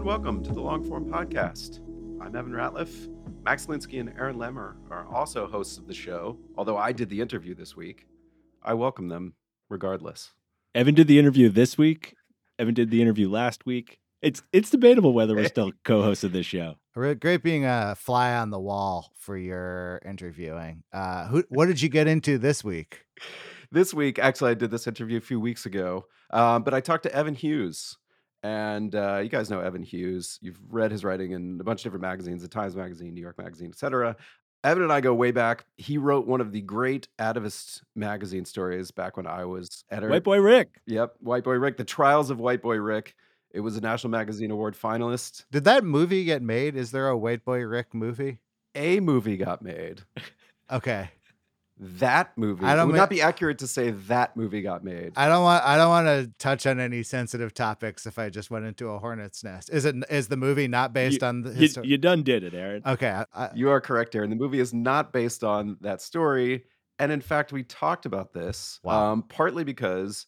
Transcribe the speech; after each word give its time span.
And 0.00 0.06
welcome 0.06 0.42
to 0.44 0.54
the 0.54 0.62
Longform 0.62 1.10
Podcast. 1.10 1.80
I'm 2.22 2.34
Evan 2.34 2.52
Ratliff. 2.52 3.12
Max 3.44 3.66
Linsky 3.66 4.00
and 4.00 4.08
Aaron 4.18 4.36
Lammer 4.36 4.76
are 4.90 5.06
also 5.14 5.46
hosts 5.46 5.76
of 5.76 5.86
the 5.86 5.92
show, 5.92 6.38
although 6.56 6.78
I 6.78 6.90
did 6.92 7.10
the 7.10 7.20
interview 7.20 7.54
this 7.54 7.76
week. 7.76 8.06
I 8.62 8.72
welcome 8.72 9.08
them 9.08 9.34
regardless. 9.68 10.30
Evan 10.74 10.94
did 10.94 11.06
the 11.06 11.18
interview 11.18 11.50
this 11.50 11.76
week. 11.76 12.14
Evan 12.58 12.72
did 12.72 12.90
the 12.90 13.02
interview 13.02 13.28
last 13.28 13.66
week. 13.66 13.98
It's 14.22 14.42
it's 14.54 14.70
debatable 14.70 15.12
whether 15.12 15.34
we're 15.34 15.48
still 15.48 15.70
co-hosts 15.84 16.24
of 16.24 16.32
this 16.32 16.46
show. 16.46 16.76
Great 16.94 17.42
being 17.42 17.66
a 17.66 17.94
fly 17.94 18.34
on 18.34 18.48
the 18.48 18.58
wall 18.58 19.12
for 19.18 19.36
your 19.36 20.00
interviewing. 20.06 20.82
Uh, 20.94 21.26
who, 21.26 21.44
what 21.50 21.66
did 21.66 21.82
you 21.82 21.90
get 21.90 22.06
into 22.06 22.38
this 22.38 22.64
week? 22.64 23.04
This 23.70 23.92
week, 23.92 24.18
actually, 24.18 24.52
I 24.52 24.54
did 24.54 24.70
this 24.70 24.86
interview 24.86 25.18
a 25.18 25.20
few 25.20 25.38
weeks 25.38 25.66
ago, 25.66 26.06
um, 26.30 26.62
but 26.62 26.72
I 26.72 26.80
talked 26.80 27.02
to 27.02 27.14
Evan 27.14 27.34
Hughes. 27.34 27.98
And 28.42 28.94
uh, 28.94 29.20
you 29.22 29.28
guys 29.28 29.50
know 29.50 29.60
Evan 29.60 29.82
Hughes. 29.82 30.38
You've 30.40 30.58
read 30.70 30.90
his 30.90 31.04
writing 31.04 31.32
in 31.32 31.58
a 31.60 31.64
bunch 31.64 31.80
of 31.80 31.84
different 31.84 32.02
magazines, 32.02 32.42
the 32.42 32.48
Times 32.48 32.74
Magazine, 32.74 33.14
New 33.14 33.20
York 33.20 33.38
Magazine, 33.38 33.68
etc. 33.68 34.16
Evan 34.64 34.82
and 34.82 34.92
I 34.92 35.00
go 35.00 35.14
way 35.14 35.30
back. 35.30 35.64
He 35.76 35.98
wrote 35.98 36.26
one 36.26 36.40
of 36.40 36.52
the 36.52 36.60
great 36.60 37.08
Atavist 37.18 37.82
magazine 37.94 38.44
stories 38.44 38.90
back 38.90 39.16
when 39.16 39.26
I 39.26 39.44
was 39.44 39.84
editor. 39.90 40.08
White 40.08 40.24
Boy 40.24 40.38
Rick. 40.38 40.80
Yep, 40.86 41.14
White 41.20 41.44
Boy 41.44 41.54
Rick. 41.54 41.76
The 41.76 41.84
Trials 41.84 42.30
of 42.30 42.40
White 42.40 42.62
Boy 42.62 42.76
Rick. 42.76 43.14
It 43.52 43.60
was 43.60 43.76
a 43.76 43.80
National 43.80 44.10
Magazine 44.10 44.50
Award 44.50 44.76
finalist. 44.76 45.44
Did 45.50 45.64
that 45.64 45.82
movie 45.82 46.24
get 46.24 46.40
made? 46.40 46.76
Is 46.76 46.92
there 46.92 47.08
a 47.08 47.16
White 47.18 47.44
Boy 47.44 47.60
Rick 47.60 47.94
movie? 47.94 48.38
A 48.74 49.00
movie 49.00 49.36
got 49.36 49.62
made. 49.62 50.02
Okay. 50.70 51.10
That 51.82 52.36
movie. 52.36 52.64
I 52.66 52.74
it 52.74 52.76
don't 52.76 52.88
would 52.88 52.92
ma- 52.96 52.98
not 53.02 53.10
be 53.10 53.22
accurate 53.22 53.58
to 53.60 53.66
say 53.66 53.90
that 53.90 54.36
movie 54.36 54.60
got 54.60 54.84
made. 54.84 55.12
I 55.16 55.28
don't 55.28 55.42
want 55.42 55.64
I 55.64 55.78
don't 55.78 55.88
want 55.88 56.06
to 56.08 56.30
touch 56.38 56.66
on 56.66 56.78
any 56.78 57.02
sensitive 57.02 57.54
topics 57.54 58.04
if 58.06 58.18
I 58.18 58.28
just 58.28 58.50
went 58.50 58.66
into 58.66 58.88
a 58.88 58.98
hornet's 58.98 59.42
nest. 59.42 59.70
Is 59.72 59.86
it 59.86 59.96
is 60.10 60.28
the 60.28 60.36
movie 60.36 60.68
not 60.68 60.92
based 60.92 61.22
you, 61.22 61.26
on 61.28 61.40
the 61.40 61.50
you, 61.50 61.56
history? 61.56 61.86
you 61.86 61.96
done 61.96 62.22
did 62.22 62.44
it, 62.44 62.52
Aaron. 62.52 62.82
okay. 62.84 63.08
I, 63.08 63.24
I, 63.34 63.50
You 63.54 63.70
are 63.70 63.80
correct, 63.80 64.14
Aaron. 64.14 64.28
The 64.28 64.36
movie 64.36 64.60
is 64.60 64.74
not 64.74 65.10
based 65.12 65.42
on 65.42 65.78
that 65.80 66.02
story. 66.02 66.64
And 66.98 67.10
in 67.10 67.22
fact, 67.22 67.50
we 67.50 67.62
talked 67.62 68.04
about 68.04 68.34
this 68.34 68.78
Wow. 68.82 69.12
um, 69.12 69.22
partly 69.22 69.64
because 69.64 70.26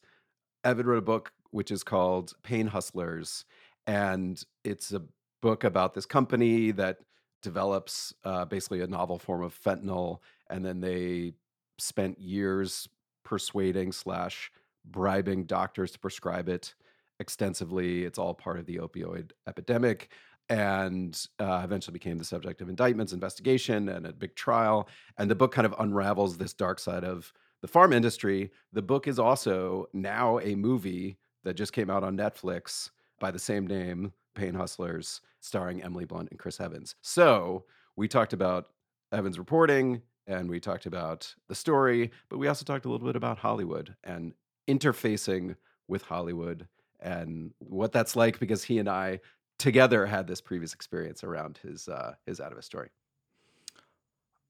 Evan 0.65 0.87
wrote 0.87 0.99
a 0.99 1.03
book 1.03 1.33
which 1.51 1.71
is 1.71 1.83
called 1.84 2.33
Pain 2.43 2.69
Hustlers. 2.69 3.45
And 3.87 4.43
it's 4.65 4.91
a 4.93 5.03
book 5.43 5.65
about 5.65 5.93
this 5.93 6.07
company 6.07 6.71
that 6.71 6.97
develops 7.43 8.15
uh, 8.25 8.45
basically 8.47 8.81
a 8.81 8.87
novel 8.87 9.19
form 9.19 9.43
of 9.43 9.55
fentanyl. 9.55 10.21
And 10.49 10.65
then 10.65 10.81
they 10.81 11.34
spent 11.82 12.19
years 12.19 12.88
persuading 13.25 13.93
slash 13.93 14.50
bribing 14.84 15.44
doctors 15.44 15.93
to 15.93 15.98
prescribe 15.98 16.48
it 16.48 16.75
extensively. 17.20 18.04
It's 18.04 18.19
all 18.19 18.34
part 18.34 18.59
of 18.59 18.66
the 18.66 18.76
opioid 18.76 19.31
epidemic 19.47 20.10
and 20.48 21.26
uh, 21.38 21.62
eventually 21.65 21.92
became 21.92 22.19
the 22.19 22.25
subject 22.25 22.60
of 22.60 22.69
indictments, 22.69 23.12
investigation, 23.12 23.88
and 23.88 24.06
a 24.06 24.12
big 24.12 24.34
trial. 24.34 24.88
And 25.19 25.31
the 25.31 25.34
book 25.34 25.53
kind 25.53 25.66
of 25.66 25.75
unravels 25.78 26.37
this 26.37 26.53
dark 26.53 26.78
side 26.78 27.04
of 27.04 27.32
the 27.62 27.69
pharma 27.69 27.94
industry. 27.94 28.50
The 28.72 28.82
book 28.82 29.06
is 29.06 29.19
also 29.19 29.87
now 29.92 30.41
a 30.41 30.54
movie 30.54 31.16
that 31.44 31.54
just 31.54 31.72
came 31.72 31.91
out 31.91 32.04
on 32.04 32.16
Netflix 32.16 32.91
by 33.21 33.31
the 33.31 33.38
same 33.38 33.66
name, 33.66 34.12
Pain 34.34 34.54
Hustlers, 34.54 35.21
starring 35.41 35.82
Emily 35.82 36.04
Blunt 36.04 36.31
and 36.31 36.38
Chris 36.38 36.60
Evans. 36.60 36.97
So 37.03 37.65
we 37.97 38.09
talked 38.09 38.32
about 38.32 38.66
Evans 39.12 39.38
reporting 39.38 40.03
and 40.27 40.49
we 40.49 40.60
talked 40.60 40.87
about 40.87 41.34
the 41.49 41.55
story, 41.55 42.10
but 42.28 42.38
we 42.38 42.49
also 42.49 42.65
talked 42.65 42.84
a 42.84 42.88
little 42.88 43.06
bit 43.06 43.16
about 43.16 43.38
Hollywood 43.38 43.97
and 44.05 44.34
interfacing 44.69 45.56
with 45.88 46.03
Hollywood 46.03 46.69
and 47.00 47.53
what 47.59 47.93
that's 47.93 48.15
like 48.15 48.38
because 48.38 48.65
he 48.65 48.78
and 48.78 48.88
I 48.88 49.21
together 49.59 50.06
had 50.06 50.27
this 50.27 50.41
previous 50.41 50.72
experience 50.72 51.25
around 51.25 51.59
his 51.62 51.88
uh, 51.88 52.15
his 52.27 52.41
out 52.41 52.53
of 52.53 52.59
a 52.59 52.62
story. 52.62 52.91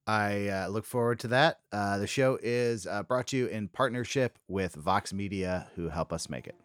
I 0.07 0.49
uh, 0.49 0.69
look 0.69 0.85
forward 0.85 1.21
to 1.21 1.29
that. 1.29 1.61
Uh, 1.71 1.99
the 1.99 2.07
show 2.07 2.39
is 2.43 2.87
uh, 2.87 3.05
brought 3.05 3.29
to 3.29 3.37
you 3.37 3.47
in 3.47 3.69
partnership 3.69 4.39
with 4.49 4.75
Vox 4.75 5.13
Media, 5.13 5.69
who 5.77 5.89
help 5.89 6.13
us 6.13 6.29
make 6.29 6.47
it. 6.47 6.57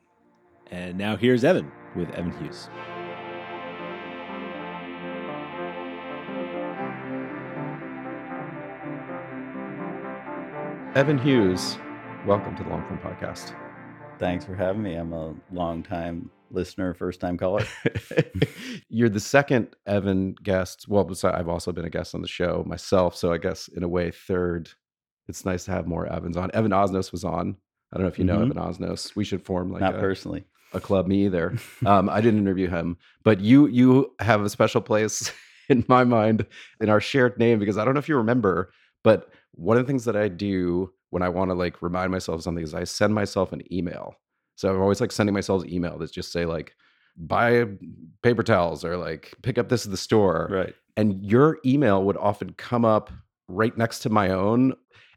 And 0.72 0.97
now 0.97 1.16
here's 1.16 1.44
Evan 1.44 1.72
with 1.95 2.09
Evan 2.12 2.31
Hughes. 2.39 2.69
Evan 10.97 11.19
Hughes, 11.19 11.78
welcome 12.25 12.56
to 12.56 12.63
the 12.63 12.69
Longform 12.72 13.00
Podcast. 13.03 13.53
Thanks 14.18 14.46
for 14.46 14.56
having 14.56 14.81
me. 14.81 14.96
I'm 14.96 15.13
a 15.13 15.35
long 15.52 15.84
time 15.84 16.31
listener, 16.50 16.96
first 16.96 17.19
time 17.22 17.38
caller. 17.38 17.63
You're 18.90 19.07
the 19.07 19.19
second 19.19 19.75
Evan 19.86 20.34
guest. 20.41 20.88
Well, 20.88 21.07
I've 21.24 21.50
also 21.50 21.72
been 21.72 21.86
a 21.86 21.91
guest 21.91 22.16
on 22.16 22.24
the 22.24 22.28
show 22.28 22.63
myself, 22.66 23.16
so 23.16 23.31
I 23.31 23.38
guess 23.38 23.68
in 23.68 23.84
a 23.84 23.88
way, 23.88 24.09
third. 24.09 24.72
It's 25.28 25.46
nice 25.46 25.66
to 25.66 25.72
have 25.72 25.86
more 25.86 26.07
Evans 26.12 26.36
on. 26.36 26.50
Evan 26.56 26.72
Osnos 26.72 27.12
was 27.12 27.24
on. 27.24 27.57
I 27.94 27.97
don't 27.97 28.02
know 28.06 28.09
if 28.09 28.18
you 28.18 28.25
know 28.25 28.40
Mhm. 28.40 28.50
Evan 28.50 28.57
Osnos. 28.57 29.16
We 29.16 29.24
should 29.24 29.46
form 29.46 29.72
like 29.72 29.81
Not 29.81 29.94
a, 29.94 30.00
personally. 30.00 30.46
a 30.74 30.80
club. 30.80 31.06
Me 31.06 31.25
either. 31.25 31.57
Um, 31.86 32.09
I 32.09 32.22
didn't 32.22 32.40
interview 32.40 32.69
him, 32.69 32.97
but 33.24 33.40
you 33.40 33.68
you 33.68 34.16
have 34.19 34.41
a 34.41 34.50
special 34.50 34.81
place 34.81 35.31
in 35.69 35.86
my 35.88 36.03
mind 36.06 36.47
in 36.81 36.90
our 36.90 37.00
shared 37.00 37.38
name 37.38 37.59
because 37.59 37.78
I 37.78 37.86
don't 37.86 37.94
know 37.94 38.00
if 38.00 38.09
you 38.09 38.18
remember, 38.18 38.72
but 39.03 39.30
one 39.52 39.75
of 39.75 39.84
the 39.84 39.88
things 39.91 40.06
that 40.06 40.16
I 40.16 40.28
do 40.28 40.94
when 41.09 41.24
I 41.24 41.30
want 41.30 41.50
to 41.51 41.56
like 41.56 41.81
remind 41.81 42.12
myself 42.12 42.38
of 42.39 42.44
something 42.44 42.63
is 42.63 42.74
I 42.74 42.83
send 42.83 43.13
myself 43.13 43.54
an 43.54 43.62
email. 43.74 44.15
So 44.56 44.74
I'm 44.74 44.81
always 44.81 45.01
like 45.01 45.12
sending 45.12 45.33
myself 45.33 45.63
an 45.63 45.74
email 45.74 45.98
that 46.00 46.12
just 46.12 46.31
say 46.31 46.45
like 46.45 46.75
buy 47.15 47.65
paper 48.21 48.44
towels 48.44 48.83
or 48.83 48.98
like 48.98 49.33
pick 49.42 49.57
up 49.57 49.69
this 49.69 49.86
at 49.86 49.92
the 49.92 49.98
store. 49.98 50.48
Right. 50.51 50.74
And 50.95 51.24
your 51.24 51.59
email 51.65 52.04
would 52.04 52.18
often 52.18 52.54
come 52.54 52.86
up 52.86 53.12
right 53.48 53.77
next 53.77 54.00
to 54.00 54.09
my 54.09 54.30
own. 54.30 54.74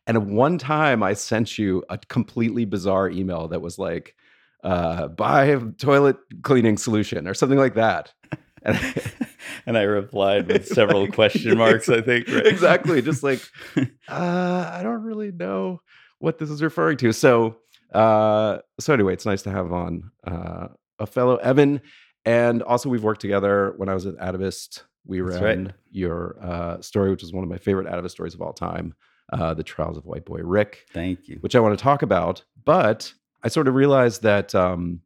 And 0.07 0.35
one 0.35 0.59
time 0.59 1.03
I 1.03 1.15
sent 1.15 1.59
you 1.59 1.85
a 1.89 1.99
completely 1.99 2.65
bizarre 2.65 3.09
email 3.11 3.49
that 3.49 3.63
was 3.63 3.79
like, 3.79 4.15
uh, 4.63 5.09
buy 5.09 5.57
toilet 5.79 6.17
cleaning 6.43 6.77
solution 6.77 7.27
or 7.27 7.35
something 7.35 7.59
like 7.59 7.75
that. 7.75 8.13
And 8.63 8.79
and 9.67 9.77
I 9.77 9.83
replied 9.83 10.49
with 10.49 10.67
several 10.67 11.07
question 11.13 11.57
marks, 11.59 11.89
I 11.89 12.01
think. 12.01 12.29
Right? 12.29 12.47
exactly. 12.47 13.03
Just 13.03 13.23
like, 13.23 13.41
uh, 13.77 14.71
I 14.73 14.81
don't 14.83 15.03
really 15.03 15.33
know 15.33 15.81
what 16.19 16.39
this 16.39 16.51
is 16.51 16.63
referring 16.63 16.97
to. 16.99 17.13
So, 17.13 17.57
uh, 17.93 18.59
so 18.79 18.95
anyway, 18.95 19.13
it's 19.13 19.27
nice 19.27 19.43
to 19.43 19.51
have 19.51 19.73
on 19.73 20.11
uh, 20.27 20.69
a 20.99 21.07
fellow 21.07 21.37
Evan, 21.37 21.81
and 22.25 22.63
also 22.63 22.89
we've 22.89 23.03
worked 23.03 23.21
together 23.21 23.75
when 23.77 23.89
I 23.89 23.95
was 23.95 24.07
at 24.07 24.17
Atavist. 24.17 24.83
We 25.07 25.23
ran 25.23 25.65
right. 25.65 25.75
your 25.91 26.37
uh, 26.43 26.81
story, 26.83 27.11
which 27.11 27.23
is 27.23 27.33
one 27.33 27.43
of 27.43 27.51
my 27.51 27.57
favorite 27.59 27.87
Atavist 27.87 28.11
stories 28.11 28.35
of 28.35 28.43
all 28.43 28.53
time, 28.53 28.95
uh, 29.33 29.55
The 29.55 29.63
Trials 29.63 29.97
of 29.97 30.05
White 30.05 30.27
Boy 30.27 30.41
Rick, 30.43 30.85
Thank 30.93 31.27
you. 31.27 31.39
which 31.41 31.57
I 31.57 31.61
want 31.61 31.77
to 31.77 31.83
talk 31.83 32.03
about. 32.03 32.45
But 32.65 33.13
I 33.43 33.49
sort 33.49 33.67
of 33.67 33.75
realized 33.75 34.23
that, 34.23 34.55
um, 34.55 35.01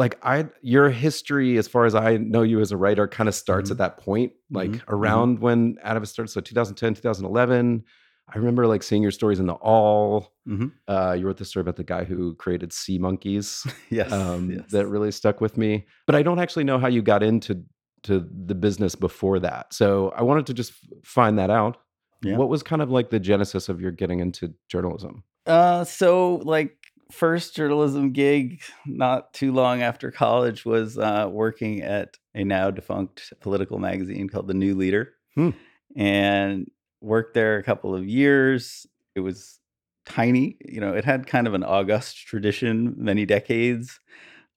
like, 0.00 0.18
I 0.24 0.48
your 0.62 0.88
history, 0.90 1.58
as 1.58 1.68
far 1.68 1.84
as 1.84 1.94
I 1.94 2.16
know 2.16 2.42
you 2.42 2.58
as 2.60 2.72
a 2.72 2.76
writer, 2.76 3.06
kind 3.06 3.28
of 3.28 3.34
starts 3.34 3.68
Mhm. 3.68 3.72
at 3.74 3.78
that 3.78 3.98
point, 3.98 4.32
like 4.50 4.70
Mhm. 4.70 4.82
around 4.88 5.38
when 5.40 5.76
Atavist 5.84 6.08
started. 6.08 6.30
So 6.32 6.40
2010, 6.40 6.94
2011. 6.94 7.84
I 8.32 8.38
remember 8.38 8.66
like 8.68 8.82
seeing 8.84 9.02
your 9.02 9.10
stories 9.10 9.40
in 9.40 9.46
the 9.46 9.54
Awl. 9.54 10.32
Mhm. 10.48 10.72
Uh, 10.88 11.16
you 11.18 11.26
wrote 11.26 11.36
this 11.36 11.48
story 11.48 11.62
about 11.62 11.76
the 11.76 11.84
guy 11.94 12.04
who 12.04 12.34
created 12.36 12.72
Sea 12.72 12.98
Monkeys 12.98 13.48
Yes, 13.90 14.10
um, 14.12 14.50
yes. 14.50 14.70
that 14.70 14.86
really 14.86 15.10
stuck 15.10 15.40
with 15.40 15.58
me. 15.58 15.84
But 16.06 16.14
I 16.14 16.22
don't 16.22 16.38
actually 16.38 16.64
know 16.64 16.78
how 16.78 16.88
you 16.88 17.02
got 17.02 17.22
into 17.22 17.62
to 18.04 18.26
the 18.46 18.54
business 18.54 18.94
before 18.94 19.38
that. 19.40 19.74
So 19.74 20.10
I 20.16 20.22
wanted 20.22 20.46
to 20.46 20.54
just 20.54 20.72
find 21.04 21.38
that 21.38 21.50
out. 21.50 21.76
Yeah. 22.22 22.36
What 22.38 22.48
was 22.48 22.62
kind 22.62 22.80
of 22.82 22.88
like 22.90 23.10
the 23.10 23.18
genesis 23.20 23.68
of 23.68 23.80
your 23.80 23.90
getting 23.90 24.20
into 24.20 24.54
journalism? 24.68 25.24
Uh, 25.46 25.84
so 25.84 26.36
like 26.44 26.76
first 27.10 27.54
journalism 27.54 28.12
gig, 28.12 28.60
not 28.86 29.32
too 29.32 29.52
long 29.52 29.82
after 29.82 30.10
college, 30.10 30.64
was 30.64 30.98
uh, 30.98 31.28
working 31.30 31.82
at 31.82 32.16
a 32.34 32.44
now 32.44 32.70
defunct 32.70 33.32
political 33.40 33.78
magazine 33.78 34.28
called 34.28 34.48
The 34.48 34.54
New 34.54 34.74
Leader, 34.74 35.12
Hmm. 35.34 35.50
and 35.96 36.70
worked 37.00 37.34
there 37.34 37.56
a 37.58 37.62
couple 37.62 37.94
of 37.94 38.06
years. 38.06 38.86
It 39.14 39.20
was 39.20 39.58
tiny, 40.06 40.56
you 40.64 40.80
know. 40.80 40.94
It 40.94 41.04
had 41.04 41.26
kind 41.26 41.46
of 41.46 41.54
an 41.54 41.64
august 41.64 42.26
tradition, 42.26 42.94
many 42.96 43.26
decades, 43.26 44.00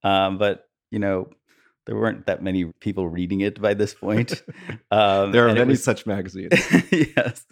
um, 0.04 0.38
but 0.38 0.66
you 0.92 1.00
know. 1.00 1.30
There 1.86 1.96
weren't 1.96 2.28
that 2.28 2.42
many 2.42 2.66
people 2.80 3.10
reading 3.10 3.42
it 3.42 3.62
by 3.62 3.74
this 3.74 3.94
point. 3.94 4.42
Um, 4.92 5.32
There 5.32 5.48
are 5.50 5.54
many 5.54 5.72
was- 5.72 5.84
such 5.84 6.06
magazines. 6.06 6.54
yes. 6.92 7.46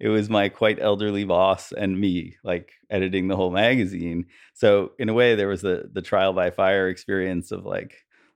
It 0.00 0.08
was 0.08 0.28
my 0.28 0.48
quite 0.48 0.80
elderly 0.80 1.24
boss 1.24 1.72
and 1.72 1.98
me, 2.00 2.36
like 2.42 2.72
editing 2.90 3.28
the 3.28 3.36
whole 3.36 3.50
magazine. 3.52 4.26
So 4.54 4.92
in 4.98 5.08
a 5.08 5.14
way, 5.14 5.34
there 5.36 5.48
was 5.48 5.62
the 5.62 5.88
the 5.92 6.02
trial 6.02 6.32
by 6.32 6.50
fire 6.50 6.88
experience 6.88 7.52
of 7.52 7.64
like 7.64 7.94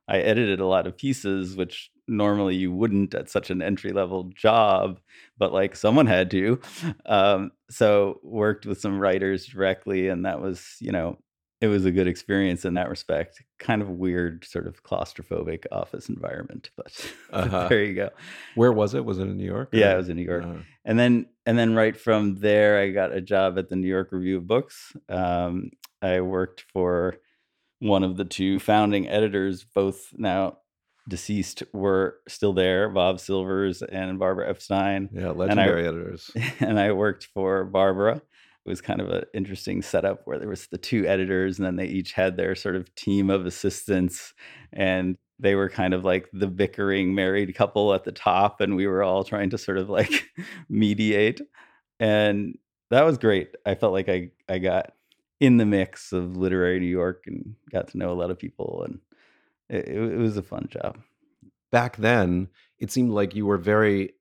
I 0.08 0.18
edited 0.18 0.60
a 0.60 0.66
lot 0.66 0.86
of 0.86 0.96
pieces, 0.96 1.56
which 1.56 1.90
normally 2.08 2.54
you 2.56 2.72
wouldn't 2.72 3.14
at 3.14 3.30
such 3.30 3.50
an 3.50 3.62
entry 3.62 3.92
level 3.92 4.30
job, 4.34 5.00
but 5.38 5.52
like 5.52 5.74
someone 5.76 6.06
had 6.06 6.30
to. 6.32 6.60
Um, 7.06 7.50
so 7.70 8.20
worked 8.22 8.64
with 8.66 8.80
some 8.80 8.98
writers 8.98 9.46
directly, 9.46 10.08
and 10.08 10.24
that 10.24 10.40
was, 10.40 10.76
you 10.80 10.92
know, 10.92 11.18
it 11.62 11.68
was 11.68 11.84
a 11.86 11.90
good 11.90 12.06
experience 12.08 12.64
in 12.66 12.74
that 12.74 12.88
respect. 12.90 13.42
Kind 13.58 13.80
of 13.80 13.88
weird, 13.88 14.44
sort 14.44 14.66
of 14.66 14.82
claustrophobic 14.82 15.64
office 15.72 16.08
environment, 16.08 16.70
but, 16.76 17.12
Uh-huh. 17.32 17.68
there 17.68 17.84
you 17.84 17.94
go. 17.94 18.10
Where 18.56 18.72
was 18.72 18.92
it? 18.94 19.04
Was 19.04 19.18
it 19.18 19.22
in 19.28 19.36
New 19.38 19.46
York? 19.46 19.70
Yeah, 19.72 19.92
or- 19.92 19.94
it 19.94 19.96
was 19.98 20.08
in 20.10 20.16
New 20.16 20.24
York. 20.24 20.44
Uh, 20.44 20.56
and 20.84 20.98
then 20.98 21.26
and 21.46 21.56
then 21.56 21.74
right 21.74 21.96
from 21.96 22.36
there 22.36 22.78
i 22.78 22.90
got 22.90 23.12
a 23.12 23.20
job 23.20 23.56
at 23.58 23.68
the 23.68 23.76
new 23.76 23.86
york 23.88 24.10
review 24.12 24.36
of 24.38 24.46
books 24.46 24.92
um, 25.08 25.70
i 26.00 26.20
worked 26.20 26.64
for 26.72 27.16
one 27.80 28.02
of 28.04 28.16
the 28.16 28.24
two 28.24 28.58
founding 28.60 29.08
editors 29.08 29.64
both 29.64 30.12
now 30.16 30.58
deceased 31.08 31.62
were 31.72 32.16
still 32.28 32.52
there 32.52 32.88
bob 32.88 33.18
silvers 33.20 33.82
and 33.82 34.18
barbara 34.18 34.48
epstein 34.48 35.08
yeah, 35.12 35.30
legendary 35.30 35.86
editors. 35.86 36.30
and 36.60 36.78
i 36.78 36.92
worked 36.92 37.26
for 37.34 37.64
barbara 37.64 38.20
it 38.64 38.68
was 38.68 38.80
kind 38.80 39.00
of 39.00 39.08
an 39.08 39.24
interesting 39.34 39.82
setup 39.82 40.20
where 40.24 40.38
there 40.38 40.48
was 40.48 40.68
the 40.68 40.78
two 40.78 41.06
editors 41.06 41.58
and 41.58 41.66
then 41.66 41.76
they 41.76 41.86
each 41.86 42.12
had 42.12 42.36
their 42.36 42.54
sort 42.54 42.76
of 42.76 42.94
team 42.94 43.28
of 43.30 43.44
assistants 43.46 44.34
and 44.72 45.16
they 45.38 45.54
were 45.56 45.68
kind 45.68 45.94
of 45.94 46.04
like 46.04 46.28
the 46.32 46.46
bickering 46.46 47.14
married 47.14 47.52
couple 47.56 47.92
at 47.92 48.04
the 48.04 48.12
top 48.12 48.60
and 48.60 48.76
we 48.76 48.86
were 48.86 49.02
all 49.02 49.24
trying 49.24 49.50
to 49.50 49.58
sort 49.58 49.78
of 49.78 49.90
like 49.90 50.28
mediate 50.68 51.40
and 51.98 52.56
that 52.90 53.04
was 53.04 53.16
great. 53.16 53.54
I 53.64 53.74
felt 53.74 53.92
like 53.92 54.08
i 54.08 54.30
i 54.48 54.58
got 54.58 54.92
in 55.40 55.56
the 55.56 55.66
mix 55.66 56.12
of 56.12 56.36
literary 56.36 56.78
new 56.78 56.86
york 56.86 57.24
and 57.26 57.56
got 57.70 57.88
to 57.88 57.98
know 57.98 58.12
a 58.12 58.14
lot 58.14 58.30
of 58.30 58.38
people 58.38 58.84
and 58.84 59.00
it, 59.68 59.88
it 59.88 60.18
was 60.18 60.36
a 60.36 60.42
fun 60.42 60.68
job. 60.70 60.98
Back 61.72 61.96
then, 61.96 62.48
it 62.78 62.90
seemed 62.90 63.10
like 63.10 63.34
you 63.34 63.46
were 63.46 63.58
very 63.58 64.12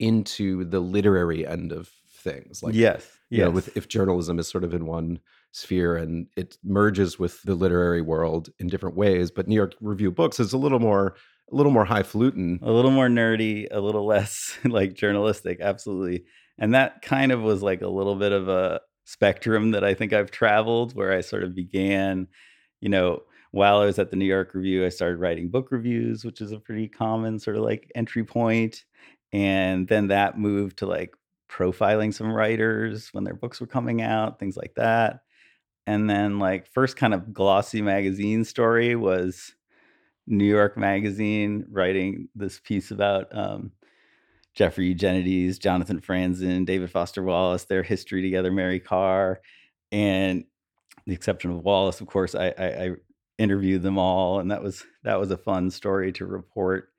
into 0.00 0.64
the 0.64 0.80
literary 0.80 1.46
end 1.46 1.72
of 1.72 1.90
things. 2.20 2.62
Like, 2.62 2.74
yes 2.74 3.06
you 3.30 3.44
know, 3.44 3.50
with 3.50 3.74
if 3.76 3.88
journalism 3.88 4.38
is 4.38 4.48
sort 4.48 4.64
of 4.64 4.74
in 4.74 4.86
one 4.86 5.20
sphere 5.52 5.96
and 5.96 6.26
it 6.36 6.58
merges 6.64 7.18
with 7.18 7.40
the 7.42 7.54
literary 7.54 8.02
world 8.02 8.50
in 8.58 8.66
different 8.66 8.96
ways, 8.96 9.30
but 9.30 9.46
New 9.46 9.54
York 9.54 9.74
Review 9.80 10.10
Books 10.10 10.40
is 10.40 10.52
a 10.52 10.58
little 10.58 10.80
more 10.80 11.14
a 11.50 11.54
little 11.54 11.72
more 11.72 11.84
highfalutin. 11.84 12.58
a 12.62 12.70
little 12.70 12.90
more 12.90 13.08
nerdy, 13.08 13.66
a 13.70 13.80
little 13.80 14.04
less 14.06 14.58
like 14.64 14.94
journalistic, 14.94 15.60
absolutely. 15.60 16.24
And 16.58 16.74
that 16.74 17.02
kind 17.02 17.32
of 17.32 17.40
was 17.40 17.62
like 17.62 17.82
a 17.82 17.88
little 17.88 18.16
bit 18.16 18.32
of 18.32 18.48
a 18.48 18.80
spectrum 19.04 19.70
that 19.72 19.84
I 19.84 19.94
think 19.94 20.12
I've 20.12 20.30
traveled 20.30 20.94
where 20.94 21.12
I 21.12 21.20
sort 21.20 21.44
of 21.44 21.54
began, 21.54 22.26
you 22.80 22.88
know, 22.88 23.22
while 23.52 23.78
I 23.78 23.86
was 23.86 23.98
at 23.98 24.10
the 24.10 24.16
New 24.16 24.26
York 24.26 24.54
Review, 24.54 24.84
I 24.84 24.90
started 24.90 25.18
writing 25.18 25.50
book 25.50 25.70
reviews, 25.70 26.24
which 26.24 26.40
is 26.40 26.52
a 26.52 26.60
pretty 26.60 26.88
common 26.88 27.38
sort 27.38 27.56
of 27.56 27.62
like 27.62 27.90
entry 27.94 28.24
point. 28.24 28.84
And 29.32 29.86
then 29.86 30.08
that 30.08 30.38
moved 30.38 30.78
to 30.78 30.86
like 30.86 31.14
profiling 31.50 32.14
some 32.14 32.32
writers 32.32 33.08
when 33.12 33.24
their 33.24 33.34
books 33.34 33.60
were 33.60 33.66
coming 33.66 34.02
out, 34.02 34.38
things 34.38 34.56
like 34.56 34.74
that. 34.76 35.20
And 35.86 36.08
then 36.08 36.38
like 36.38 36.66
first 36.66 36.96
kind 36.96 37.12
of 37.12 37.32
glossy 37.32 37.82
magazine 37.82 38.44
story 38.44 38.94
was 38.94 39.54
New 40.26 40.44
York 40.44 40.76
Magazine 40.76 41.66
writing 41.70 42.28
this 42.34 42.60
piece 42.60 42.90
about 42.90 43.26
um, 43.36 43.72
Jeffrey 44.54 44.86
Eugenides, 44.86 45.58
Jonathan 45.58 46.00
Franzen, 46.00 46.64
David 46.64 46.90
Foster 46.90 47.22
Wallace, 47.22 47.64
their 47.64 47.82
history 47.82 48.22
together, 48.22 48.52
Mary 48.52 48.78
Karr, 48.78 49.40
and 49.90 50.44
the 51.06 51.14
exception 51.14 51.50
of 51.50 51.64
Wallace, 51.64 52.00
of 52.00 52.06
course, 52.06 52.34
I, 52.34 52.54
I, 52.56 52.66
I 52.66 52.90
interviewed 53.38 53.82
them 53.82 53.98
all, 53.98 54.38
and 54.38 54.50
that 54.50 54.62
was 54.62 54.84
that 55.02 55.18
was 55.18 55.30
a 55.30 55.36
fun 55.36 55.70
story 55.70 56.12
to 56.12 56.26
report, 56.26 56.90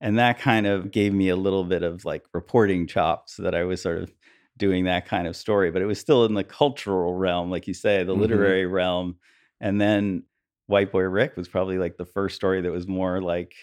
and 0.00 0.18
that 0.18 0.38
kind 0.38 0.66
of 0.66 0.90
gave 0.90 1.12
me 1.12 1.28
a 1.28 1.36
little 1.36 1.64
bit 1.64 1.82
of 1.82 2.04
like 2.04 2.24
reporting 2.32 2.86
chops 2.86 3.36
that 3.36 3.54
I 3.54 3.64
was 3.64 3.82
sort 3.82 3.98
of 3.98 4.12
doing 4.56 4.84
that 4.84 5.06
kind 5.06 5.26
of 5.26 5.36
story, 5.36 5.70
but 5.70 5.82
it 5.82 5.86
was 5.86 6.00
still 6.00 6.24
in 6.24 6.34
the 6.34 6.44
cultural 6.44 7.14
realm, 7.14 7.50
like 7.50 7.66
you 7.68 7.74
say, 7.74 8.04
the 8.04 8.14
Mhm. 8.14 8.20
literary 8.20 8.66
realm, 8.66 9.16
and 9.60 9.80
then 9.80 10.24
White 10.66 10.92
Boy 10.92 11.02
Rick 11.02 11.36
was 11.36 11.48
probably 11.48 11.78
like 11.78 11.96
the 11.96 12.04
first 12.06 12.36
story 12.36 12.60
that 12.62 12.72
was 12.72 12.86
more 12.88 13.20
like 13.22 13.54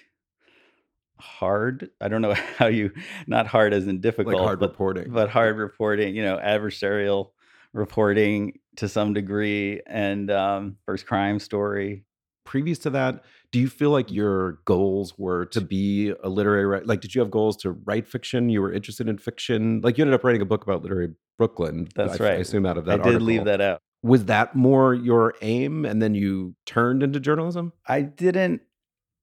hard. 1.19 1.89
I 2.01 2.07
don't 2.07 2.21
know 2.21 2.33
how 2.57 2.67
you 2.67 2.91
not 3.27 3.47
hard 3.47 3.73
as 3.73 3.88
in 3.88 4.01
difficult, 4.01 4.27
Like 4.27 4.38
hard 4.39 4.59
but, 4.59 4.71
reporting. 4.71 5.11
but 5.11 5.29
hard 5.29 5.57
reporting. 5.57 6.15
You 6.15 6.23
know, 6.23 6.38
adversarial 6.38 7.31
reporting 7.73 8.59
to 8.77 8.88
some 8.89 9.13
degree, 9.13 9.81
and 9.88 10.31
um, 10.31 10.77
first 10.86 11.05
crime 11.05 11.39
story. 11.39 12.05
Previous 12.45 12.79
to 12.79 12.89
that, 12.91 13.23
do 13.51 13.59
you 13.59 13.67
feel 13.67 13.89
like 13.89 14.11
your 14.11 14.59
goals 14.65 15.17
were 15.17 15.45
to 15.47 15.61
be 15.61 16.13
a 16.23 16.29
literary 16.29 16.65
writer? 16.65 16.85
Like, 16.85 17.01
did 17.01 17.13
you 17.13 17.21
have 17.21 17.31
goals 17.31 17.57
to 17.57 17.71
write 17.71 18.07
fiction? 18.07 18.49
You 18.49 18.61
were 18.61 18.71
interested 18.71 19.09
in 19.09 19.17
fiction. 19.17 19.81
Like, 19.81 19.97
you 19.97 20.03
ended 20.03 20.13
up 20.13 20.23
writing 20.23 20.41
a 20.41 20.45
book 20.45 20.63
about 20.63 20.81
literary 20.83 21.13
Brooklyn. 21.37 21.87
That's 21.95 22.19
I, 22.19 22.23
right. 22.23 22.33
I 22.33 22.35
assume 22.37 22.65
out 22.65 22.77
of 22.77 22.85
that 22.85 23.01
I 23.01 23.11
did 23.11 23.21
leave 23.21 23.45
that 23.45 23.61
out. 23.61 23.81
Was 24.03 24.25
that 24.25 24.55
more 24.55 24.93
your 24.93 25.33
aim, 25.41 25.85
and 25.85 26.01
then 26.01 26.13
you 26.13 26.55
turned 26.65 27.01
into 27.03 27.19
journalism? 27.19 27.73
I 27.87 28.01
didn't 28.03 28.61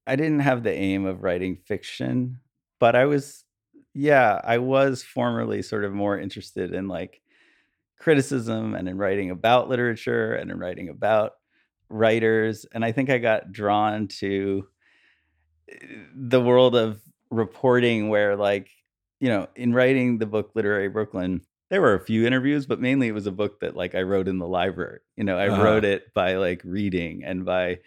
I 0.06 0.16
didn't 0.16 0.40
have 0.40 0.64
the 0.64 0.72
aim 0.72 1.06
of 1.06 1.22
writing 1.22 1.56
fiction, 1.56 2.40
but 2.80 2.96
I 2.96 3.04
was 3.04 3.44
yeah, 3.94 4.40
I 4.42 4.58
was 4.58 5.02
formerly 5.02 5.62
sort 5.62 5.84
of 5.84 5.92
more 5.92 6.18
interested 6.18 6.74
in 6.74 6.88
like 6.88 7.20
criticism 7.98 8.74
and 8.74 8.88
in 8.88 8.96
writing 8.96 9.30
about 9.30 9.68
literature 9.68 10.34
and 10.34 10.50
in 10.50 10.58
writing 10.58 10.88
about 10.88 11.34
writers 11.92 12.66
and 12.72 12.84
I 12.84 12.92
think 12.92 13.10
I 13.10 13.18
got 13.18 13.52
drawn 13.52 14.08
to 14.20 14.66
eh, 15.68 15.76
the 16.14 16.40
world 16.40 16.74
of 16.74 17.00
reporting 17.30 18.08
where 18.08 18.36
like 18.36 18.70
you 19.20 19.28
know, 19.28 19.46
in 19.54 19.72
writing 19.72 20.18
the 20.18 20.26
book 20.26 20.50
Literary 20.56 20.88
Brooklyn, 20.88 21.42
there 21.70 21.80
were 21.80 21.94
a 21.94 22.04
few 22.04 22.26
interviews, 22.26 22.66
but 22.66 22.80
mainly 22.80 23.06
it 23.06 23.12
was 23.12 23.28
a 23.28 23.30
book 23.32 23.60
that 23.60 23.76
like 23.76 23.94
I 23.94 24.02
wrote 24.02 24.26
in 24.26 24.38
the 24.38 24.48
library. 24.48 24.98
You 25.16 25.22
know, 25.22 25.38
I 25.38 25.46
Uh-huh. 25.46 25.62
wrote 25.62 25.84
it 25.84 26.12
by 26.12 26.34
like 26.34 26.60
reading 26.64 27.22
and 27.24 27.44
by 27.44 27.78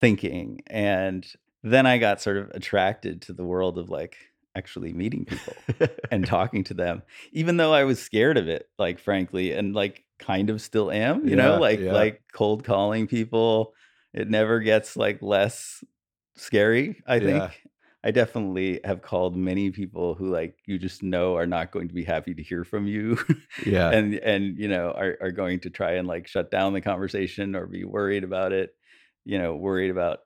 thinking. 0.00 0.62
And 0.66 1.24
then 1.62 1.86
I 1.86 1.98
got 1.98 2.20
sort 2.20 2.36
of 2.36 2.50
attracted 2.50 3.22
to 3.22 3.32
the 3.32 3.44
world 3.44 3.78
of 3.78 3.90
like 3.90 4.16
actually 4.56 4.92
meeting 4.92 5.24
people 5.24 5.64
and 6.10 6.26
talking 6.28 6.64
to 6.64 6.74
them, 6.74 7.02
even 7.32 7.58
though 7.58 7.72
I 7.72 7.84
was 7.84 8.02
scared 8.02 8.36
of 8.36 8.48
it, 8.48 8.68
like 8.78 8.98
frankly, 8.98 9.52
and 9.52 9.74
like 9.74 10.04
kind 10.22 10.50
of 10.50 10.60
still 10.60 10.90
am, 10.90 11.28
you 11.28 11.36
know, 11.36 11.58
like 11.58 11.80
yeah. 11.80 11.92
like 11.92 12.22
cold 12.32 12.64
calling 12.64 13.06
people. 13.06 13.74
It 14.14 14.28
never 14.28 14.60
gets 14.60 14.96
like 14.96 15.22
less 15.22 15.82
scary, 16.36 17.02
I 17.06 17.18
think. 17.18 17.38
Yeah. 17.38 17.50
I 18.04 18.10
definitely 18.10 18.80
have 18.84 19.00
called 19.00 19.36
many 19.36 19.70
people 19.70 20.14
who 20.14 20.28
like 20.28 20.56
you 20.66 20.78
just 20.78 21.02
know 21.02 21.36
are 21.36 21.46
not 21.46 21.70
going 21.70 21.88
to 21.88 21.94
be 21.94 22.02
happy 22.02 22.34
to 22.34 22.42
hear 22.42 22.64
from 22.64 22.86
you 22.88 23.16
yeah. 23.66 23.90
and 23.90 24.14
and 24.14 24.58
you 24.58 24.66
know 24.66 24.90
are 24.90 25.16
are 25.20 25.30
going 25.30 25.60
to 25.60 25.70
try 25.70 25.92
and 25.92 26.08
like 26.08 26.26
shut 26.26 26.50
down 26.50 26.72
the 26.72 26.80
conversation 26.80 27.54
or 27.54 27.66
be 27.66 27.84
worried 27.84 28.24
about 28.24 28.52
it, 28.52 28.74
you 29.24 29.38
know, 29.38 29.54
worried 29.54 29.90
about 29.90 30.20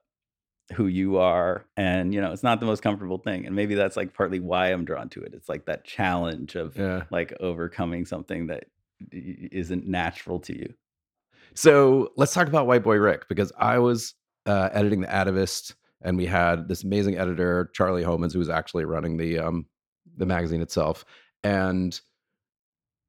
who 0.73 0.87
you 0.87 1.17
are 1.17 1.65
and 1.77 2.13
you 2.13 2.19
know, 2.19 2.31
it's 2.33 2.43
not 2.43 2.59
the 2.59 2.65
most 2.65 2.81
comfortable 2.81 3.19
thing 3.19 3.45
and 3.45 3.55
maybe 3.55 3.75
that's 3.75 3.95
like 3.95 4.13
partly 4.13 4.39
why 4.39 4.71
I'm 4.71 4.83
drawn 4.83 5.09
to 5.09 5.21
it. 5.21 5.33
It's 5.33 5.47
like 5.47 5.65
that 5.67 5.85
challenge 5.85 6.55
of 6.55 6.75
yeah. 6.77 7.03
like 7.11 7.31
overcoming 7.39 8.05
something 8.05 8.47
that 8.47 8.65
isn't 9.11 9.87
natural 9.87 10.39
to 10.41 10.57
you. 10.57 10.73
So 11.53 12.11
let's 12.17 12.33
talk 12.33 12.47
about 12.47 12.67
White 12.67 12.83
Boy 12.83 12.97
Rick 12.97 13.27
because 13.29 13.51
I 13.57 13.79
was 13.79 14.13
uh, 14.45 14.69
editing 14.71 15.01
the 15.01 15.07
Atavist, 15.07 15.73
and 16.01 16.17
we 16.17 16.25
had 16.25 16.67
this 16.67 16.83
amazing 16.83 17.17
editor, 17.17 17.71
Charlie 17.73 18.03
Homans, 18.03 18.33
who 18.33 18.39
was 18.39 18.49
actually 18.49 18.85
running 18.85 19.17
the 19.17 19.39
um, 19.39 19.65
the 20.17 20.25
magazine 20.25 20.61
itself. 20.61 21.05
And 21.43 21.99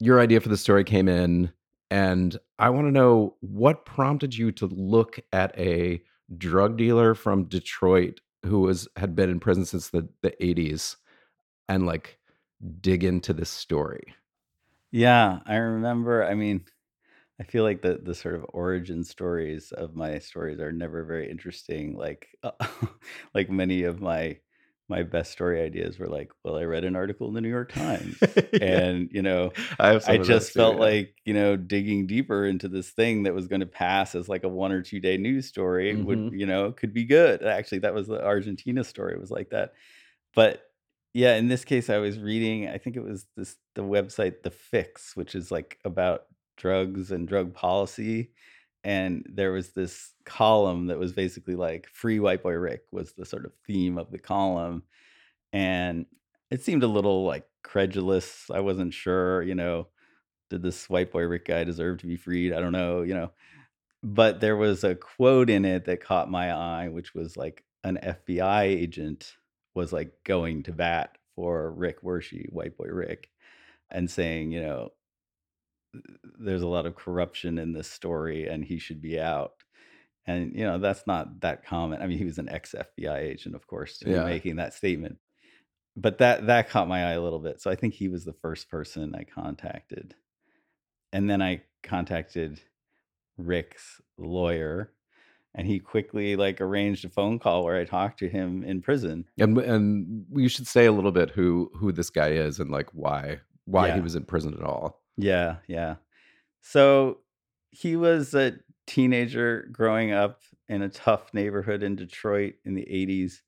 your 0.01 0.21
idea 0.21 0.41
for 0.41 0.49
the 0.49 0.57
story 0.57 0.85
came 0.85 1.09
in, 1.09 1.53
and 1.91 2.39
I 2.59 2.71
want 2.71 2.87
to 2.87 2.93
know 2.93 3.37
what 3.41 3.85
prompted 3.85 4.37
you 4.37 4.53
to 4.53 4.67
look 4.67 5.19
at 5.33 5.59
a 5.59 6.03
drug 6.37 6.77
dealer 6.77 7.15
from 7.15 7.45
Detroit 7.45 8.21
who 8.45 8.61
was 8.61 8.89
had 8.97 9.17
been 9.17 9.31
in 9.31 9.41
prison 9.41 9.65
since 9.65 9.89
the 9.89 10.09
the 10.23 10.33
80s 10.41 10.97
and 11.69 11.87
like 11.87 12.19
dig 12.81 13.05
into 13.05 13.33
this 13.33 13.51
story. 13.51 14.15
Yeah, 14.91 15.41
I 15.47 15.57
remember. 15.57 16.25
I 16.25 16.35
mean, 16.35 16.65
I 17.41 17.45
feel 17.45 17.65
like 17.65 17.83
the 17.83 17.99
the 18.03 18.15
sort 18.15 18.35
of 18.37 18.47
origin 18.55 19.05
stories 19.05 19.73
of 19.73 19.97
my 19.97 20.19
stories 20.21 20.61
are 20.61 20.73
never 20.73 21.05
very 21.05 21.31
interesting. 21.31 21.97
Like 21.97 22.29
uh, 22.43 22.53
like 23.35 23.51
many 23.51 23.85
of 23.85 24.01
my 24.01 24.41
my 24.89 25.03
best 25.05 25.33
story 25.33 25.63
ideas 25.63 25.99
were 25.99 26.09
like, 26.09 26.33
well, 26.45 26.57
I 26.59 26.65
read 26.65 26.85
an 26.85 26.97
article 26.97 27.29
in 27.29 27.35
the 27.35 27.41
New 27.43 27.51
York 27.51 27.73
Times, 27.75 28.25
yeah, 28.53 28.61
and 28.61 29.11
you 29.13 29.23
know, 29.23 29.55
I 29.79 29.89
have 29.89 30.07
I 30.07 30.19
just 30.19 30.53
too. 30.53 30.55
felt 30.55 30.79
Yeah. 30.79 30.79
like 30.79 31.17
you 31.27 31.35
know 31.35 31.57
digging 31.57 32.07
deeper 32.09 32.47
into 32.47 32.69
this 32.69 32.91
thing 32.93 33.25
that 33.25 33.35
was 33.35 33.49
going 33.49 33.61
to 33.61 33.67
pass 33.67 34.15
as 34.17 34.29
like 34.29 34.45
a 34.45 34.49
one 34.51 34.73
or 34.73 34.83
two 34.83 35.01
day 35.01 35.17
news 35.19 35.47
story 35.49 35.97
would 35.97 36.23
Mhm. 36.23 36.31
you 36.31 36.47
know 36.47 36.73
could 36.73 36.95
be 36.95 37.05
good. 37.07 37.45
Actually, 37.45 37.81
that 37.81 37.95
was 37.95 38.09
the 38.09 38.25
Argentina 38.25 38.85
story 38.85 39.19
was 39.19 39.31
like 39.33 39.51
that, 39.51 39.75
but 40.35 40.68
yeah, 41.15 41.37
in 41.37 41.49
this 41.49 41.65
case, 41.65 41.91
I 41.91 41.99
was 41.99 42.19
reading. 42.19 42.69
I 42.69 42.79
think 42.79 42.97
it 42.97 43.03
was 43.03 43.27
this 43.37 43.57
the 43.75 43.83
website 43.83 44.43
The 44.43 44.51
Fix, 44.51 45.17
which 45.17 45.35
is 45.35 45.51
like 45.51 45.79
about 45.85 46.25
drugs 46.57 47.11
and 47.11 47.27
drug 47.29 47.55
policy. 47.55 48.31
And 48.85 49.27
there 49.29 49.53
was 49.53 49.71
this 49.73 50.13
column 50.25 50.87
that 50.87 50.99
was 50.99 51.13
basically 51.13 51.57
like 51.57 51.89
"Free 51.89 52.21
White 52.21 52.43
Boy 52.43 52.53
Rick" 52.55 52.83
was 52.93 53.13
the 53.13 53.27
sort 53.27 53.45
of 53.45 53.53
theme 53.67 53.99
of 53.99 54.11
the 54.11 54.19
column, 54.19 54.85
and 55.53 56.07
it 56.51 56.63
seemed 56.63 56.83
a 56.83 56.89
little 56.89 57.25
like 57.25 57.47
credulous. 57.63 58.51
I 58.51 58.61
wasn't 58.61 58.95
sure, 58.95 59.43
you 59.43 59.55
know, 59.55 59.89
did 60.51 60.63
this 60.63 60.89
white 60.89 61.13
boy 61.13 61.23
Rick 61.23 61.47
guy 61.47 61.65
deserve 61.65 61.99
to 61.99 62.07
be 62.07 62.17
freed? 62.17 62.53
I 62.53 62.61
don't 62.61 62.73
know, 62.73 63.03
you 63.03 63.15
know. 63.15 63.33
But 64.03 64.41
there 64.41 64.57
was 64.57 64.85
a 64.85 64.95
quote 64.95 65.51
in 65.51 65.65
it 65.65 65.85
that 65.87 66.03
caught 66.03 66.31
my 66.31 66.53
eye, 66.53 66.89
which 66.89 67.15
was 67.15 67.37
like 67.37 67.65
an 67.85 67.99
FBI 68.03 68.63
agent 68.65 69.37
was 69.79 69.93
like 69.93 70.13
going 70.25 70.65
to 70.65 70.73
bat 70.73 71.17
for 71.37 71.71
Rick 71.73 72.03
Wershe, 72.03 72.53
white 72.53 72.77
boy 72.77 72.89
Rick, 72.89 73.31
and 73.91 74.11
saying, 74.11 74.51
you 74.51 74.61
know, 74.61 74.91
there's 76.39 76.63
a 76.63 76.67
lot 76.69 76.85
of 76.85 76.97
corruption 76.97 77.59
in 77.59 77.73
this 77.73 77.89
story 77.91 78.49
and 78.49 78.65
he 78.65 78.79
should 78.79 79.01
be 79.01 79.19
out. 79.21 79.53
And 80.27 80.53
you 80.55 80.65
know, 80.65 80.79
that's 80.79 81.07
not 81.07 81.41
that 81.41 81.65
common. 81.65 82.03
I 82.03 82.07
mean, 82.09 82.19
he 82.19 82.25
was 82.25 82.39
an 82.39 82.49
ex 82.51 82.75
FBI 82.75 83.19
agent, 83.21 83.55
of 83.55 83.67
course, 83.67 84.03
Yeah. 84.05 84.25
making 84.25 84.57
that 84.57 84.75
statement. 84.75 85.19
But 85.97 86.19
that 86.19 86.47
that 86.49 86.69
caught 86.69 86.89
my 86.89 87.05
eye 87.07 87.13
a 87.13 87.23
little 87.23 87.39
bit. 87.39 87.61
So 87.61 87.71
I 87.71 87.77
think 87.77 87.95
he 87.95 88.09
was 88.09 88.25
the 88.25 88.35
first 88.43 88.69
person 88.69 89.15
I 89.15 89.25
contacted. 89.25 90.15
And 91.13 91.31
then 91.31 91.41
I 91.41 91.63
contacted 91.83 92.61
Rick's 93.39 94.01
lawyer 94.19 94.93
and 95.55 95.67
he 95.67 95.79
quickly 95.79 96.37
like 96.37 96.61
arranged 96.61 97.05
a 97.05 97.09
phone 97.09 97.39
call 97.39 97.65
where 97.65 97.77
I 97.77 97.85
talked 97.85 98.19
to 98.21 98.29
him 98.29 98.63
in 98.63 98.81
prison. 98.81 99.27
And 99.39 99.59
and 99.59 100.27
you 100.35 100.49
should 100.49 100.67
say 100.67 100.87
a 100.87 100.93
little 100.93 101.13
bit 101.13 101.31
who 101.31 101.71
who 101.75 101.93
this 101.93 102.11
guy 102.11 102.29
is 102.29 102.59
and 102.61 102.71
like 102.71 102.91
why 102.93 103.41
why 103.65 103.91
he 103.91 104.01
was 104.01 104.15
in 104.15 104.25
prison 104.25 104.55
at 104.55 104.63
all. 104.63 105.03
Yeah, 105.17 105.57
yeah. 105.67 105.97
So 106.61 107.19
he 107.71 107.97
was 107.97 108.35
a 108.35 108.55
teenager 108.87 109.69
growing 109.71 110.13
up 110.13 110.41
in 110.69 110.83
a 110.83 110.89
tough 110.89 111.33
neighborhood 111.35 111.83
in 111.83 111.97
Detroit 111.97 112.55
in 112.65 112.75
the 112.75 112.87
80s. 112.91 113.41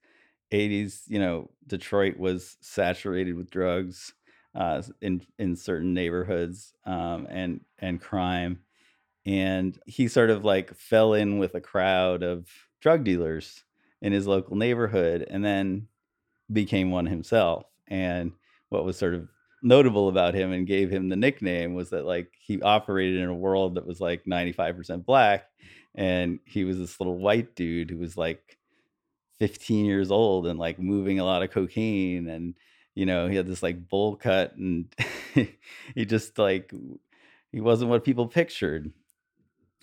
80s, 0.53 1.03
you 1.07 1.19
know, 1.19 1.51
Detroit 1.67 2.19
was 2.19 2.57
saturated 2.61 3.35
with 3.35 3.51
drugs 3.51 4.13
uh, 4.55 4.83
in 5.01 5.23
in 5.39 5.55
certain 5.55 5.95
neighborhoods 5.95 6.75
um, 6.85 7.27
and 7.31 7.61
and 7.79 8.01
crime, 8.01 8.61
and 9.27 9.79
he 9.87 10.09
sort 10.09 10.31
of 10.31 10.45
like 10.45 10.75
fell 10.75 11.15
in 11.15 11.39
with 11.39 11.55
a 11.55 11.61
crowd 11.61 12.23
of 12.23 12.49
drug 12.81 13.05
dealers 13.05 13.65
in 14.03 14.13
his 14.13 14.27
local 14.27 14.57
neighborhood, 14.57 15.27
and 15.29 15.45
then 15.45 15.89
became 16.53 16.91
one 16.91 17.07
himself. 17.07 17.65
And 17.89 18.33
what 18.71 18.85
was 18.85 18.97
sort 18.97 19.15
of 19.15 19.29
notable 19.63 20.09
about 20.09 20.35
him 20.35 20.53
and 20.53 20.67
gave 20.67 20.91
him 20.91 21.09
the 21.09 21.17
nickname 21.17 21.75
was 21.75 21.91
that 21.91 22.07
like 22.07 22.33
he 22.41 22.63
operated 22.63 23.21
in 23.21 23.29
a 23.29 23.35
world 23.35 23.75
that 23.75 23.87
was 23.87 24.01
like 24.01 24.25
95% 24.25 25.05
black 25.05 25.45
and 25.95 26.39
he 26.47 26.65
was 26.65 26.79
this 26.79 26.99
little 26.99 27.19
white 27.19 27.55
dude 27.55 27.91
who 27.91 27.99
was 27.99 28.17
like 28.17 28.57
15 29.39 29.85
years 29.85 30.11
old 30.11 30.47
and 30.47 30.59
like 30.59 30.79
moving 30.79 31.19
a 31.19 31.25
lot 31.25 31.43
of 31.43 31.51
cocaine 31.51 32.29
and 32.29 32.55
you 32.95 33.05
know 33.05 33.29
he 33.29 33.37
had 33.37 33.47
this 33.47 33.63
like 33.63 33.89
bowl 33.89 34.17
cut 34.17 34.57
and 34.57 34.95
he 35.35 36.07
just 36.07 36.39
like 36.39 36.73
he 37.53 37.61
wasn't 37.61 37.91
what 37.91 38.05
people 38.05 38.29
pictured 38.29 38.91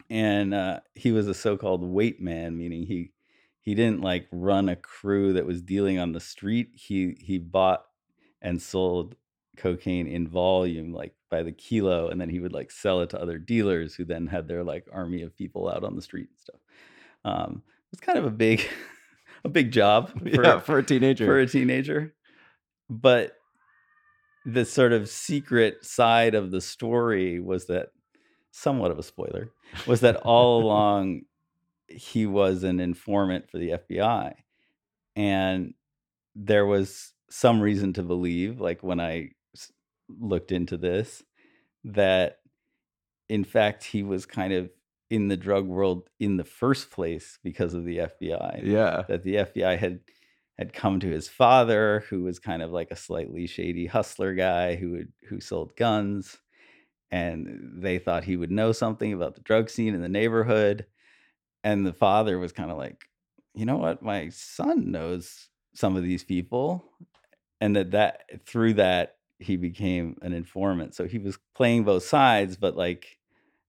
and 0.09 0.53
uh, 0.53 0.79
he 0.93 1.11
was 1.11 1.27
a 1.27 1.33
so-called 1.33 1.83
weight 1.83 2.21
man 2.21 2.57
meaning 2.57 2.83
he 2.83 3.11
he 3.61 3.75
didn't 3.75 4.01
like 4.01 4.27
run 4.31 4.69
a 4.69 4.75
crew 4.75 5.33
that 5.33 5.45
was 5.45 5.61
dealing 5.61 5.99
on 5.99 6.13
the 6.13 6.19
street 6.19 6.69
he 6.73 7.17
he 7.19 7.37
bought 7.37 7.83
and 8.41 8.61
sold 8.61 9.15
cocaine 9.57 10.07
in 10.07 10.27
volume 10.27 10.93
like 10.93 11.13
by 11.29 11.43
the 11.43 11.51
kilo 11.51 12.07
and 12.09 12.21
then 12.21 12.29
he 12.29 12.39
would 12.39 12.53
like 12.53 12.71
sell 12.71 13.01
it 13.01 13.09
to 13.09 13.21
other 13.21 13.37
dealers 13.37 13.95
who 13.95 14.05
then 14.05 14.27
had 14.27 14.47
their 14.47 14.63
like 14.63 14.85
army 14.93 15.21
of 15.21 15.35
people 15.35 15.67
out 15.67 15.83
on 15.83 15.95
the 15.95 16.01
street 16.01 16.27
and 16.29 16.39
stuff 16.39 16.61
um 17.25 17.61
it's 17.91 18.01
kind 18.01 18.17
of 18.17 18.25
a 18.25 18.31
big 18.31 18.65
a 19.43 19.49
big 19.49 19.71
job 19.71 20.11
for, 20.33 20.43
yeah, 20.43 20.59
for 20.59 20.77
a 20.77 20.83
teenager. 20.83 21.25
for 21.25 21.39
a 21.39 21.47
teenager 21.47 22.13
but 22.89 23.33
the 24.45 24.63
sort 24.63 24.93
of 24.93 25.09
secret 25.09 25.83
side 25.83 26.33
of 26.33 26.51
the 26.51 26.61
story 26.61 27.39
was 27.39 27.65
that 27.65 27.89
somewhat 28.51 28.91
of 28.91 28.99
a 28.99 29.03
spoiler 29.03 29.51
was 29.85 30.01
that 30.01 30.15
all 30.17 30.61
along 30.63 31.21
he 31.87 32.25
was 32.25 32.63
an 32.63 32.79
informant 32.79 33.49
for 33.49 33.57
the 33.57 33.69
FBI 33.69 34.33
and 35.15 35.73
there 36.35 36.65
was 36.65 37.13
some 37.29 37.59
reason 37.59 37.93
to 37.93 38.03
believe 38.03 38.59
like 38.59 38.83
when 38.83 38.99
I 38.99 39.31
looked 40.19 40.51
into 40.51 40.77
this 40.77 41.23
that 41.83 42.39
in 43.29 43.43
fact 43.43 43.83
he 43.83 44.03
was 44.03 44.25
kind 44.25 44.53
of 44.53 44.69
in 45.09 45.27
the 45.27 45.37
drug 45.37 45.65
world 45.65 46.09
in 46.19 46.37
the 46.37 46.43
first 46.43 46.91
place 46.91 47.39
because 47.43 47.73
of 47.73 47.85
the 47.85 47.97
FBI 47.97 48.61
yeah. 48.63 49.03
that 49.07 49.23
the 49.23 49.35
FBI 49.35 49.77
had 49.77 49.99
had 50.57 50.73
come 50.73 50.99
to 50.99 51.07
his 51.07 51.29
father, 51.29 52.03
who 52.09 52.23
was 52.23 52.39
kind 52.39 52.61
of 52.61 52.71
like 52.71 52.89
a 52.89 52.95
slightly 52.95 53.45
shady 53.45 53.85
hustler 53.85 54.33
guy 54.33 54.75
who 54.75 54.91
would, 54.91 55.13
who 55.29 55.39
sold 55.39 55.75
guns, 55.75 56.37
and 57.11 57.81
they 57.81 57.99
thought 57.99 58.23
he 58.23 58.37
would 58.37 58.51
know 58.51 58.71
something 58.71 59.13
about 59.13 59.35
the 59.35 59.41
drug 59.41 59.69
scene 59.69 59.93
in 59.95 60.01
the 60.01 60.09
neighborhood. 60.09 60.85
And 61.63 61.85
the 61.85 61.93
father 61.93 62.39
was 62.39 62.51
kind 62.51 62.71
of 62.71 62.77
like, 62.77 63.05
you 63.53 63.65
know 63.65 63.77
what, 63.77 64.01
my 64.01 64.29
son 64.29 64.91
knows 64.91 65.49
some 65.73 65.95
of 65.95 66.03
these 66.03 66.23
people, 66.23 66.91
and 67.61 67.75
that 67.75 67.91
that 67.91 68.45
through 68.45 68.73
that 68.75 69.17
he 69.39 69.57
became 69.57 70.17
an 70.21 70.33
informant. 70.33 70.95
So 70.95 71.07
he 71.07 71.17
was 71.19 71.37
playing 71.55 71.83
both 71.83 72.03
sides, 72.03 72.57
but 72.57 72.75
like 72.75 73.17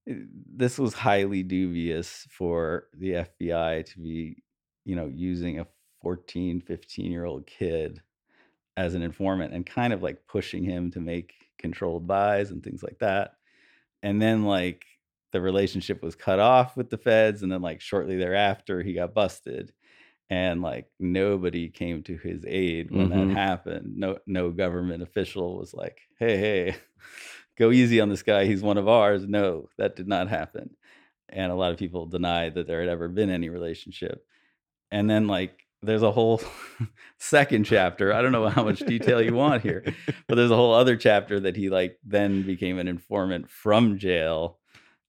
eh, 0.09 0.14
this 0.57 0.78
was 0.78 0.95
highly 0.95 1.42
dubious 1.42 2.26
for 2.30 2.88
the 2.95 3.14
FBI 3.14 3.83
to 3.83 4.00
be, 4.00 4.42
you 4.85 4.97
know, 4.97 5.07
using 5.07 5.61
a 5.61 5.66
14, 6.02 6.61
15 6.61 7.11
year 7.12 7.25
old 7.25 7.47
kid 7.47 8.02
as 8.76 8.95
an 8.95 9.02
informant 9.02 9.52
and 9.54 9.66
kind 9.66 9.92
of 9.92 10.02
like 10.02 10.26
pushing 10.28 10.64
him 10.64 10.90
to 10.92 11.00
make 11.00 11.47
controlled 11.58 12.06
buys 12.06 12.50
and 12.50 12.62
things 12.62 12.82
like 12.82 12.98
that. 13.00 13.32
And 14.02 14.20
then 14.22 14.44
like 14.44 14.86
the 15.32 15.40
relationship 15.40 16.02
was 16.02 16.14
cut 16.16 16.38
off 16.38 16.76
with 16.76 16.90
the 16.90 16.98
feds 16.98 17.42
and 17.42 17.52
then 17.52 17.62
like 17.62 17.80
shortly 17.80 18.16
thereafter 18.16 18.82
he 18.82 18.94
got 18.94 19.14
busted 19.14 19.72
and 20.30 20.62
like 20.62 20.88
nobody 21.00 21.68
came 21.70 22.02
to 22.04 22.16
his 22.18 22.44
aid 22.46 22.90
when 22.90 23.10
Mhm. 23.10 23.10
that 23.10 23.30
happened. 23.30 23.96
No 23.96 24.18
no 24.26 24.50
government 24.52 25.02
official 25.02 25.58
was 25.58 25.74
like, 25.74 26.02
"Hey, 26.18 26.36
hey, 26.38 26.76
go 27.58 27.70
easy 27.72 28.00
on 28.00 28.08
this 28.10 28.22
guy. 28.22 28.46
He's 28.46 28.62
one 28.62 28.78
of 28.78 28.88
ours." 28.88 29.26
No, 29.26 29.68
that 29.78 29.96
did 29.96 30.08
not 30.08 30.28
happen. 30.28 30.76
And 31.30 31.52
a 31.52 31.56
lot 31.56 31.72
of 31.72 31.78
people 31.78 32.06
denied 32.06 32.54
that 32.56 32.66
there 32.68 32.80
had 32.80 32.90
ever 32.90 33.08
been 33.08 33.30
any 33.30 33.50
relationship. 33.50 34.26
And 34.90 35.08
then 35.10 35.26
like 35.26 35.67
there's 35.82 36.02
a 36.02 36.11
whole 36.12 36.40
second 37.18 37.64
chapter. 37.64 38.12
I 38.12 38.23
don't 38.23 38.32
know 38.32 38.49
how 38.49 38.64
much 38.64 38.85
detail 38.85 39.23
you 39.23 39.35
want 39.35 39.62
here, 39.62 39.85
but 40.28 40.35
there's 40.35 40.50
a 40.50 40.56
whole 40.56 40.75
other 40.75 40.97
chapter 40.97 41.40
that 41.40 41.56
he 41.56 41.70
like 41.70 41.99
then 42.04 42.42
became 42.42 42.78
an 42.78 42.88
informant 42.88 43.50
from 43.50 43.99
jail 43.99 44.58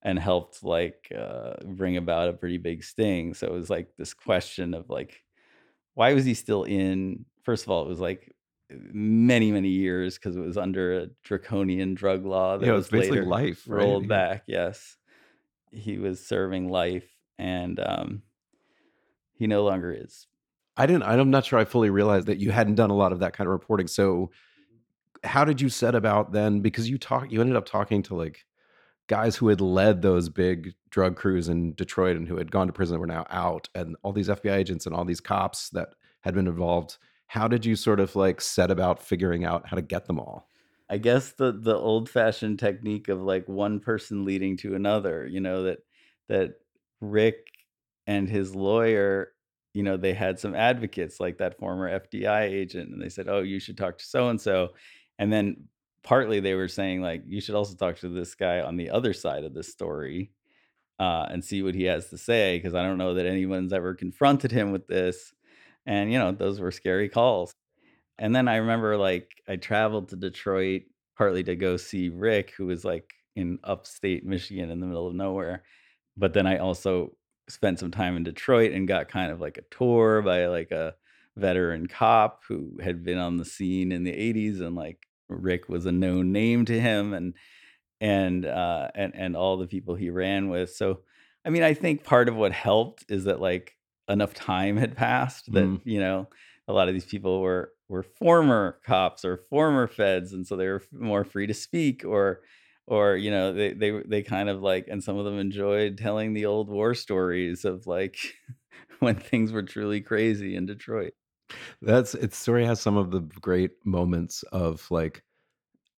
and 0.01 0.17
helped 0.19 0.63
like 0.63 1.11
uh, 1.17 1.55
bring 1.65 1.97
about 1.97 2.29
a 2.29 2.33
pretty 2.33 2.57
big 2.57 2.83
sting. 2.83 3.33
So 3.33 3.47
it 3.47 3.53
was 3.53 3.69
like 3.69 3.95
this 3.97 4.13
question 4.13 4.73
of 4.73 4.89
like, 4.89 5.23
why 5.95 6.13
was 6.13 6.25
he 6.25 6.33
still 6.33 6.63
in? 6.63 7.25
First 7.43 7.65
of 7.65 7.71
all, 7.71 7.85
it 7.85 7.89
was 7.89 7.99
like 7.99 8.35
many 8.69 9.51
many 9.51 9.69
years 9.69 10.15
because 10.17 10.35
it 10.35 10.41
was 10.41 10.57
under 10.57 10.93
a 10.93 11.07
draconian 11.23 11.95
drug 11.95 12.25
law 12.25 12.57
that 12.57 12.65
Yeah, 12.65 12.73
was 12.73 12.85
was 12.85 12.91
basically 12.91 13.21
later 13.21 13.25
life, 13.25 13.67
rolled 13.67 14.03
Yeah. 14.03 14.07
back. 14.07 14.43
Yes, 14.47 14.97
he 15.71 15.97
was 15.97 16.25
serving 16.25 16.69
life, 16.69 17.17
and 17.37 17.79
um, 17.79 18.23
he 19.33 19.47
no 19.47 19.63
longer 19.63 19.91
is. 19.91 20.27
I 20.79 20.85
didn't. 20.85 21.03
I'm 21.03 21.29
not 21.29 21.45
sure 21.45 21.59
I 21.59 21.65
fully 21.65 21.89
realized 21.89 22.27
that 22.27 22.39
you 22.39 22.51
hadn't 22.51 22.75
done 22.75 22.89
a 22.89 22.95
lot 22.95 23.11
of 23.11 23.19
that 23.19 23.33
kind 23.33 23.47
of 23.47 23.51
reporting. 23.51 23.87
So, 23.87 24.31
how 25.23 25.43
did 25.43 25.59
you 25.59 25.67
set 25.67 25.93
about 25.93 26.31
then? 26.31 26.61
Because 26.61 26.89
you 26.89 26.97
talk, 26.97 27.31
you 27.31 27.41
ended 27.41 27.57
up 27.57 27.65
talking 27.65 28.01
to 28.03 28.15
like 28.15 28.45
guys 29.07 29.35
who 29.35 29.49
had 29.49 29.59
led 29.59 30.01
those 30.01 30.29
big 30.29 30.73
drug 30.89 31.17
crews 31.17 31.49
in 31.49 31.73
Detroit 31.73 32.15
and 32.15 32.27
who 32.27 32.37
had 32.37 32.49
gone 32.49 32.67
to 32.67 32.73
prison 32.73 32.95
and 32.95 33.01
were 33.01 33.07
now 33.07 33.25
out, 33.29 33.67
and 33.75 33.97
all 34.03 34.13
these 34.13 34.29
FBI 34.29 34.55
agents 34.55 34.85
and 34.85 34.95
all 34.95 35.03
these 35.03 35.19
cops 35.19 35.69
that 35.71 35.89
had 36.21 36.33
been 36.33 36.47
involved. 36.47 36.97
How 37.27 37.47
did 37.47 37.65
you 37.65 37.75
sort 37.75 37.99
of 37.99 38.15
like 38.15 38.39
set 38.39 38.71
about 38.71 39.03
figuring 39.03 39.43
out 39.43 39.67
how 39.67 39.75
to 39.75 39.81
get 39.81 40.05
them 40.05 40.17
all? 40.17 40.47
I 40.89 40.97
guess 40.97 41.33
the 41.33 41.51
the 41.51 41.75
old 41.75 42.09
fashioned 42.09 42.57
technique 42.57 43.09
of 43.09 43.21
like 43.21 43.49
one 43.49 43.81
person 43.81 44.23
leading 44.23 44.55
to 44.57 44.75
another, 44.75 45.27
you 45.27 45.41
know, 45.41 45.63
that 45.63 45.79
that 46.29 46.53
Rick 47.01 47.45
and 48.07 48.29
his 48.29 48.55
lawyer, 48.55 49.33
you 49.73 49.83
know, 49.83 49.97
they 49.97 50.13
had 50.13 50.39
some 50.39 50.55
advocates 50.55 51.19
like 51.19 51.37
that 51.37 51.57
former 51.59 51.99
FBI 51.99 52.41
agent 52.41 52.91
and 52.91 53.01
they 53.01 53.09
said, 53.09 53.27
"Oh, 53.27 53.41
you 53.41 53.59
should 53.59 53.77
talk 53.77 53.97
to 53.97 54.05
so 54.05 54.29
and 54.29 54.39
so." 54.41 54.69
And 55.19 55.31
then 55.31 55.67
partly 56.03 56.39
they 56.39 56.53
were 56.55 56.67
saying 56.67 57.01
like 57.01 57.23
you 57.27 57.41
should 57.41 57.55
also 57.55 57.75
talk 57.75 57.97
to 57.99 58.09
this 58.09 58.35
guy 58.35 58.61
on 58.61 58.77
the 58.77 58.89
other 58.89 59.13
side 59.13 59.43
of 59.43 59.53
the 59.53 59.63
story 59.63 60.31
uh, 60.99 61.27
and 61.29 61.43
see 61.43 61.61
what 61.63 61.75
he 61.75 61.83
has 61.83 62.09
to 62.09 62.17
say 62.17 62.57
because 62.57 62.73
I 62.73 62.83
don't 62.83 62.97
know 62.97 63.13
that 63.13 63.25
anyone's 63.25 63.73
ever 63.73 63.93
confronted 63.93 64.51
him 64.51 64.71
with 64.71 64.87
this. 64.87 65.33
And 65.85 66.11
you 66.11 66.19
know, 66.19 66.31
those 66.31 66.59
were 66.59 66.71
scary 66.71 67.09
calls. 67.09 67.53
And 68.17 68.35
then 68.35 68.47
I 68.47 68.57
remember 68.57 68.97
like 68.97 69.29
I 69.47 69.55
traveled 69.55 70.09
to 70.09 70.15
Detroit 70.15 70.83
partly 71.17 71.43
to 71.43 71.55
go 71.55 71.77
see 71.77 72.09
Rick, 72.09 72.53
who 72.57 72.67
was 72.67 72.83
like 72.85 73.13
in 73.35 73.59
upstate 73.63 74.25
Michigan 74.25 74.69
in 74.69 74.79
the 74.79 74.87
middle 74.87 75.07
of 75.07 75.15
nowhere. 75.15 75.63
But 76.17 76.33
then 76.33 76.47
I 76.47 76.57
also 76.57 77.15
spent 77.49 77.79
some 77.79 77.91
time 77.91 78.15
in 78.15 78.23
Detroit 78.23 78.71
and 78.71 78.87
got 78.87 79.09
kind 79.09 79.31
of 79.31 79.41
like 79.41 79.57
a 79.57 79.75
tour 79.75 80.21
by 80.21 80.45
like 80.47 80.71
a 80.71 80.95
veteran 81.35 81.87
cop 81.87 82.43
who 82.47 82.77
had 82.81 83.03
been 83.03 83.17
on 83.17 83.37
the 83.37 83.45
scene 83.45 83.91
in 83.91 84.03
the 84.03 84.11
80s 84.11 84.61
and 84.61 84.75
like 84.75 85.07
Rick 85.27 85.69
was 85.69 85.85
a 85.85 85.91
known 85.91 86.31
name 86.31 86.65
to 86.65 86.79
him 86.79 87.13
and 87.13 87.33
and 88.01 88.45
uh 88.45 88.89
and 88.95 89.13
and 89.15 89.35
all 89.35 89.57
the 89.57 89.67
people 89.67 89.95
he 89.95 90.09
ran 90.09 90.49
with. 90.49 90.71
So 90.73 91.01
I 91.45 91.49
mean 91.49 91.63
I 91.63 91.73
think 91.73 92.03
part 92.03 92.29
of 92.29 92.35
what 92.35 92.51
helped 92.51 93.05
is 93.09 93.25
that 93.25 93.41
like 93.41 93.75
enough 94.07 94.33
time 94.33 94.77
had 94.77 94.95
passed 94.95 95.51
that 95.53 95.65
Mm. 95.65 95.81
you 95.83 95.99
know 95.99 96.27
a 96.67 96.73
lot 96.73 96.87
of 96.87 96.93
these 96.93 97.05
people 97.05 97.41
were 97.41 97.73
were 97.87 98.03
former 98.03 98.79
cops 98.85 99.25
or 99.25 99.37
former 99.37 99.87
feds 99.87 100.33
and 100.33 100.45
so 100.45 100.55
they 100.55 100.67
were 100.67 100.83
more 100.91 101.23
free 101.23 101.47
to 101.47 101.53
speak 101.53 102.03
or 102.05 102.41
or 102.89 103.15
you 103.17 103.31
know 103.31 103.53
they 103.53 103.73
they 103.73 103.91
they 104.05 104.23
kind 104.23 104.49
of 104.49 104.61
like 104.61 104.87
and 104.89 105.03
some 105.03 105.17
of 105.17 105.25
them 105.25 105.39
enjoyed 105.39 105.97
telling 105.97 106.33
the 106.33 106.45
old 106.47 106.69
war 106.69 106.95
stories 106.95 107.65
of 107.65 107.87
like 107.87 108.17
when 108.99 109.15
things 109.15 109.51
were 109.51 109.63
truly 109.63 110.01
crazy 110.01 110.55
in 110.55 110.65
Detroit. 110.65 111.13
That's 111.81 112.13
its 112.15 112.37
story 112.37 112.65
has 112.65 112.79
some 112.81 112.97
of 112.97 113.11
the 113.11 113.21
great 113.21 113.71
moments 113.85 114.43
of 114.51 114.89
like 114.91 115.23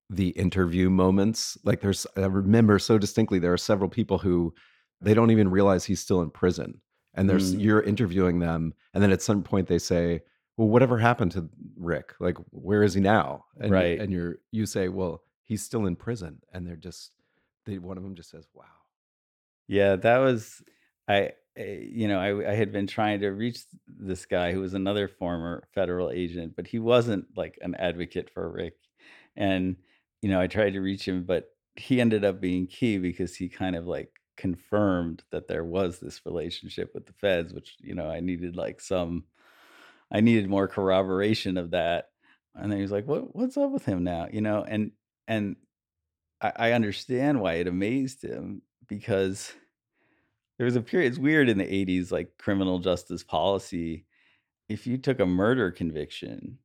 the 0.10 0.30
interview 0.32 0.90
moments. 0.92 1.58
Like 1.66 1.82
there's 1.82 2.08
I 2.18 2.22
remember 2.26 2.80
so 2.80 2.98
distinctly 2.98 3.40
there 3.40 3.54
are 3.54 3.58
several 3.58 3.90
people 3.90 4.20
who 4.20 4.54
they 5.02 5.14
don't 5.14 5.32
even 5.32 5.52
realize 5.52 5.86
he's 5.86 6.02
still 6.02 6.22
in 6.22 6.32
prison. 6.32 6.82
And 7.16 7.30
there's 7.30 7.54
Mm. 7.54 7.58
you're 7.58 7.82
interviewing 7.84 8.40
them 8.40 8.74
and 8.94 9.04
then 9.04 9.12
at 9.12 9.22
some 9.22 9.44
point 9.44 9.68
they 9.68 9.80
say, 9.80 10.22
"Well, 10.58 10.70
whatever 10.70 10.98
happened 11.00 11.32
to 11.34 11.50
Rick? 11.78 12.16
Like 12.20 12.38
where 12.52 12.84
is 12.84 12.94
he 12.96 13.02
now?" 13.02 13.46
And 13.62 13.88
Right. 13.88 13.98
and 13.98 14.12
you're 14.14 14.38
you 14.52 14.66
say, 14.66 14.90
"Well, 14.90 15.24
he's 15.44 15.64
still 15.64 15.86
in 15.86 15.96
prison." 15.96 16.42
And 16.54 16.66
they're 16.68 16.76
just 16.76 17.14
they 17.66 17.78
one 17.80 17.98
of 17.98 18.04
them 18.04 18.16
just 18.16 18.30
says, 18.32 18.48
"Wow." 18.54 18.66
Yeah, 19.68 19.96
that 19.98 20.18
was 20.20 20.62
I 21.08 21.34
eh, 21.56 21.80
you 21.92 22.08
know, 22.08 22.20
I 22.20 22.52
I 22.52 22.54
had 22.56 22.72
been 22.72 22.88
trying 22.88 23.20
to 23.22 23.30
reach 23.30 23.60
this 23.88 24.26
guy 24.26 24.52
who 24.54 24.62
was 24.62 24.74
another 24.74 25.08
former 25.08 25.68
federal 25.74 26.12
agent, 26.12 26.56
but 26.56 26.68
he 26.68 26.80
wasn't 26.80 27.26
like 27.38 27.58
an 27.62 27.76
advocate 27.76 28.30
for 28.30 28.52
Rick. 28.52 28.76
And 29.36 29.78
you 30.22 30.30
know, 30.30 30.40
I 30.42 30.48
tried 30.48 30.72
to 30.74 30.82
reach 30.82 31.08
him, 31.08 31.24
but 31.26 31.50
he 31.76 32.02
ended 32.02 32.26
up 32.26 32.42
being 32.42 32.68
key 32.68 32.98
because 32.98 33.36
he 33.36 33.50
kind 33.50 33.76
of 33.76 33.86
like 33.88 34.20
confirmed 34.38 35.24
that 35.32 35.48
there 35.48 35.64
was 35.66 36.00
this 36.00 36.26
relationship 36.26 36.92
with 36.94 37.06
the 37.06 37.14
feds, 37.14 37.54
which, 37.54 37.78
you 37.80 37.96
know, 37.96 38.10
I 38.10 38.20
needed 38.20 38.56
like 38.56 38.82
some 38.82 39.26
I 40.12 40.22
needed 40.22 40.50
more 40.50 40.68
corroboration 40.68 41.58
of 41.58 41.72
that. 41.72 42.10
And 42.56 42.72
then 42.72 42.78
he 42.80 42.82
was 42.84 42.92
like, 42.92 43.08
"What 43.08 43.36
what's 43.36 43.58
up 43.58 43.72
with 43.72 43.86
him 43.86 44.04
now?" 44.04 44.28
You 44.32 44.42
know, 44.42 44.64
and 44.64 44.92
and 45.28 45.56
I, 46.42 46.54
I 46.58 46.72
understand 46.74 47.42
why 47.42 47.56
it 47.56 47.68
amazed 47.68 48.24
him 48.24 48.64
because 48.88 49.54
there 50.58 50.66
was 50.66 50.76
a 50.76 50.82
period 50.82 51.10
it's 51.12 51.20
weird 51.20 51.50
in 51.50 51.58
the 51.58 51.74
80s 51.74 52.12
like 52.12 52.38
criminal 52.38 52.80
justice 52.80 53.24
policy 53.24 54.06
if 54.70 54.88
you 54.88 54.98
took 54.98 55.20
a 55.20 55.26
murder 55.26 55.72
conviction 55.72 56.60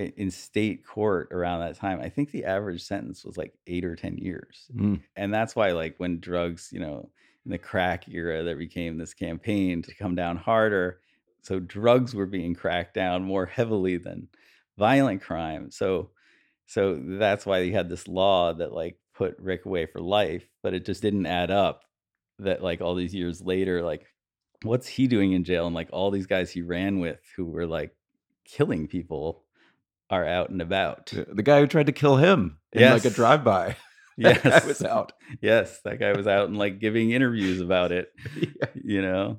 i- 0.00 0.12
in 0.16 0.30
state 0.30 0.86
court 0.86 1.28
around 1.32 1.60
that 1.60 1.76
time 1.76 2.00
i 2.00 2.10
think 2.10 2.30
the 2.30 2.44
average 2.44 2.82
sentence 2.82 3.24
was 3.24 3.36
like 3.36 3.54
8 3.66 3.84
or 3.84 3.96
10 3.96 4.18
years 4.18 4.70
Mm. 4.74 5.02
and 5.16 5.32
that's 5.34 5.56
why 5.56 5.72
like 5.72 5.96
when 5.98 6.20
drugs 6.20 6.70
you 6.72 6.80
know 6.80 7.10
in 7.46 7.50
the 7.52 7.58
crack 7.58 8.08
era 8.08 8.42
there 8.44 8.56
became 8.56 8.98
this 8.98 9.14
campaign 9.14 9.82
to 9.82 9.94
come 9.94 10.14
down 10.14 10.36
harder 10.36 11.00
so 11.42 11.60
drugs 11.60 12.14
were 12.14 12.26
being 12.26 12.54
cracked 12.54 12.94
down 12.94 13.24
more 13.24 13.46
heavily 13.46 13.96
than 13.98 14.28
violent 14.78 15.22
crime 15.22 15.70
so 15.70 16.10
so 16.66 17.00
that's 17.02 17.46
why 17.46 17.62
he 17.62 17.70
had 17.72 17.88
this 17.88 18.06
law 18.08 18.52
that 18.52 18.72
like 18.72 18.98
put 19.14 19.36
rick 19.38 19.64
away 19.66 19.86
for 19.86 20.00
life 20.00 20.44
but 20.62 20.74
it 20.74 20.84
just 20.84 21.00
didn't 21.02 21.26
add 21.26 21.50
up 21.50 21.82
that 22.38 22.62
like 22.62 22.80
all 22.80 22.94
these 22.94 23.14
years 23.14 23.40
later 23.40 23.82
like 23.82 24.06
what's 24.62 24.86
he 24.86 25.06
doing 25.06 25.32
in 25.32 25.44
jail 25.44 25.66
and 25.66 25.74
like 25.74 25.88
all 25.92 26.10
these 26.10 26.26
guys 26.26 26.50
he 26.50 26.62
ran 26.62 26.98
with 26.98 27.18
who 27.36 27.44
were 27.46 27.66
like 27.66 27.94
killing 28.44 28.86
people 28.86 29.42
are 30.10 30.26
out 30.26 30.50
and 30.50 30.60
about 30.62 31.06
The 31.32 31.42
guy 31.42 31.60
who 31.60 31.66
tried 31.66 31.86
to 31.86 31.92
kill 31.92 32.16
him 32.16 32.58
in 32.72 32.90
like 32.90 33.04
a 33.04 33.10
drive-by. 33.10 33.76
yes 34.16 34.42
That 34.42 34.62
guy 34.62 34.66
was 34.66 34.82
out. 34.82 35.12
yes 35.40 35.80
that 35.84 35.98
guy 35.98 36.12
was 36.12 36.26
out 36.26 36.48
and 36.48 36.56
like 36.58 36.78
giving 36.78 37.10
interviews 37.10 37.60
about 37.60 37.90
it 37.92 38.12
Yeah. 38.36 38.68
you 38.84 39.02
know 39.02 39.38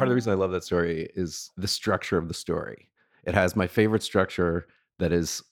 Part 0.00 0.08
of 0.08 0.12
the 0.12 0.14
reason 0.14 0.32
I 0.32 0.36
love 0.36 0.50
that 0.52 0.64
story 0.64 1.10
is 1.14 1.50
the 1.58 1.68
structure 1.68 2.16
of 2.16 2.26
the 2.26 2.32
story. 2.34 2.88
It 3.24 3.34
has 3.34 3.54
my 3.54 3.66
favorite 3.66 4.02
structure 4.02 4.66
that 4.98 5.12
is 5.12 5.42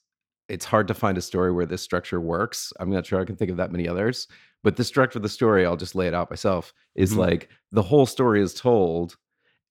it's 0.47 0.65
hard 0.65 0.87
to 0.87 0.95
find 0.95 1.19
a 1.19 1.21
story 1.21 1.51
where 1.51 1.67
this 1.67 1.83
structure 1.83 2.19
works. 2.19 2.73
I'm 2.79 2.89
not 2.89 3.05
sure 3.05 3.21
I 3.21 3.25
can 3.25 3.35
think 3.35 3.51
of 3.51 3.57
that 3.57 3.71
many 3.71 3.87
others, 3.87 4.27
but 4.63 4.75
the 4.75 4.83
structure 4.83 5.19
of 5.19 5.23
the 5.23 5.29
story, 5.29 5.67
I'll 5.67 5.77
just 5.77 5.93
lay 5.93 6.07
it 6.07 6.15
out 6.15 6.31
myself, 6.31 6.73
is 6.95 7.13
Mhm. 7.13 7.17
like 7.17 7.49
the 7.71 7.83
whole 7.83 8.07
story 8.07 8.41
is 8.41 8.55
told 8.55 9.15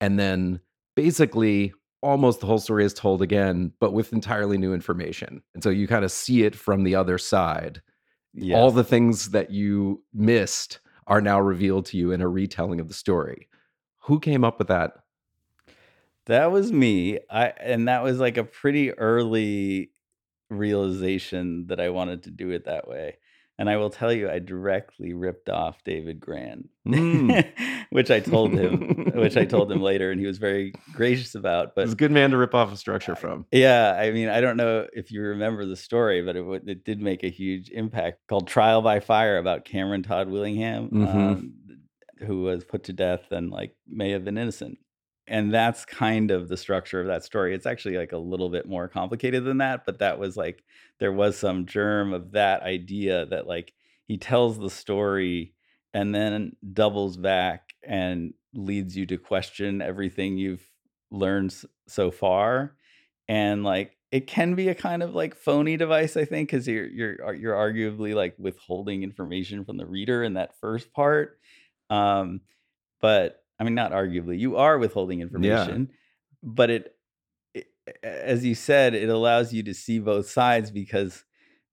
and 0.00 0.16
then 0.16 0.60
basically 0.94 1.74
almost 2.00 2.38
the 2.38 2.46
whole 2.46 2.60
story 2.60 2.84
is 2.84 2.94
told 2.94 3.20
again, 3.20 3.72
but 3.80 3.92
with 3.92 4.12
entirely 4.12 4.56
new 4.58 4.72
information. 4.72 5.42
And 5.54 5.62
so 5.64 5.70
you 5.70 5.88
kind 5.88 6.04
of 6.04 6.12
see 6.12 6.44
it 6.44 6.54
from 6.54 6.84
the 6.84 6.94
other 6.94 7.18
side. 7.18 7.82
All 8.54 8.70
the 8.70 8.84
things 8.84 9.30
that 9.30 9.50
you 9.50 10.04
missed 10.14 10.78
are 11.08 11.20
now 11.20 11.40
revealed 11.40 11.86
to 11.86 11.96
you 11.96 12.12
in 12.12 12.20
a 12.20 12.28
retelling 12.28 12.78
of 12.78 12.86
the 12.86 12.94
story. 12.94 13.48
Who 14.08 14.20
came 14.20 14.42
up 14.44 14.58
with 14.58 14.68
that? 14.68 14.92
That 16.26 16.50
was 16.52 16.72
me. 16.72 17.18
I 17.30 17.46
and 17.60 17.88
that 17.88 18.02
was 18.02 18.18
like 18.18 18.36
a 18.36 18.44
pretty 18.44 18.92
early 18.92 19.90
realization 20.50 21.66
that 21.68 21.80
I 21.80 21.90
wanted 21.90 22.24
to 22.24 22.30
do 22.30 22.50
it 22.50 22.64
that 22.66 22.88
way. 22.88 23.16
And 23.60 23.68
I 23.68 23.76
will 23.76 23.90
tell 23.90 24.12
you, 24.12 24.30
I 24.30 24.38
directly 24.38 25.14
ripped 25.14 25.48
off 25.48 25.82
David 25.82 26.20
Grann, 26.20 26.68
Mm. 26.86 27.44
which 27.90 28.08
I 28.10 28.20
told 28.20 28.52
him, 28.52 29.10
which 29.16 29.36
I 29.36 29.44
told 29.44 29.70
him 29.72 29.82
later, 29.82 30.12
and 30.12 30.20
he 30.20 30.26
was 30.28 30.38
very 30.38 30.72
gracious 30.92 31.34
about. 31.34 31.74
But 31.74 31.84
it's 31.84 31.92
a 31.94 31.96
good 31.96 32.12
man 32.12 32.30
to 32.30 32.36
rip 32.36 32.54
off 32.54 32.72
a 32.72 32.76
structure 32.76 33.16
from. 33.16 33.46
yeah, 33.50 33.96
I 33.98 34.12
mean, 34.12 34.28
I 34.28 34.40
don't 34.40 34.56
know 34.56 34.86
if 34.92 35.10
you 35.10 35.22
remember 35.22 35.66
the 35.66 35.74
story, 35.74 36.22
but 36.22 36.36
it, 36.36 36.44
it 36.68 36.84
did 36.84 37.00
make 37.02 37.24
a 37.24 37.28
huge 37.30 37.68
impact 37.70 38.20
called 38.28 38.46
Trial 38.46 38.80
by 38.80 39.00
Fire 39.00 39.38
about 39.38 39.64
Cameron 39.64 40.04
Todd 40.04 40.28
Willingham, 40.28 40.88
Mhm. 40.90 41.08
um, 41.08 41.52
who 42.20 42.42
was 42.42 42.64
put 42.64 42.84
to 42.84 42.92
death 42.92 43.30
and 43.30 43.50
like 43.50 43.76
may 43.86 44.10
have 44.10 44.24
been 44.24 44.38
innocent. 44.38 44.78
And 45.26 45.52
that's 45.52 45.84
kind 45.84 46.30
of 46.30 46.48
the 46.48 46.56
structure 46.56 47.00
of 47.00 47.06
that 47.08 47.22
story. 47.22 47.54
It's 47.54 47.66
actually 47.66 47.98
like 47.98 48.12
a 48.12 48.18
little 48.18 48.48
bit 48.48 48.66
more 48.66 48.88
complicated 48.88 49.44
than 49.44 49.58
that, 49.58 49.84
but 49.84 49.98
that 49.98 50.18
was 50.18 50.36
like 50.36 50.64
there 51.00 51.12
was 51.12 51.36
some 51.36 51.66
germ 51.66 52.14
of 52.14 52.32
that 52.32 52.62
idea 52.62 53.26
that 53.26 53.46
like 53.46 53.74
he 54.06 54.16
tells 54.16 54.58
the 54.58 54.70
story 54.70 55.52
and 55.92 56.14
then 56.14 56.56
doubles 56.72 57.16
back 57.16 57.74
and 57.86 58.32
leads 58.54 58.96
you 58.96 59.06
to 59.06 59.18
question 59.18 59.82
everything 59.82 60.38
you've 60.38 60.64
learned 61.10 61.54
so 61.86 62.10
far 62.10 62.74
and 63.28 63.64
like 63.64 63.96
it 64.10 64.26
can 64.26 64.54
be 64.54 64.68
a 64.68 64.74
kind 64.74 65.02
of 65.02 65.14
like 65.14 65.34
phony 65.34 65.76
device 65.76 66.16
i 66.16 66.24
think 66.24 66.48
because 66.48 66.66
you're 66.66 66.86
you're 66.86 67.34
you're 67.34 67.54
arguably 67.54 68.14
like 68.14 68.34
withholding 68.38 69.02
information 69.02 69.64
from 69.64 69.76
the 69.76 69.86
reader 69.86 70.22
in 70.22 70.34
that 70.34 70.58
first 70.60 70.92
part 70.92 71.37
um 71.90 72.40
but 73.00 73.42
i 73.58 73.64
mean 73.64 73.74
not 73.74 73.92
arguably 73.92 74.38
you 74.38 74.56
are 74.56 74.78
withholding 74.78 75.20
information 75.20 75.88
yeah. 75.90 75.96
but 76.42 76.70
it, 76.70 76.94
it 77.54 77.66
as 78.02 78.44
you 78.44 78.54
said 78.54 78.94
it 78.94 79.08
allows 79.08 79.52
you 79.52 79.62
to 79.62 79.74
see 79.74 79.98
both 79.98 80.28
sides 80.28 80.70
because 80.70 81.24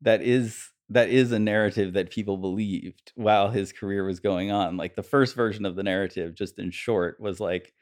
that 0.02 0.22
is 0.22 0.72
that 0.90 1.10
is 1.10 1.32
a 1.32 1.40
narrative 1.40 1.94
that 1.94 2.12
people 2.12 2.38
believed 2.38 3.12
while 3.16 3.50
his 3.50 3.72
career 3.72 4.06
was 4.06 4.20
going 4.20 4.52
on 4.52 4.78
like 4.78 4.96
the 4.96 5.04
first 5.04 5.36
version 5.36 5.66
of 5.66 5.76
the 5.76 5.84
narrative 5.84 6.36
just 6.36 6.60
in 6.60 6.72
short 6.72 7.20
was 7.20 7.40
like 7.40 7.74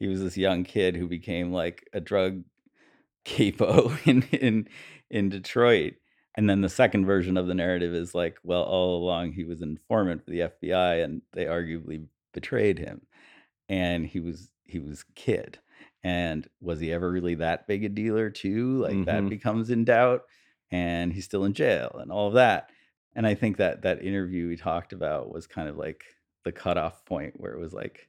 he 0.00 0.08
was 0.08 0.20
this 0.20 0.36
young 0.36 0.64
kid 0.64 0.96
who 0.96 1.06
became 1.06 1.52
like 1.52 1.88
a 1.92 2.00
drug 2.00 2.42
capo 3.24 3.96
in 4.04 4.22
in 4.32 4.68
in 5.10 5.28
Detroit. 5.28 5.94
And 6.36 6.48
then 6.48 6.60
the 6.60 6.68
second 6.68 7.06
version 7.06 7.36
of 7.36 7.46
the 7.46 7.54
narrative 7.54 7.92
is 7.94 8.14
like, 8.14 8.38
well, 8.44 8.62
all 8.62 9.02
along 9.02 9.32
he 9.32 9.44
was 9.44 9.62
an 9.62 9.70
informant 9.70 10.24
for 10.24 10.30
the 10.30 10.40
FBI 10.40 11.02
and 11.04 11.22
they 11.32 11.44
arguably 11.46 12.06
betrayed 12.32 12.78
him. 12.78 13.06
And 13.68 14.06
he 14.06 14.20
was 14.20 14.52
he 14.64 14.78
was 14.78 15.02
a 15.02 15.12
kid. 15.14 15.58
And 16.04 16.48
was 16.60 16.80
he 16.80 16.92
ever 16.92 17.10
really 17.10 17.34
that 17.36 17.66
big 17.66 17.84
a 17.84 17.88
dealer 17.88 18.30
too? 18.30 18.78
Like 18.78 19.04
that 19.04 19.24
Mhm. 19.24 19.28
becomes 19.28 19.70
in 19.70 19.84
doubt. 19.84 20.22
And 20.70 21.12
he's 21.12 21.24
still 21.24 21.44
in 21.44 21.52
jail 21.54 21.96
and 22.00 22.12
all 22.12 22.28
of 22.28 22.34
that. 22.34 22.70
And 23.14 23.26
I 23.26 23.34
think 23.34 23.56
that 23.58 23.82
that 23.82 24.02
interview 24.04 24.48
we 24.48 24.56
talked 24.56 24.92
about 24.92 25.32
was 25.32 25.46
kind 25.48 25.68
of 25.68 25.76
like 25.76 26.04
the 26.44 26.52
cutoff 26.52 27.04
point 27.04 27.38
where 27.40 27.52
it 27.52 27.58
was 27.60 27.72
like 27.74 28.08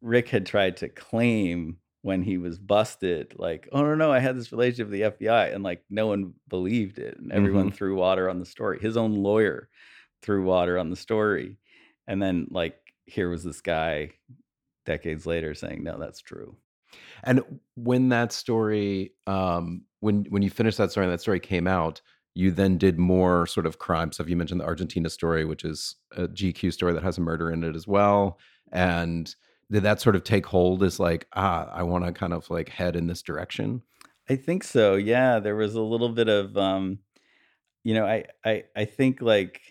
Rick 0.00 0.28
had 0.28 0.46
tried 0.46 0.76
to 0.78 0.88
claim 0.88 1.78
when 2.02 2.22
he 2.22 2.38
was 2.38 2.58
busted, 2.58 3.34
like, 3.36 3.68
oh 3.72 3.82
no, 3.82 3.94
no, 3.94 4.12
I 4.12 4.20
had 4.20 4.36
this 4.36 4.52
relationship 4.52 4.90
with 4.90 5.18
the 5.18 5.26
FBI, 5.26 5.54
and 5.54 5.64
like 5.64 5.84
no 5.90 6.06
one 6.06 6.34
believed 6.48 6.98
it, 6.98 7.18
and 7.18 7.32
everyone 7.32 7.70
threw 7.72 7.96
water 7.96 8.30
on 8.30 8.38
the 8.38 8.46
story. 8.46 8.78
His 8.80 8.96
own 8.96 9.14
lawyer 9.14 9.68
threw 10.22 10.44
water 10.44 10.78
on 10.78 10.90
the 10.90 10.96
story, 10.96 11.58
and 12.06 12.22
then 12.22 12.46
like 12.50 12.76
here 13.06 13.28
was 13.28 13.42
this 13.42 13.60
guy 13.60 14.10
decades 14.86 15.26
later 15.26 15.54
saying, 15.54 15.82
no, 15.82 15.98
that's 15.98 16.20
true. 16.20 16.56
And 17.24 17.42
when 17.74 18.08
that 18.10 18.32
story, 18.32 19.12
um, 19.26 19.82
when 20.00 20.24
when 20.30 20.42
you 20.42 20.50
finished 20.50 20.78
that 20.78 20.90
story 20.90 21.06
and 21.06 21.12
that 21.12 21.20
story 21.20 21.40
came 21.40 21.66
out, 21.66 22.00
you 22.34 22.50
then 22.50 22.78
did 22.78 22.98
more 22.98 23.46
sort 23.46 23.66
of 23.66 23.78
crime 23.78 24.12
stuff. 24.12 24.28
You 24.28 24.36
mentioned 24.36 24.60
the 24.60 24.66
Argentina 24.66 25.10
story, 25.10 25.44
which 25.44 25.64
is 25.64 25.96
a 26.16 26.28
GQ 26.28 26.72
story 26.72 26.92
that 26.92 27.02
has 27.02 27.18
a 27.18 27.22
murder 27.22 27.50
in 27.50 27.64
it 27.64 27.74
as 27.74 27.86
well. 27.86 28.38
And 28.72 29.34
did 29.70 29.82
that 29.82 30.00
sort 30.00 30.16
of 30.16 30.24
take 30.24 30.46
hold 30.46 30.82
as 30.82 30.98
like, 30.98 31.26
ah, 31.34 31.68
I 31.72 31.82
want 31.82 32.04
to 32.04 32.12
kind 32.12 32.32
of 32.32 32.48
like 32.50 32.68
head 32.70 32.96
in 32.96 33.06
this 33.06 33.22
direction? 33.22 33.82
I 34.28 34.36
think 34.36 34.64
so. 34.64 34.94
Yeah, 34.96 35.38
there 35.38 35.56
was 35.56 35.74
a 35.74 35.82
little 35.82 36.10
bit 36.10 36.28
of 36.28 36.56
um 36.56 37.00
you 37.84 37.94
know, 37.94 38.06
I 38.06 38.26
I 38.44 38.64
I 38.76 38.84
think 38.84 39.22
like 39.22 39.62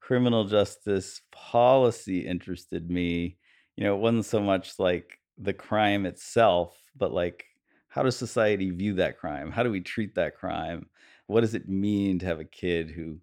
criminal 0.00 0.44
justice 0.44 1.22
policy 1.32 2.26
interested 2.26 2.90
me. 2.90 3.38
You 3.76 3.84
know, 3.84 3.96
it 3.96 4.00
wasn't 4.00 4.26
so 4.26 4.40
much 4.40 4.78
like 4.78 5.20
the 5.38 5.54
crime 5.54 6.06
itself, 6.06 6.78
but 6.96 7.12
like 7.12 7.46
how 7.88 8.02
does 8.02 8.16
society 8.16 8.70
view 8.70 8.94
that 8.94 9.18
crime? 9.18 9.50
How 9.50 9.62
do 9.62 9.70
we 9.70 9.80
treat 9.80 10.14
that 10.16 10.36
crime? 10.36 10.88
What 11.26 11.42
does 11.42 11.54
it 11.54 11.68
mean 11.68 12.18
to 12.20 12.26
have 12.26 12.40
a 12.40 12.44
kid 12.44 12.90
who 12.90 13.20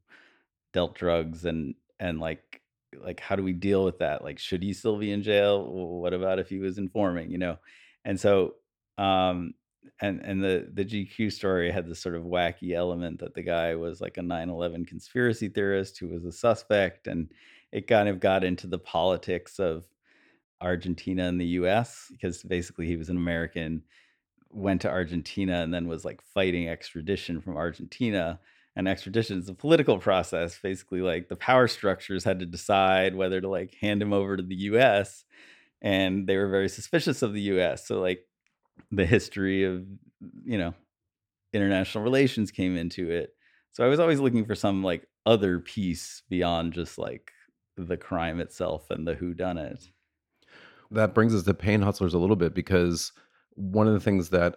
dealt 0.73 0.95
drugs 0.95 1.45
and 1.45 1.75
and 1.99 2.19
like 2.19 2.56
like 2.95 3.19
how 3.19 3.35
do 3.35 3.43
we 3.43 3.53
deal 3.53 3.83
with 3.83 3.99
that? 3.99 4.23
Like 4.23 4.39
should 4.39 4.63
he 4.63 4.73
still 4.73 4.97
be 4.97 5.11
in 5.11 5.23
jail? 5.23 5.63
What 5.65 6.13
about 6.13 6.39
if 6.39 6.49
he 6.49 6.59
was 6.59 6.77
informing 6.77 7.31
you 7.31 7.37
know? 7.37 7.57
And 8.05 8.19
so 8.19 8.55
um 8.97 9.53
and 10.01 10.21
and 10.21 10.43
the 10.43 10.67
the 10.73 10.85
gq 10.85 11.31
story 11.31 11.71
had 11.71 11.87
this 11.87 11.99
sort 11.99 12.15
of 12.15 12.23
wacky 12.23 12.73
element 12.73 13.19
that 13.19 13.33
the 13.33 13.41
guy 13.41 13.75
was 13.75 14.01
like 14.01 14.17
a 14.17 14.21
9-11 14.21 14.87
conspiracy 14.87 15.49
theorist 15.49 15.97
who 15.97 16.07
was 16.07 16.25
a 16.25 16.31
suspect 16.31 17.07
and 17.07 17.31
it 17.71 17.87
kind 17.87 18.09
of 18.09 18.19
got 18.19 18.43
into 18.43 18.67
the 18.67 18.79
politics 18.79 19.59
of 19.59 19.85
argentina 20.61 21.25
and 21.25 21.39
the 21.39 21.45
us 21.45 22.07
because 22.11 22.43
basically 22.43 22.87
he 22.87 22.97
was 22.97 23.09
an 23.09 23.17
american 23.17 23.83
went 24.49 24.81
to 24.81 24.89
argentina 24.89 25.61
and 25.61 25.73
then 25.73 25.87
was 25.87 26.05
like 26.05 26.21
fighting 26.21 26.67
extradition 26.67 27.41
from 27.41 27.57
argentina 27.57 28.39
and 28.77 28.87
extradition. 28.87 29.39
Is 29.39 29.49
a 29.49 29.53
political 29.53 29.97
process. 29.97 30.57
Basically 30.61 31.01
like 31.01 31.27
the 31.27 31.35
power 31.35 31.67
structures 31.67 32.23
had 32.23 32.39
to 32.39 32.45
decide 32.45 33.15
whether 33.15 33.41
to 33.41 33.49
like 33.49 33.73
hand 33.81 34.01
him 34.01 34.13
over 34.13 34.37
to 34.37 34.43
the 34.43 34.55
US 34.55 35.25
and 35.81 36.27
they 36.27 36.37
were 36.37 36.47
very 36.47 36.69
suspicious 36.69 37.21
of 37.21 37.33
the 37.33 37.41
US 37.41 37.87
so 37.87 37.99
like 37.99 38.25
the 38.91 39.05
history 39.05 39.63
of 39.65 39.85
you 40.45 40.57
know 40.57 40.73
international 41.51 42.03
relations 42.03 42.51
came 42.51 42.77
into 42.77 43.09
it. 43.09 43.31
So 43.71 43.83
i 43.83 43.87
was 43.87 43.99
always 43.99 44.19
looking 44.19 44.45
for 44.45 44.55
some 44.55 44.83
like 44.83 45.07
other 45.25 45.59
piece 45.59 46.23
beyond 46.29 46.73
just 46.73 46.97
like 46.97 47.31
the 47.75 47.97
crime 47.97 48.39
itself 48.39 48.89
and 48.89 49.07
the 49.07 49.13
who 49.13 49.33
done 49.33 49.57
it 49.57 49.89
That 50.89 51.13
brings 51.13 51.35
us 51.35 51.43
to 51.43 51.53
Pain 51.53 51.81
Hustlers 51.81 52.13
a 52.13 52.17
little 52.17 52.35
bit 52.37 52.53
because 52.53 53.11
one 53.55 53.87
of 53.87 53.93
the 53.93 53.99
things 53.99 54.29
that 54.29 54.55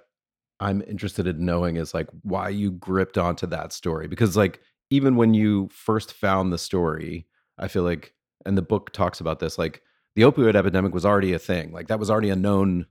I'm 0.60 0.82
interested 0.82 1.26
in 1.26 1.44
knowing 1.44 1.76
is 1.76 1.94
like 1.94 2.08
why 2.22 2.50
you 2.50 2.72
gripped 2.72 3.18
onto 3.18 3.46
that 3.46 3.72
story 3.72 4.06
because 4.06 4.36
like 4.36 4.60
even 4.90 5.16
when 5.16 5.34
you 5.34 5.68
first 5.72 6.12
found 6.12 6.52
the 6.52 6.58
story, 6.58 7.26
I 7.58 7.68
feel 7.68 7.82
like 7.82 8.14
and 8.46 8.56
the 8.56 8.62
book 8.62 8.92
talks 8.92 9.20
about 9.20 9.38
this 9.40 9.58
like 9.58 9.82
the 10.16 10.22
opioid 10.22 10.54
epidemic 10.54 10.92
was 10.92 11.06
already 11.06 11.32
a 11.32 11.38
thing. 11.38 11.72
Like 11.72 11.88
that 11.88 11.98
was 11.98 12.10
already 12.10 12.30
a 12.30 12.36
known 12.36 12.86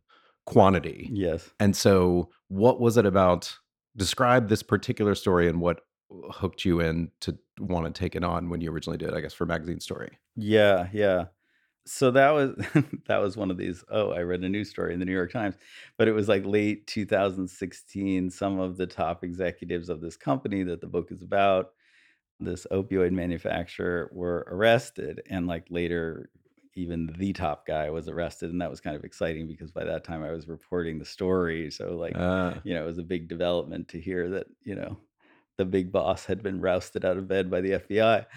quantity. 0.45 1.09
Yes. 1.11 1.49
And 1.59 1.75
so 1.75 2.29
what 2.47 2.79
was 2.79 2.97
it 2.97 3.05
about 3.05 3.55
describe 3.95 4.47
this 4.49 4.63
particular 4.63 5.15
story 5.15 5.47
and 5.47 5.61
what 5.61 5.81
hooked 6.31 6.65
you 6.65 6.79
in 6.79 7.11
to 7.21 7.37
want 7.59 7.85
to 7.85 7.99
take 7.99 8.15
it 8.15 8.23
on 8.23 8.49
when 8.49 8.61
you 8.61 8.71
originally 8.71 8.97
did, 8.97 9.13
I 9.13 9.21
guess 9.21 9.33
for 9.33 9.45
magazine 9.45 9.79
story. 9.79 10.17
Yeah, 10.35 10.87
yeah. 10.93 11.25
So 11.89 12.11
that 12.11 12.31
was 12.31 12.55
that 13.07 13.17
was 13.17 13.35
one 13.35 13.49
of 13.49 13.57
these. 13.57 13.83
Oh, 13.89 14.11
I 14.11 14.19
read 14.19 14.43
a 14.43 14.49
news 14.49 14.69
story 14.69 14.93
in 14.93 14.99
the 14.99 15.05
New 15.05 15.13
York 15.13 15.31
Times, 15.31 15.55
but 15.97 16.07
it 16.07 16.11
was 16.11 16.27
like 16.27 16.45
late 16.45 16.85
2016. 16.87 18.29
Some 18.29 18.59
of 18.59 18.77
the 18.77 18.85
top 18.85 19.23
executives 19.23 19.89
of 19.89 19.99
this 19.99 20.15
company 20.15 20.63
that 20.63 20.81
the 20.81 20.87
book 20.87 21.11
is 21.11 21.23
about, 21.23 21.71
this 22.39 22.67
opioid 22.71 23.11
manufacturer, 23.11 24.09
were 24.13 24.45
arrested, 24.51 25.21
and 25.31 25.47
like 25.47 25.65
later, 25.71 26.29
even 26.75 27.13
the 27.17 27.33
top 27.33 27.65
guy 27.65 27.89
was 27.89 28.07
arrested, 28.07 28.51
and 28.51 28.61
that 28.61 28.69
was 28.69 28.81
kind 28.81 28.95
of 28.95 29.03
exciting 29.03 29.47
because 29.47 29.71
by 29.71 29.83
that 29.83 30.03
time 30.03 30.23
I 30.23 30.31
was 30.31 30.47
reporting 30.47 30.99
the 30.99 31.05
story. 31.05 31.71
So 31.71 31.95
like, 31.95 32.15
Uh, 32.15 32.53
you 32.63 32.75
know, 32.75 32.83
it 32.83 32.87
was 32.87 32.99
a 32.99 33.03
big 33.03 33.27
development 33.27 33.87
to 33.89 33.99
hear 33.99 34.29
that 34.29 34.45
you 34.63 34.75
know 34.75 34.97
the 35.57 35.65
big 35.65 35.91
boss 35.91 36.25
had 36.25 36.43
been 36.43 36.61
rousted 36.61 37.03
out 37.03 37.17
of 37.17 37.27
bed 37.27 37.49
by 37.49 37.61
the 37.61 37.71
FBI. 37.71 38.27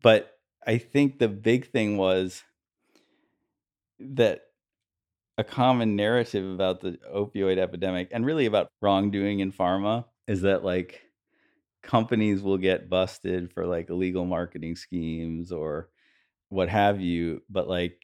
But 0.00 0.38
I 0.64 0.78
think 0.78 1.18
the 1.18 1.28
big 1.28 1.70
thing 1.72 1.96
was 1.96 2.44
that 4.00 4.42
a 5.38 5.44
common 5.44 5.96
narrative 5.96 6.44
about 6.44 6.80
the 6.80 6.98
opioid 7.14 7.58
epidemic 7.58 8.08
and 8.12 8.26
really 8.26 8.46
about 8.46 8.68
wrongdoing 8.82 9.40
in 9.40 9.52
pharma 9.52 10.04
is 10.26 10.42
that 10.42 10.64
like 10.64 11.02
companies 11.82 12.42
will 12.42 12.58
get 12.58 12.90
busted 12.90 13.50
for 13.52 13.66
like 13.66 13.88
illegal 13.88 14.26
marketing 14.26 14.76
schemes 14.76 15.50
or 15.50 15.88
what 16.50 16.68
have 16.68 17.00
you 17.00 17.40
but 17.48 17.68
like 17.68 17.96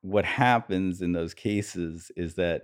what 0.00 0.24
happens 0.24 1.02
in 1.02 1.12
those 1.12 1.34
cases 1.34 2.10
is 2.16 2.34
that 2.34 2.62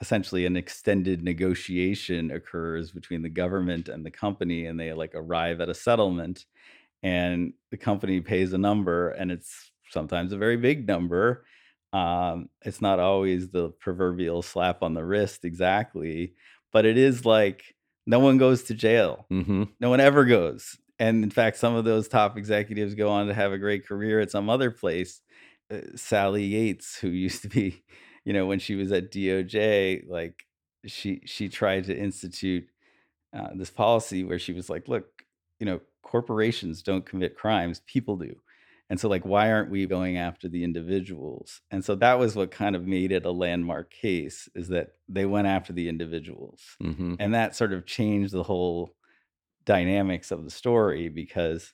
essentially 0.00 0.46
an 0.46 0.56
extended 0.56 1.22
negotiation 1.22 2.30
occurs 2.30 2.90
between 2.90 3.22
the 3.22 3.28
government 3.28 3.88
and 3.88 4.04
the 4.04 4.10
company 4.10 4.66
and 4.66 4.80
they 4.80 4.92
like 4.92 5.14
arrive 5.14 5.60
at 5.60 5.68
a 5.68 5.74
settlement 5.74 6.46
and 7.02 7.52
the 7.70 7.76
company 7.76 8.20
pays 8.20 8.52
a 8.52 8.58
number 8.58 9.10
and 9.10 9.30
it's 9.30 9.70
sometimes 9.90 10.32
a 10.32 10.38
very 10.38 10.56
big 10.56 10.88
number 10.88 11.44
um, 11.92 12.48
it's 12.62 12.80
not 12.80 12.98
always 12.98 13.50
the 13.50 13.70
proverbial 13.70 14.42
slap 14.42 14.82
on 14.82 14.94
the 14.94 15.04
wrist 15.04 15.44
exactly 15.44 16.34
but 16.72 16.86
it 16.86 16.96
is 16.96 17.26
like 17.26 17.74
no 18.06 18.18
one 18.18 18.38
goes 18.38 18.62
to 18.64 18.74
jail. 18.74 19.26
Mhm. 19.30 19.68
no 19.80 19.90
one 19.90 20.00
ever 20.00 20.24
goes. 20.24 20.76
And 20.98 21.22
in 21.24 21.30
fact 21.30 21.56
some 21.58 21.74
of 21.74 21.84
those 21.84 22.08
top 22.08 22.36
executives 22.38 22.94
go 22.94 23.10
on 23.10 23.26
to 23.26 23.34
have 23.34 23.52
a 23.52 23.58
great 23.58 23.86
career 23.86 24.20
at 24.20 24.30
some 24.30 24.48
other 24.50 24.70
place. 24.70 25.20
Uh, 25.70 25.80
sally 25.96 26.44
yates 26.44 26.98
who 26.98 27.08
used 27.26 27.42
to 27.42 27.48
be 27.48 27.82
you 28.24 28.32
know 28.32 28.46
when 28.46 28.58
she 28.58 28.74
was 28.74 28.92
at 28.92 29.10
doj 29.10 30.02
like 30.08 30.44
she 30.86 31.22
she 31.24 31.48
tried 31.48 31.84
to 31.84 31.96
institute 31.96 32.66
uh, 33.34 33.50
this 33.54 33.70
policy 33.70 34.24
where 34.24 34.38
she 34.38 34.52
was 34.52 34.68
like 34.70 34.88
look 34.88 35.24
you 35.58 35.66
know 35.66 35.80
corporations 36.02 36.82
don't 36.82 37.06
commit 37.06 37.36
crimes. 37.36 37.80
People 37.86 38.16
do 38.16 38.41
and 38.92 39.00
so 39.00 39.08
like 39.08 39.24
why 39.24 39.50
aren't 39.50 39.70
we 39.70 39.86
going 39.86 40.18
after 40.18 40.48
the 40.48 40.62
individuals? 40.64 41.62
And 41.72 41.82
so 41.84 41.94
that 41.96 42.18
was 42.20 42.36
what 42.36 42.50
kind 42.50 42.76
of 42.76 42.86
made 42.86 43.10
it 43.10 43.24
a 43.24 43.30
landmark 43.32 43.90
case 43.90 44.48
is 44.54 44.68
that 44.68 44.88
they 45.08 45.24
went 45.26 45.46
after 45.48 45.72
the 45.72 45.88
individuals. 45.88 46.60
Mhm. 46.82 47.16
and 47.18 47.32
that 47.34 47.56
sort 47.56 47.72
of 47.72 47.86
changed 47.86 48.32
the 48.34 48.42
whole 48.44 48.94
dynamics 49.64 50.30
of 50.30 50.44
the 50.44 50.50
story 50.50 51.08
because 51.08 51.72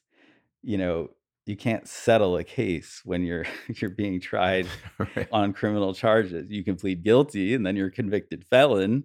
you 0.63 0.79
know 0.79 1.09
you 1.47 1.57
can't 1.57 1.89
settle 1.89 2.37
a 2.37 2.45
case 2.45 3.01
when 3.05 3.23
you're 3.25 3.47
you're 3.81 3.91
being 3.91 4.21
tried 4.33 4.67
Right. 4.99 5.29
on 5.33 5.53
criminal 5.55 5.95
charges. 5.95 6.51
You 6.51 6.63
can 6.65 6.77
plead 6.77 7.03
guilty 7.03 7.55
and 7.55 7.65
then 7.67 7.75
you're 7.77 7.89
a 7.89 7.93
convicted 8.03 8.45
felon 8.45 9.05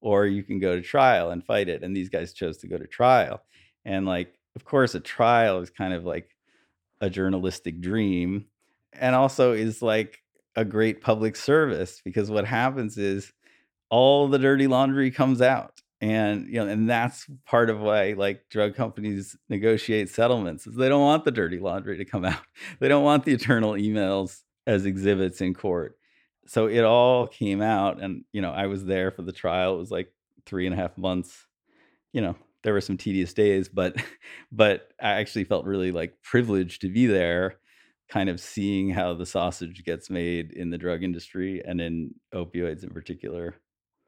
or 0.00 0.26
you 0.26 0.42
can 0.44 0.58
go 0.60 0.76
to 0.76 0.82
trial 0.82 1.30
and 1.32 1.44
fight 1.44 1.68
it. 1.68 1.82
And 1.82 1.96
these 1.96 2.10
guys 2.10 2.32
chose 2.32 2.58
to 2.58 2.68
go 2.68 2.78
to 2.78 2.86
trial. 2.86 3.42
And 3.84 4.06
like 4.06 4.30
of 4.56 4.64
course 4.64 4.94
a 4.94 5.00
trial 5.00 5.60
is 5.60 5.70
kind 5.70 5.94
of 5.94 6.04
like 6.04 6.28
a 7.00 7.10
journalistic 7.10 7.80
dream 7.80 8.46
and 8.92 9.14
also 9.14 9.52
is 9.52 9.82
like 9.82 10.22
a 10.56 10.64
great 10.64 11.00
public 11.00 11.36
service 11.36 12.00
because 12.04 12.30
what 12.30 12.44
happens 12.44 12.98
is 12.98 13.32
all 13.90 14.28
the 14.28 14.38
dirty 14.38 14.66
laundry 14.66 15.10
comes 15.10 15.40
out 15.40 15.80
and 16.00 16.46
you 16.48 16.54
know 16.54 16.68
and 16.68 16.88
that's 16.88 17.26
part 17.46 17.70
of 17.70 17.80
why 17.80 18.12
like 18.12 18.48
drug 18.50 18.74
companies 18.74 19.36
negotiate 19.48 20.08
settlements 20.08 20.66
is 20.66 20.74
they 20.76 20.88
don't 20.88 21.02
want 21.02 21.24
the 21.24 21.30
dirty 21.30 21.58
laundry 21.58 21.96
to 21.96 22.04
come 22.04 22.24
out. 22.24 22.40
They 22.80 22.88
don't 22.88 23.04
want 23.04 23.24
the 23.24 23.32
eternal 23.32 23.72
emails 23.72 24.42
as 24.66 24.86
exhibits 24.86 25.40
in 25.40 25.54
court. 25.54 25.96
So 26.46 26.66
it 26.66 26.84
all 26.84 27.26
came 27.26 27.60
out 27.60 28.00
and 28.00 28.24
you 28.32 28.42
know 28.42 28.52
i 28.52 28.66
was 28.66 28.84
there 28.84 29.10
for 29.10 29.22
the 29.22 29.32
trial. 29.32 29.74
It 29.74 29.78
was 29.78 29.90
like 29.90 30.12
three 30.46 30.66
and 30.66 30.74
a 30.74 30.78
half 30.78 30.96
months 30.96 31.46
you 32.12 32.20
know 32.20 32.36
there 32.62 32.72
were 32.72 32.80
some 32.80 32.96
tedious 32.96 33.32
days 33.32 33.68
but 33.68 33.96
but 34.52 34.88
i 35.00 35.10
actually 35.10 35.44
felt 35.44 35.64
really 35.64 35.92
like 35.92 36.14
privileged 36.22 36.80
to 36.80 36.88
be 36.88 37.06
there 37.06 37.56
kind 38.08 38.30
of 38.30 38.40
seeing 38.40 38.90
how 38.90 39.14
the 39.14 39.26
sausage 39.26 39.84
gets 39.84 40.08
made 40.08 40.52
in 40.52 40.70
the 40.70 40.78
drug 40.78 41.02
industry 41.02 41.62
and 41.64 41.80
in 41.80 42.14
opioids 42.34 42.82
in 42.82 42.90
particular 42.90 43.54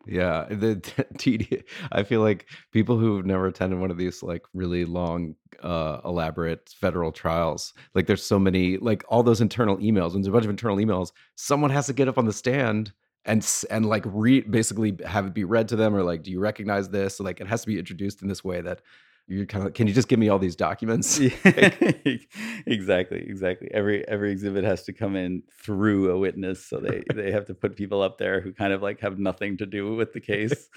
Yeah, 0.07 0.47
the 0.49 0.77
TD. 1.19 1.63
I 1.93 2.05
feel 2.05 2.23
like 2.23 2.47
people 2.73 2.99
who've 2.99 3.27
never 3.27 3.47
attended 3.47 3.79
one 3.79 3.91
of 3.91 3.99
these 3.99 4.23
like 4.23 4.43
really 4.55 4.87
long, 4.87 5.35
uh, 5.63 6.01
elaborate 6.05 6.71
federal 6.71 7.13
trials, 7.13 7.75
like 7.95 8.07
there's 8.07 8.25
so 8.25 8.39
many, 8.39 8.79
like 8.79 9.05
all 9.09 9.23
those 9.23 9.43
internal 9.43 9.77
emails. 9.77 10.13
When 10.13 10.23
there's 10.23 10.29
a 10.29 10.33
bunch 10.33 10.45
of 10.47 10.51
internal 10.51 10.79
emails, 10.79 11.13
someone 11.37 11.71
has 11.71 11.87
to 11.87 11.93
get 11.93 12.09
up 12.09 12.17
on 12.17 12.25
the 12.25 12.33
stand 12.33 12.93
and 13.25 13.47
and 13.71 13.87
like 13.87 14.05
read, 14.07 14.51
basically 14.51 14.97
have 15.05 15.27
it 15.27 15.35
be 15.35 15.45
read 15.45 15.69
to 15.69 15.77
them, 15.77 15.95
or 15.95 16.03
like, 16.03 16.23
do 16.23 16.31
you 16.31 16.41
recognize 16.41 16.89
this? 16.89 17.17
So, 17.17 17.25
like, 17.25 17.41
it 17.41 17.47
has 17.47 17.63
to 17.63 17.67
be 17.67 17.79
introduced 17.79 18.23
in 18.23 18.29
this 18.29 18.43
way 18.43 18.61
that 18.63 18.81
you're 19.29 19.47
kind 19.47 19.67
of. 19.67 19.75
Can 19.75 19.87
you 19.87 19.93
just 19.93 20.09
give 20.09 20.19
me 20.19 20.29
all 20.29 20.39
these 20.39 20.57
documents? 20.57 21.19
Yeah, 21.19 21.31
exactly, 22.67 23.25
exactly. 23.27 23.69
Every 23.73 24.07
every 24.09 24.33
exhibit 24.33 24.65
has 24.65 24.85
to 24.85 24.93
come 24.93 25.17
in 25.17 25.43
through 25.63 26.11
a 26.11 26.19
witness, 26.19 26.65
so 26.65 26.79
they 26.79 27.03
they 27.15 27.31
have 27.31 27.47
to 27.47 27.55
put 27.55 27.77
people 27.77 28.03
up 28.03 28.19
there 28.19 28.41
who 28.41 28.53
kind 28.53 28.73
of 28.73 28.83
like 28.83 29.01
have 29.01 29.19
nothing 29.19 29.57
to 29.59 29.67
do 29.67 29.95
with 29.95 30.13
the 30.13 30.21
case. 30.21 30.69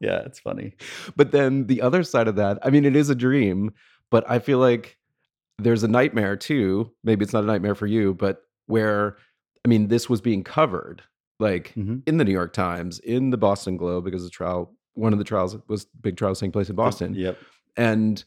Yeah, 0.00 0.18
it's 0.26 0.40
funny. 0.40 0.74
But 1.16 1.30
then 1.30 1.66
the 1.66 1.80
other 1.80 2.02
side 2.02 2.28
of 2.28 2.36
that, 2.36 2.58
I 2.62 2.70
mean, 2.70 2.84
it 2.84 2.96
is 2.96 3.08
a 3.08 3.14
dream, 3.14 3.72
but 4.10 4.28
I 4.28 4.40
feel 4.40 4.58
like 4.58 4.98
there's 5.58 5.84
a 5.84 5.88
nightmare 5.88 6.36
too. 6.36 6.92
Maybe 7.04 7.22
it's 7.22 7.32
not 7.32 7.44
a 7.44 7.46
nightmare 7.46 7.76
for 7.76 7.86
you, 7.86 8.12
but 8.12 8.42
where, 8.66 9.16
I 9.64 9.68
mean, 9.68 9.86
this 9.86 10.10
was 10.10 10.20
being 10.20 10.42
covered 10.42 11.02
like 11.44 11.72
Mhm. 11.76 12.02
in 12.06 12.16
the 12.18 12.24
New 12.24 12.32
York 12.32 12.52
Times, 12.52 12.98
in 13.00 13.30
the 13.30 13.36
Boston 13.38 13.76
Globe, 13.76 14.04
because 14.04 14.24
the 14.24 14.30
trial, 14.30 14.74
one 14.94 15.12
of 15.12 15.18
the 15.20 15.24
trials 15.32 15.56
was 15.68 15.84
big 16.00 16.16
trials 16.16 16.40
taking 16.40 16.52
place 16.52 16.70
in 16.70 16.76
Boston. 16.76 17.14
Yep. 17.14 17.36
And 17.76 18.24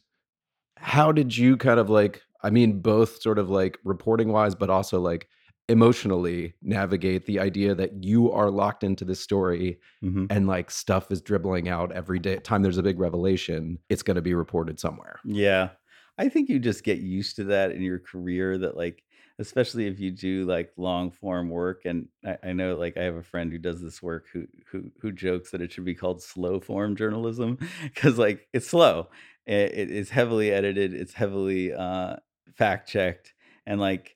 how 0.77 1.11
did 1.11 1.35
you 1.37 1.57
kind 1.57 1.79
of 1.79 1.89
like, 1.89 2.21
I 2.43 2.49
mean, 2.51 2.79
both 2.81 3.21
sort 3.21 3.39
of 3.39 3.49
like 3.49 3.77
reporting 3.83 4.29
wise, 4.31 4.55
but 4.55 4.69
also 4.69 4.99
like 5.01 5.27
emotionally 5.69 6.53
navigate 6.61 7.25
the 7.25 7.39
idea 7.39 7.75
that 7.75 8.03
you 8.03 8.31
are 8.31 8.49
locked 8.49 8.83
into 8.83 9.03
this 9.03 9.19
story 9.19 9.77
Mhm. 10.03 10.27
and 10.29 10.47
like 10.47 10.71
stuff 10.71 11.11
is 11.11 11.21
dribbling 11.21 11.67
out 11.67 11.91
every 11.91 12.19
day 12.19 12.37
time 12.37 12.61
there's 12.63 12.77
a 12.77 12.83
big 12.83 12.99
revelation 12.99 13.77
it's 13.89 14.01
going 14.03 14.15
to 14.15 14.21
be 14.21 14.33
reported 14.33 14.79
somewhere 14.79 15.19
Yeah. 15.25 15.71
I 16.17 16.29
think 16.29 16.47
you 16.49 16.57
just 16.59 16.83
get 16.85 16.99
used 16.99 17.35
to 17.35 17.43
that 17.45 17.71
in 17.73 17.81
your 17.81 17.99
career 17.99 18.57
that 18.59 18.77
like 18.77 19.03
especially 19.39 19.87
if 19.87 19.99
you 19.99 20.11
do 20.11 20.45
like 20.45 20.71
long 20.77 21.11
form 21.11 21.49
work 21.49 21.85
and 21.85 22.07
I, 22.25 22.37
I 22.43 22.53
know 22.53 22.75
like 22.75 22.97
I 22.97 23.03
have 23.03 23.15
a 23.15 23.23
friend 23.23 23.51
who 23.51 23.59
does 23.59 23.81
this 23.81 24.01
work 24.01 24.25
who 24.33 24.47
who 24.71 24.91
who 25.01 25.11
jokes 25.11 25.51
that 25.51 25.61
it 25.61 25.71
should 25.71 25.85
be 25.85 25.95
called 25.95 26.21
slow 26.23 26.59
form 26.59 26.95
journalism 26.95 27.57
because 27.83 28.17
like 28.17 28.47
it's 28.53 28.67
slow. 28.69 29.09
It, 29.45 29.73
it 29.73 29.91
is 29.91 30.09
heavily 30.09 30.51
edited, 30.51 30.93
it's 30.93 31.13
heavily 31.13 31.73
uh 31.73 32.17
fact 32.55 32.89
checked 32.89 33.33
and 33.65 33.79
like 33.79 34.15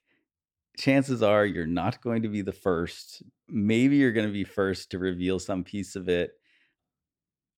chances 0.77 1.23
are 1.23 1.45
you're 1.45 1.67
not 1.67 2.01
going 2.01 2.23
to 2.23 2.29
be 2.29 2.41
the 2.41 2.51
first. 2.53 3.23
Maybe 3.47 3.97
you're 3.97 4.13
going 4.13 4.27
to 4.27 4.33
be 4.33 4.43
first 4.45 4.91
to 4.91 4.99
reveal 4.99 5.39
some 5.39 5.63
piece 5.63 5.95
of 5.95 6.09
it 6.09 6.31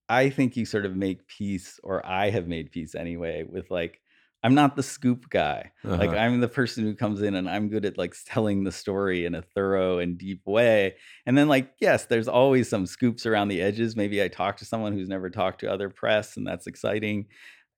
I 0.09 0.29
think 0.29 0.57
you 0.57 0.65
sort 0.65 0.85
of 0.85 0.95
make 0.95 1.27
peace, 1.27 1.79
or 1.83 2.05
I 2.05 2.29
have 2.29 2.47
made 2.47 2.71
peace 2.71 2.93
anyway, 2.95 3.43
with 3.43 3.71
like, 3.71 4.01
I'm 4.43 4.55
not 4.55 4.75
the 4.75 4.83
scoop 4.83 5.29
guy. 5.29 5.71
Like, 5.85 6.09
Uh-huh. 6.09 6.17
I'm 6.17 6.41
the 6.41 6.49
person 6.49 6.83
who 6.83 6.95
comes 6.95 7.21
in 7.21 7.33
and 7.35 7.49
I'm 7.49 7.69
good 7.69 7.85
at 7.85 7.97
like 7.97 8.13
telling 8.25 8.63
the 8.65 8.71
story 8.73 9.25
in 9.25 9.35
a 9.35 9.41
thorough 9.41 9.99
and 9.99 10.17
deep 10.17 10.41
way. 10.45 10.95
And 11.25 11.37
then, 11.37 11.47
like, 11.47 11.73
yes, 11.79 12.05
there's 12.05 12.27
always 12.27 12.67
some 12.69 12.85
scoops 12.85 13.25
around 13.25 13.47
the 13.47 13.61
edges. 13.61 13.95
Maybe 13.95 14.21
I 14.21 14.27
talk 14.27 14.57
to 14.57 14.65
someone 14.65 14.93
who's 14.93 15.07
never 15.09 15.29
talked 15.29 15.61
to 15.61 15.71
other 15.71 15.89
press, 15.89 16.35
and 16.37 16.45
that's 16.45 16.67
exciting. 16.67 17.27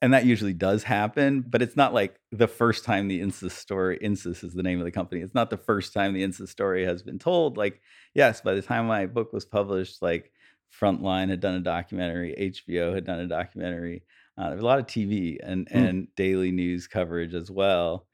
And 0.02 0.14
that 0.14 0.26
usually 0.26 0.54
does 0.54 0.84
happen, 0.84 1.42
but 1.48 1.62
it's 1.62 1.78
not 1.78 1.94
like 1.94 2.20
the 2.32 2.48
first 2.50 2.84
time 2.84 3.08
the 3.08 3.22
Insys 3.22 3.52
story, 3.52 3.98
Insys 4.04 4.44
is 4.44 4.54
the 4.54 4.62
name 4.62 4.80
of 4.80 4.86
the 4.86 4.92
company. 4.92 5.22
It's 5.22 5.34
not 5.34 5.50
the 5.50 5.58
first 5.58 5.94
time 5.94 6.14
the 6.14 6.24
Insys 6.24 6.50
story 6.50 6.84
has 6.86 7.02
been 7.02 7.18
told. 7.18 7.58
Like, 7.58 7.82
yes, 8.14 8.42
by 8.42 8.56
the 8.56 8.62
time 8.62 8.88
my 8.88 9.06
book 9.06 9.32
was 9.32 9.46
published, 9.46 10.02
like 10.02 10.32
Frontline 10.80 11.30
had 11.30 11.40
done 11.40 11.56
a 11.56 11.60
documentary, 11.62 12.36
HBO 12.38 12.94
had 12.94 13.06
done 13.06 13.20
a 13.20 13.28
documentary. 13.28 14.04
Uh, 14.38 14.48
there 14.48 14.56
was 14.56 14.64
a 14.64 14.68
lot 14.68 14.80
of 14.80 14.88
TV 14.88 15.40
and 15.42 15.68
and 15.72 16.08
daily 16.16 16.52
news 16.52 16.88
coverage 16.88 17.34
as 17.34 17.50
well. 17.50 18.08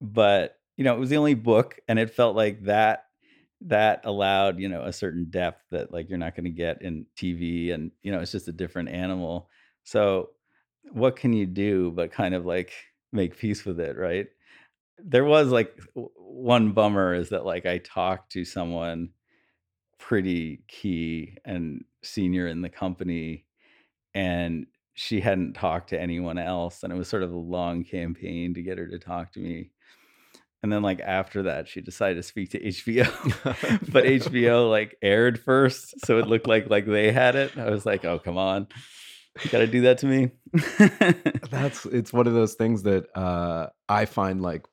But 0.00 0.58
you 0.76 0.84
know, 0.84 0.94
it 0.94 1.00
was 1.00 1.10
the 1.10 1.16
only 1.16 1.34
book, 1.34 1.80
and 1.88 1.98
it 1.98 2.10
felt 2.10 2.36
like 2.36 2.64
that 2.64 3.06
that 3.62 4.02
allowed 4.04 4.58
you 4.60 4.68
know 4.68 4.82
a 4.82 4.92
certain 4.92 5.26
depth 5.30 5.62
that 5.70 5.92
like 5.92 6.08
you're 6.08 6.18
not 6.18 6.36
going 6.36 6.44
to 6.44 6.50
get 6.50 6.82
in 6.82 7.06
TV, 7.16 7.72
and 7.72 7.90
you 8.02 8.12
know, 8.12 8.20
it's 8.20 8.32
just 8.32 8.48
a 8.48 8.52
different 8.52 8.90
animal. 8.90 9.48
So, 9.84 10.30
what 10.92 11.16
can 11.16 11.32
you 11.32 11.46
do 11.46 11.90
but 11.92 12.12
kind 12.12 12.34
of 12.34 12.46
like 12.46 12.72
make 13.12 13.36
peace 13.38 13.64
with 13.64 13.80
it, 13.80 13.96
right? 13.96 14.28
There 14.98 15.24
was 15.24 15.50
like 15.50 15.78
one 15.94 16.72
bummer 16.72 17.14
is 17.14 17.30
that 17.30 17.44
like 17.46 17.66
I 17.66 17.78
talked 17.78 18.32
to 18.32 18.44
someone 18.44 19.10
pretty 19.98 20.62
key 20.68 21.36
and 21.44 21.84
senior 22.02 22.46
in 22.46 22.62
the 22.62 22.68
company 22.68 23.46
and 24.14 24.66
she 24.94 25.20
hadn't 25.20 25.52
talked 25.54 25.90
to 25.90 26.00
anyone 26.00 26.38
else 26.38 26.82
and 26.82 26.92
it 26.92 26.96
was 26.96 27.08
sort 27.08 27.22
of 27.22 27.32
a 27.32 27.36
long 27.36 27.84
campaign 27.84 28.54
to 28.54 28.62
get 28.62 28.78
her 28.78 28.86
to 28.86 28.98
talk 28.98 29.32
to 29.32 29.40
me 29.40 29.70
and 30.62 30.72
then 30.72 30.82
like 30.82 31.00
after 31.00 31.42
that 31.42 31.68
she 31.68 31.80
decided 31.80 32.14
to 32.14 32.22
speak 32.22 32.50
to 32.50 32.60
hbo 32.60 33.04
but 33.92 34.04
hbo 34.24 34.70
like 34.70 34.96
aired 35.02 35.38
first 35.40 35.94
so 36.06 36.18
it 36.18 36.26
looked 36.26 36.46
like 36.46 36.70
like 36.70 36.86
they 36.86 37.10
had 37.12 37.34
it 37.34 37.56
i 37.58 37.68
was 37.68 37.84
like 37.84 38.04
oh 38.04 38.18
come 38.18 38.38
on 38.38 38.66
you 39.42 39.50
gotta 39.50 39.66
do 39.66 39.80
that 39.82 39.98
to 39.98 40.06
me 40.06 40.30
That's 41.50 41.84
it's 41.86 42.12
one 42.12 42.26
of 42.26 42.34
those 42.34 42.54
things 42.54 42.82
that 42.84 43.06
uh, 43.16 43.68
I 43.88 44.04
find 44.06 44.40
like 44.42 44.64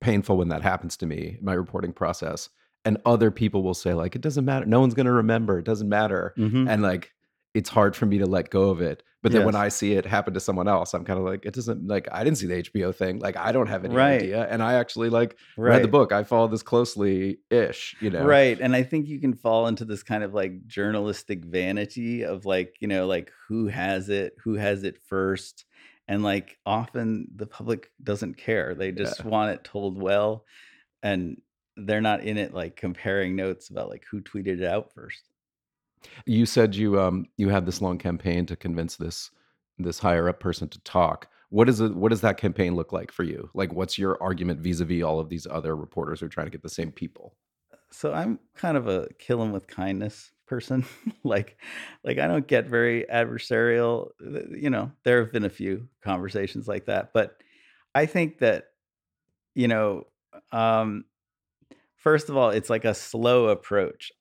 painful 0.00 0.36
when 0.36 0.48
that 0.48 0.62
happens 0.62 0.96
to 0.98 1.06
me 1.06 1.36
in 1.38 1.44
my 1.44 1.54
reporting 1.54 1.92
process. 1.92 2.48
And 2.84 2.98
other 3.04 3.30
people 3.30 3.62
will 3.62 3.74
say 3.74 3.94
like, 3.94 4.14
it 4.14 4.22
doesn't 4.22 4.44
matter. 4.44 4.66
No 4.66 4.80
one's 4.80 4.94
gonna 4.94 5.12
remember. 5.12 5.58
It 5.58 5.64
doesn't 5.64 5.88
matter. 5.88 6.34
Mhm. 6.38 6.68
And 6.68 6.82
like, 6.82 7.12
it's 7.54 7.68
hard 7.68 7.96
for 7.96 8.06
me 8.06 8.18
to 8.18 8.26
let 8.26 8.50
go 8.50 8.70
of 8.70 8.80
it. 8.80 9.02
But 9.20 9.32
then 9.32 9.44
when 9.44 9.56
I 9.56 9.68
see 9.68 9.94
it 9.94 10.06
happen 10.06 10.32
to 10.34 10.40
someone 10.40 10.68
else, 10.68 10.94
I'm 10.94 11.04
kind 11.04 11.18
of 11.18 11.24
like, 11.24 11.44
it 11.44 11.52
doesn't 11.52 11.88
like 11.88 12.06
I 12.12 12.22
didn't 12.22 12.38
see 12.38 12.46
the 12.46 12.62
HBO 12.62 12.94
thing. 12.94 13.18
Like 13.18 13.36
I 13.36 13.50
don't 13.50 13.66
have 13.66 13.84
any 13.84 13.94
Right. 13.94 14.20
idea. 14.22 14.46
And 14.48 14.62
I 14.62 14.74
actually 14.74 15.10
like 15.10 15.36
read 15.56 15.82
the 15.82 15.88
book. 15.88 16.12
I 16.12 16.22
follow 16.22 16.46
this 16.46 16.62
closely 16.62 17.38
ish. 17.50 17.96
You 18.00 18.10
know. 18.10 18.24
Right. 18.24 18.58
And 18.60 18.76
I 18.76 18.84
think 18.84 19.08
you 19.08 19.18
can 19.20 19.34
fall 19.34 19.66
into 19.66 19.84
this 19.84 20.04
kind 20.04 20.22
of 20.22 20.34
like 20.34 20.66
journalistic 20.68 21.44
vanity 21.44 22.22
of 22.22 22.44
like, 22.46 22.76
you 22.80 22.86
know, 22.86 23.06
like 23.08 23.32
who 23.48 23.66
has 23.66 24.08
it, 24.08 24.34
who 24.44 24.54
has 24.54 24.84
it 24.84 24.98
first. 25.08 25.64
And 26.06 26.22
like 26.22 26.56
often 26.64 27.26
the 27.34 27.46
public 27.46 27.90
doesn't 28.02 28.36
care. 28.38 28.74
They 28.74 28.92
just 28.92 29.24
want 29.24 29.50
it 29.50 29.64
told 29.64 30.00
well. 30.00 30.44
And 31.02 31.40
they're 31.76 32.00
not 32.00 32.22
in 32.22 32.38
it 32.38 32.54
like 32.54 32.76
comparing 32.76 33.36
notes 33.36 33.68
about 33.68 33.88
like 33.88 34.04
who 34.10 34.20
tweeted 34.20 34.60
it 34.60 34.64
out 34.64 34.92
first. 34.94 35.28
You 36.26 36.46
said 36.46 36.74
you 36.74 37.00
um 37.00 37.26
you 37.36 37.48
had 37.48 37.66
this 37.66 37.80
long 37.80 37.98
campaign 37.98 38.46
to 38.46 38.56
convince 38.56 38.96
this 38.96 39.30
this 39.78 39.98
higher 39.98 40.28
up 40.28 40.40
person 40.40 40.68
to 40.68 40.80
talk. 40.80 41.28
What 41.50 41.68
is 41.68 41.80
it 41.80 41.94
what 41.94 42.10
does 42.10 42.20
that 42.22 42.36
campaign 42.36 42.74
look 42.76 42.92
like 42.92 43.12
for 43.12 43.24
you? 43.24 43.50
Like 43.54 43.72
what's 43.72 43.98
your 43.98 44.20
argument 44.22 44.60
vis-a-vis 44.60 45.02
all 45.02 45.20
of 45.20 45.28
these 45.28 45.46
other 45.46 45.74
reporters 45.76 46.20
who 46.20 46.26
are 46.26 46.30
trying 46.30 46.46
to 46.46 46.50
get 46.50 46.62
the 46.62 46.68
same 46.68 46.92
people? 46.92 47.36
So 47.90 48.12
I'm 48.12 48.38
kind 48.54 48.76
of 48.76 48.86
a 48.86 49.08
kill 49.18 49.42
'em 49.42 49.52
with 49.52 49.66
kindness 49.66 50.32
person. 50.46 50.84
like 51.24 51.58
like 52.04 52.18
I 52.18 52.26
don't 52.26 52.46
get 52.46 52.66
very 52.66 53.04
adversarial. 53.10 54.10
You 54.50 54.70
know, 54.70 54.92
there 55.04 55.22
have 55.22 55.32
been 55.32 55.44
a 55.44 55.50
few 55.50 55.88
conversations 56.02 56.68
like 56.68 56.86
that, 56.86 57.12
but 57.12 57.42
I 57.94 58.06
think 58.06 58.38
that 58.38 58.64
you 59.54 59.68
know, 59.68 60.04
um 60.52 61.04
first 61.96 62.28
of 62.28 62.36
all, 62.36 62.50
it's 62.50 62.70
like 62.70 62.84
a 62.84 62.94
slow 62.94 63.48
approach. 63.48 64.12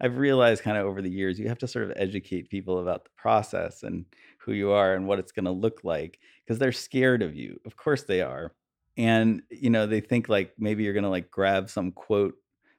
I've 0.00 0.16
realized 0.16 0.62
kind 0.62 0.78
of 0.78 0.86
over 0.86 1.02
the 1.02 1.10
years 1.10 1.38
you 1.38 1.48
have 1.48 1.58
to 1.58 1.68
sort 1.68 1.84
of 1.84 1.92
educate 1.96 2.48
people 2.48 2.80
about 2.80 3.04
the 3.04 3.10
process 3.16 3.82
and 3.82 4.06
who 4.38 4.52
you 4.52 4.70
are 4.70 4.94
and 4.94 5.06
what 5.06 5.18
it's 5.18 5.32
going 5.32 5.44
to 5.44 5.50
look 5.50 5.84
like 5.84 6.18
because 6.44 6.58
they're 6.58 6.72
scared 6.72 7.22
of 7.22 7.34
you. 7.34 7.60
Of 7.66 7.76
course 7.76 8.04
they 8.04 8.22
are. 8.22 8.52
And 8.96 9.42
you 9.50 9.70
know, 9.70 9.86
they 9.86 10.00
think 10.00 10.28
like 10.28 10.54
maybe 10.58 10.84
you're 10.84 10.94
going 10.94 11.04
to 11.04 11.10
like 11.10 11.30
grab 11.30 11.68
some 11.68 11.92
quote 11.92 12.34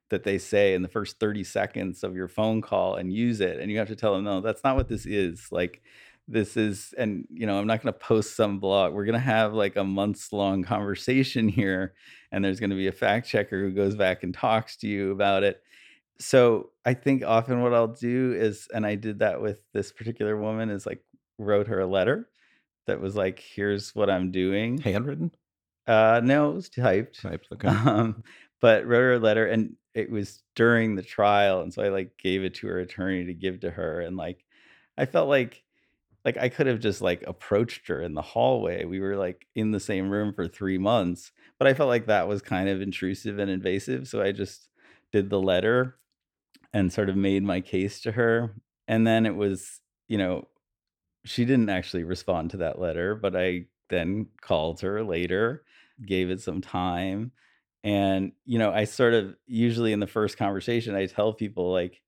that 0.09 0.23
they 0.23 0.37
say 0.37 0.73
in 0.73 0.81
the 0.81 0.87
first 0.89 1.19
30 1.19 1.43
seconds 1.43 2.03
of 2.03 2.15
your 2.15 2.27
phone 2.27 2.61
call 2.61 2.95
and 2.95 3.13
use 3.13 3.39
it 3.39 3.59
and 3.59 3.71
you 3.71 3.77
have 3.77 3.87
to 3.87 3.95
tell 3.95 4.13
them 4.13 4.25
no, 4.25 4.41
that's 4.41 4.63
not 4.63 4.75
what 4.75 4.89
this 4.89 5.05
is. 5.05 5.47
Like 5.51 5.81
this 6.27 6.57
is 6.57 6.93
and 6.97 7.27
you 7.31 7.45
know, 7.45 7.59
I'm 7.59 7.67
not 7.67 7.81
going 7.81 7.93
to 7.93 7.99
post 7.99 8.35
some 8.35 8.59
blog. 8.59 8.93
We're 8.93 9.05
going 9.05 9.13
to 9.13 9.19
have 9.19 9.53
like 9.53 9.75
a 9.75 9.83
months 9.83 10.33
long 10.33 10.63
conversation 10.73 11.47
here 11.47 11.93
and 12.31 12.43
there's 12.43 12.59
going 12.59 12.71
to 12.71 12.75
be 12.75 12.87
a 12.87 12.91
fact 12.91 13.27
checker 13.27 13.61
who 13.61 13.71
goes 13.71 13.95
back 13.95 14.23
and 14.23 14.33
talks 14.33 14.75
to 14.77 14.87
you 14.87 15.11
about 15.11 15.43
it 15.43 15.61
so 16.21 16.69
I 16.85 16.93
think 16.93 17.23
often 17.25 17.61
what 17.61 17.73
I'll 17.73 17.87
do 17.87 18.33
is, 18.33 18.67
and 18.73 18.85
I 18.85 18.95
did 18.95 19.19
that 19.19 19.41
with 19.41 19.59
this 19.73 19.91
particular 19.91 20.37
woman, 20.37 20.69
is 20.69 20.85
like 20.85 21.03
wrote 21.37 21.67
her 21.67 21.79
a 21.79 21.87
letter 21.87 22.29
that 22.87 23.01
was 23.01 23.15
like, 23.15 23.39
"Here's 23.39 23.95
what 23.95 24.09
I'm 24.09 24.31
doing." 24.31 24.79
Handwritten? 24.79 25.31
Uh, 25.87 26.21
no, 26.23 26.51
it 26.51 26.55
was 26.55 26.69
typed. 26.69 27.21
Typed. 27.21 27.47
Okay. 27.53 27.67
Um, 27.67 28.23
but 28.61 28.85
wrote 28.85 28.99
her 29.01 29.13
a 29.15 29.19
letter, 29.19 29.47
and 29.47 29.75
it 29.93 30.11
was 30.11 30.43
during 30.55 30.95
the 30.95 31.01
trial, 31.03 31.61
and 31.61 31.73
so 31.73 31.83
I 31.83 31.89
like 31.89 32.17
gave 32.17 32.43
it 32.43 32.55
to 32.55 32.67
her 32.67 32.79
attorney 32.79 33.25
to 33.25 33.33
give 33.33 33.61
to 33.61 33.71
her, 33.71 34.01
and 34.01 34.17
like 34.17 34.45
I 34.97 35.05
felt 35.05 35.29
like 35.29 35.63
like 36.25 36.37
I 36.37 36.49
could 36.49 36.67
have 36.67 36.79
just 36.79 37.01
like 37.01 37.23
approached 37.27 37.87
her 37.87 38.01
in 38.01 38.13
the 38.13 38.21
hallway. 38.21 38.85
We 38.85 38.99
were 38.99 39.17
like 39.17 39.47
in 39.55 39.71
the 39.71 39.79
same 39.79 40.09
room 40.09 40.33
for 40.33 40.47
three 40.47 40.77
months, 40.77 41.31
but 41.59 41.67
I 41.67 41.73
felt 41.73 41.89
like 41.89 42.07
that 42.07 42.27
was 42.27 42.41
kind 42.41 42.69
of 42.69 42.81
intrusive 42.81 43.39
and 43.39 43.49
invasive, 43.49 44.07
so 44.07 44.21
I 44.21 44.31
just 44.31 44.69
did 45.11 45.29
the 45.29 45.41
letter 45.41 45.97
and 46.73 46.91
sort 46.91 47.09
of 47.09 47.15
made 47.15 47.43
my 47.43 47.61
case 47.61 48.01
to 48.01 48.11
her. 48.13 48.55
And 48.87 49.05
then 49.05 49.25
it 49.25 49.35
was, 49.35 49.79
you 50.07 50.17
know, 50.17 50.47
she 51.25 51.45
didn't 51.45 51.69
actually 51.69 52.03
respond 52.03 52.51
to 52.51 52.57
that 52.57 52.79
letter, 52.79 53.15
but 53.15 53.35
I 53.35 53.65
then 53.89 54.27
called 54.41 54.81
her 54.81 55.03
later, 55.03 55.63
gave 56.05 56.29
it 56.29 56.41
some 56.41 56.61
time. 56.61 57.31
And, 57.83 58.31
you 58.45 58.59
know, 58.59 58.71
I 58.71 58.85
sort 58.85 59.13
of 59.13 59.35
usually 59.47 59.91
in 59.91 59.99
the 59.99 60.07
first 60.07 60.37
conversation, 60.37 60.95
I 60.95 61.07
tell 61.07 61.33
people, 61.33 61.71
like, 61.71 62.01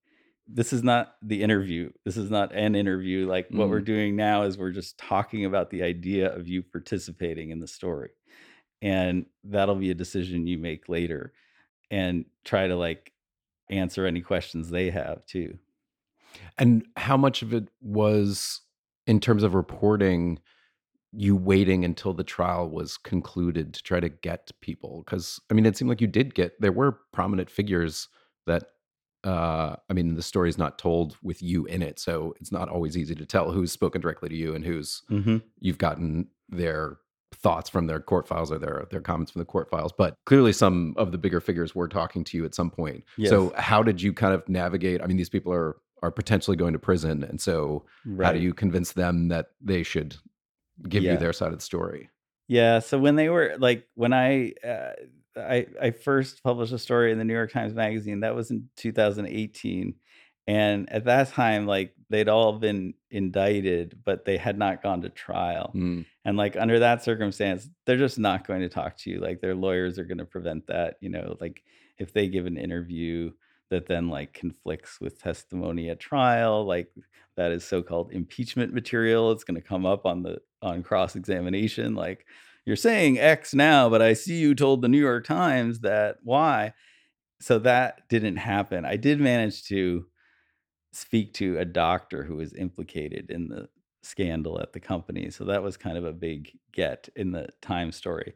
this 0.47 0.73
is 0.73 0.83
not 0.83 1.15
the 1.21 1.41
interview. 1.41 1.89
This 2.05 2.17
is 2.17 2.29
not 2.29 2.53
an 2.53 2.75
interview. 2.75 3.27
Like, 3.27 3.47
what 3.49 3.69
we're 3.69 3.77
mm-hmm. 3.77 3.85
doing 3.85 4.15
now 4.15 4.43
is 4.43 4.57
we're 4.57 4.71
just 4.71 4.97
talking 4.97 5.45
about 5.45 5.69
the 5.69 5.83
idea 5.83 6.33
of 6.33 6.47
you 6.47 6.61
participating 6.61 7.49
in 7.49 7.59
the 7.59 7.67
story. 7.67 8.11
And 8.81 9.25
that'll 9.45 9.75
be 9.75 9.91
a 9.91 9.95
decision 9.95 10.45
you 10.45 10.57
make 10.57 10.89
later 10.89 11.33
and 11.89 12.25
try 12.43 12.67
to 12.67 12.75
like 12.75 13.12
answer 13.69 14.05
any 14.05 14.21
questions 14.21 14.69
they 14.69 14.89
have 14.89 15.25
too. 15.25 15.57
And 16.57 16.85
how 16.97 17.17
much 17.17 17.41
of 17.41 17.53
it 17.53 17.69
was 17.81 18.61
in 19.05 19.19
terms 19.19 19.43
of 19.43 19.53
reporting 19.53 20.39
you 21.11 21.35
waiting 21.35 21.85
until 21.85 22.13
the 22.13 22.23
trial 22.23 22.67
was 22.69 22.97
concluded 22.97 23.73
to 23.73 23.83
try 23.83 23.99
to 23.99 24.09
get 24.09 24.49
people 24.61 25.03
because 25.05 25.39
i 25.51 25.53
mean 25.53 25.63
it 25.63 25.77
seemed 25.77 25.87
like 25.89 26.01
you 26.01 26.07
did 26.07 26.33
get 26.33 26.59
there 26.59 26.71
were 26.71 26.99
prominent 27.11 27.51
figures 27.51 28.07
that 28.47 28.63
uh 29.23 29.75
i 29.91 29.93
mean 29.93 30.15
the 30.15 30.23
story's 30.23 30.57
not 30.57 30.79
told 30.79 31.15
with 31.21 31.39
you 31.43 31.65
in 31.67 31.83
it 31.83 31.99
so 31.99 32.33
it's 32.39 32.51
not 32.51 32.67
always 32.67 32.97
easy 32.97 33.13
to 33.13 33.27
tell 33.27 33.51
who's 33.51 33.71
spoken 33.71 34.01
directly 34.01 34.27
to 34.27 34.35
you 34.35 34.55
and 34.55 34.65
who's 34.65 35.03
Mm-hmm. 35.11 35.37
you've 35.59 35.77
gotten 35.77 36.29
their 36.49 36.97
thoughts 37.43 37.69
from 37.69 37.85
their 37.87 37.99
court 37.99 38.27
files 38.27 38.51
or 38.51 38.57
their 38.57 38.87
their 38.89 39.01
comments 39.01 39.31
from 39.31 39.39
the 39.39 39.45
court 39.45 39.69
files 39.69 39.91
but 39.95 40.15
clearly 40.25 40.53
some 40.53 40.93
of 40.97 41.11
the 41.11 41.17
bigger 41.17 41.41
figures 41.41 41.75
were 41.75 41.87
talking 41.87 42.23
to 42.23 42.37
you 42.37 42.45
at 42.45 42.55
some 42.55 42.71
point. 42.71 43.03
So 43.25 43.53
how 43.57 43.83
did 43.83 44.01
you 44.01 44.13
kind 44.13 44.33
of 44.33 44.47
navigate 44.47 45.01
i 45.01 45.05
mean 45.05 45.17
these 45.17 45.29
people 45.29 45.53
are 45.53 45.75
are 46.01 46.11
potentially 46.11 46.57
going 46.57 46.73
to 46.73 46.79
prison 46.79 47.23
and 47.23 47.39
so 47.39 47.85
how 48.21 48.33
do 48.33 48.39
you 48.39 48.53
convince 48.53 48.93
them 48.93 49.27
that 49.27 49.47
they 49.61 49.83
should 49.83 50.15
give 50.87 51.03
you 51.03 51.17
their 51.17 51.33
side 51.33 51.51
of 51.51 51.57
the 51.57 51.63
story? 51.63 52.09
Yeah. 52.47 52.79
So 52.79 52.99
when 52.99 53.15
they 53.15 53.29
were 53.29 53.55
like 53.57 53.87
when 53.95 54.13
I 54.13 54.53
uh, 54.65 54.91
I 55.37 55.67
I 55.81 55.91
first 55.91 56.43
published 56.43 56.73
a 56.73 56.79
story 56.79 57.11
in 57.11 57.17
the 57.17 57.23
New 57.23 57.33
York 57.33 57.51
Times 57.51 57.73
Magazine 57.73 58.21
that 58.21 58.35
was 58.35 58.51
in 58.51 58.69
2018, 58.77 59.95
and 60.47 60.91
at 60.91 61.05
that 61.05 61.29
time 61.29 61.65
like 61.65 61.93
they'd 62.09 62.29
all 62.29 62.53
been 62.53 62.93
indicted, 63.09 63.97
but 64.05 64.25
they 64.25 64.37
had 64.37 64.57
not 64.57 64.83
gone 64.83 65.01
to 65.01 65.09
trial. 65.09 65.71
Mm, 65.73 66.05
And 66.25 66.37
like 66.37 66.55
under 66.55 66.79
that 66.79 67.03
circumstance, 67.03 67.67
they're 67.85 67.97
just 67.97 68.19
not 68.19 68.45
going 68.45 68.61
to 68.61 68.69
talk 68.69 68.97
to 68.97 69.09
you. 69.09 69.19
Like 69.19 69.41
their 69.41 69.55
lawyers 69.55 69.97
are 69.97 70.03
going 70.03 70.19
to 70.19 70.25
prevent 70.25 70.67
that. 70.67 70.97
You 71.01 71.09
know, 71.09 71.37
like 71.39 71.63
if 71.97 72.13
they 72.13 72.27
give 72.27 72.45
an 72.45 72.57
interview 72.57 73.31
that 73.69 73.87
then 73.87 74.09
like 74.09 74.33
conflicts 74.33 75.01
with 75.01 75.19
testimony 75.19 75.89
at 75.89 75.99
trial, 75.99 76.65
like 76.65 76.89
that 77.35 77.51
is 77.51 77.63
so-called 77.63 78.11
impeachment 78.11 78.73
material. 78.73 79.31
It's 79.31 79.43
going 79.43 79.59
to 79.59 79.67
come 79.67 79.85
up 79.85 80.05
on 80.05 80.21
the 80.21 80.39
on 80.61 80.83
cross-examination. 80.83 81.95
Like 81.95 82.27
you're 82.65 82.75
saying 82.75 83.17
X 83.17 83.55
now, 83.55 83.89
but 83.89 84.01
I 84.03 84.13
see 84.13 84.35
you 84.35 84.53
told 84.53 84.81
the 84.81 84.87
New 84.87 84.99
York 84.99 85.25
Times 85.25 85.79
that 85.79 86.17
Y. 86.23 86.73
So 87.39 87.59
that 87.59 88.07
didn't 88.07 88.37
happen. 88.37 88.85
I 88.85 88.97
did 88.97 89.19
manage 89.19 89.63
to 89.65 90.05
speak 90.93 91.33
to 91.35 91.57
a 91.59 91.65
doctor 91.65 92.23
who 92.23 92.35
was 92.37 92.53
implicated 92.53 93.29
in 93.31 93.49
the 93.49 93.69
scandal 94.03 94.59
at 94.61 94.73
the 94.73 94.79
company. 94.79 95.29
So 95.31 95.45
that 95.45 95.63
was 95.63 95.77
kind 95.77 95.97
of 95.97 96.05
a 96.05 96.13
big 96.13 96.51
get 96.73 97.09
in 97.15 97.31
the 97.31 97.49
Time 97.61 97.91
story. 97.91 98.33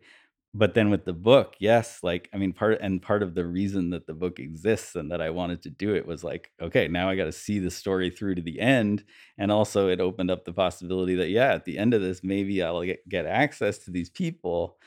but 0.54 0.74
then 0.74 0.90
with 0.90 1.06
the 1.06 1.14
book, 1.14 1.56
yes, 1.60 2.00
like 2.04 2.30
I 2.34 2.38
mean, 2.38 2.54
part 2.54 2.80
and 2.82 3.02
part 3.02 3.22
of 3.22 3.36
the 3.36 3.46
reason 3.46 3.92
that 3.92 4.08
the 4.08 4.14
book 4.16 4.40
exists 4.40 4.96
and 4.96 5.12
that 5.12 5.22
I 5.22 5.30
wanted 5.30 5.62
to 5.64 5.70
do 5.70 5.94
it 5.96 6.08
was 6.08 6.24
like, 6.24 6.52
okay, 6.62 6.88
now 6.88 7.10
I 7.10 7.16
got 7.16 7.26
to 7.26 7.32
see 7.32 7.60
the 7.60 7.70
story 7.70 8.10
through 8.10 8.36
to 8.36 8.42
the 8.42 8.60
end, 8.60 9.04
and 9.38 9.52
also 9.52 9.90
it 9.90 10.02
opened 10.02 10.32
up 10.32 10.46
the 10.46 10.54
possibility 10.54 11.16
that 11.16 11.30
yeah, 11.30 11.54
at 11.54 11.66
the 11.66 11.78
end 11.78 11.94
of 11.94 12.02
this, 12.02 12.24
maybe 12.24 12.64
I'll 12.64 12.84
get, 12.84 13.08
get 13.08 13.26
access 13.28 13.78
to 13.80 13.92
these 13.92 14.10
people, 14.10 14.80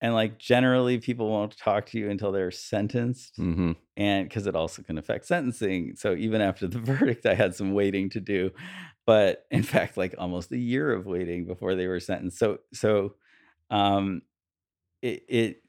and 0.00 0.14
like 0.14 0.38
generally, 0.38 0.98
people 0.98 1.30
won't 1.30 1.56
talk 1.56 1.86
to 1.86 1.98
you 1.98 2.10
until 2.10 2.32
they're 2.32 2.50
sentenced, 2.50 3.36
hmm 3.36 3.72
and 3.96 4.28
because 4.28 4.46
it 4.48 4.56
also 4.56 4.82
can 4.82 4.98
affect 4.98 5.26
sentencing. 5.26 5.94
So 5.96 6.14
even 6.14 6.40
after 6.40 6.66
the 6.66 6.78
verdict, 6.80 7.26
I 7.26 7.34
had 7.34 7.54
some 7.54 7.72
waiting 7.74 8.10
to 8.10 8.20
do, 8.20 8.50
but 9.06 9.46
in 9.50 9.62
fact, 9.62 9.96
like 9.96 10.14
almost 10.18 10.52
a 10.52 10.58
year 10.58 10.92
of 10.92 11.06
waiting 11.06 11.46
before 11.46 11.74
they 11.74 11.86
were 11.86 12.00
sentenced. 12.00 12.38
So 12.38 12.58
so. 12.72 13.14
Um, 13.70 14.22
it, 15.02 15.24
it 15.28 15.62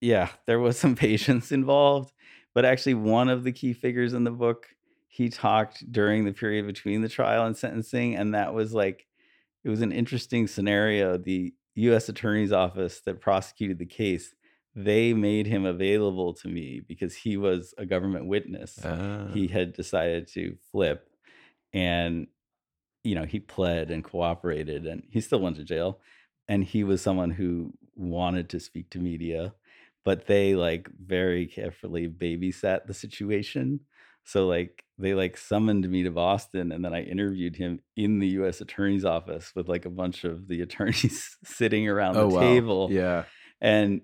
yeah 0.00 0.28
there 0.46 0.60
was 0.60 0.78
some 0.78 0.94
patience 0.96 1.52
involved 1.52 2.12
but 2.54 2.64
actually 2.64 2.94
one 2.94 3.28
of 3.28 3.44
the 3.44 3.52
key 3.52 3.72
figures 3.72 4.12
in 4.12 4.24
the 4.24 4.30
book 4.30 4.66
he 5.08 5.28
talked 5.28 5.90
during 5.90 6.24
the 6.24 6.32
period 6.32 6.66
between 6.66 7.02
the 7.02 7.08
trial 7.08 7.46
and 7.46 7.56
sentencing 7.56 8.14
and 8.14 8.34
that 8.34 8.54
was 8.54 8.72
like 8.72 9.06
it 9.64 9.68
was 9.68 9.82
an 9.82 9.92
interesting 9.92 10.46
scenario 10.46 11.16
the 11.16 11.52
us 11.78 12.08
attorney's 12.08 12.52
office 12.52 13.00
that 13.06 13.20
prosecuted 13.20 13.78
the 13.78 13.86
case 13.86 14.34
they 14.74 15.12
made 15.12 15.46
him 15.46 15.64
available 15.64 16.32
to 16.34 16.46
me 16.48 16.80
because 16.86 17.14
he 17.14 17.36
was 17.36 17.74
a 17.78 17.86
government 17.86 18.26
witness 18.26 18.78
Ah. 18.84 19.28
he 19.32 19.46
had 19.48 19.72
decided 19.72 20.26
to 20.28 20.56
flip 20.70 21.08
and 21.72 22.26
you 23.04 23.14
know 23.14 23.24
he 23.24 23.40
pled 23.40 23.90
and 23.90 24.04
cooperated 24.04 24.86
and 24.86 25.02
he 25.10 25.20
still 25.20 25.40
went 25.40 25.56
to 25.56 25.64
jail 25.64 25.98
and 26.48 26.64
he 26.64 26.84
was 26.84 27.00
someone 27.02 27.30
who 27.30 27.72
wanted 27.96 28.48
to 28.50 28.60
speak 28.60 28.90
to 28.90 28.98
media 28.98 29.52
but 30.04 30.26
they 30.26 30.54
like 30.54 30.88
very 31.04 31.46
carefully 31.46 32.08
babysat 32.08 32.86
the 32.86 32.94
situation 32.94 33.80
so 34.28 34.46
like 34.46 34.84
they 34.98 35.14
like 35.14 35.36
summoned 35.36 35.88
me 35.88 36.02
to 36.02 36.10
boston 36.10 36.70
and 36.72 36.84
then 36.84 36.92
i 36.92 37.02
interviewed 37.02 37.56
him 37.56 37.80
in 37.96 38.18
the 38.18 38.28
us 38.28 38.60
attorney's 38.60 39.04
office 39.04 39.52
with 39.56 39.68
like 39.68 39.84
a 39.86 39.90
bunch 39.90 40.24
of 40.24 40.46
the 40.48 40.60
attorneys 40.66 41.36
sitting 41.44 41.88
around 41.88 42.16
oh 42.16 42.28
the 42.28 42.34
wow. 42.34 42.40
table 42.40 42.88
Yeah. 42.90 43.24
and 43.60 44.02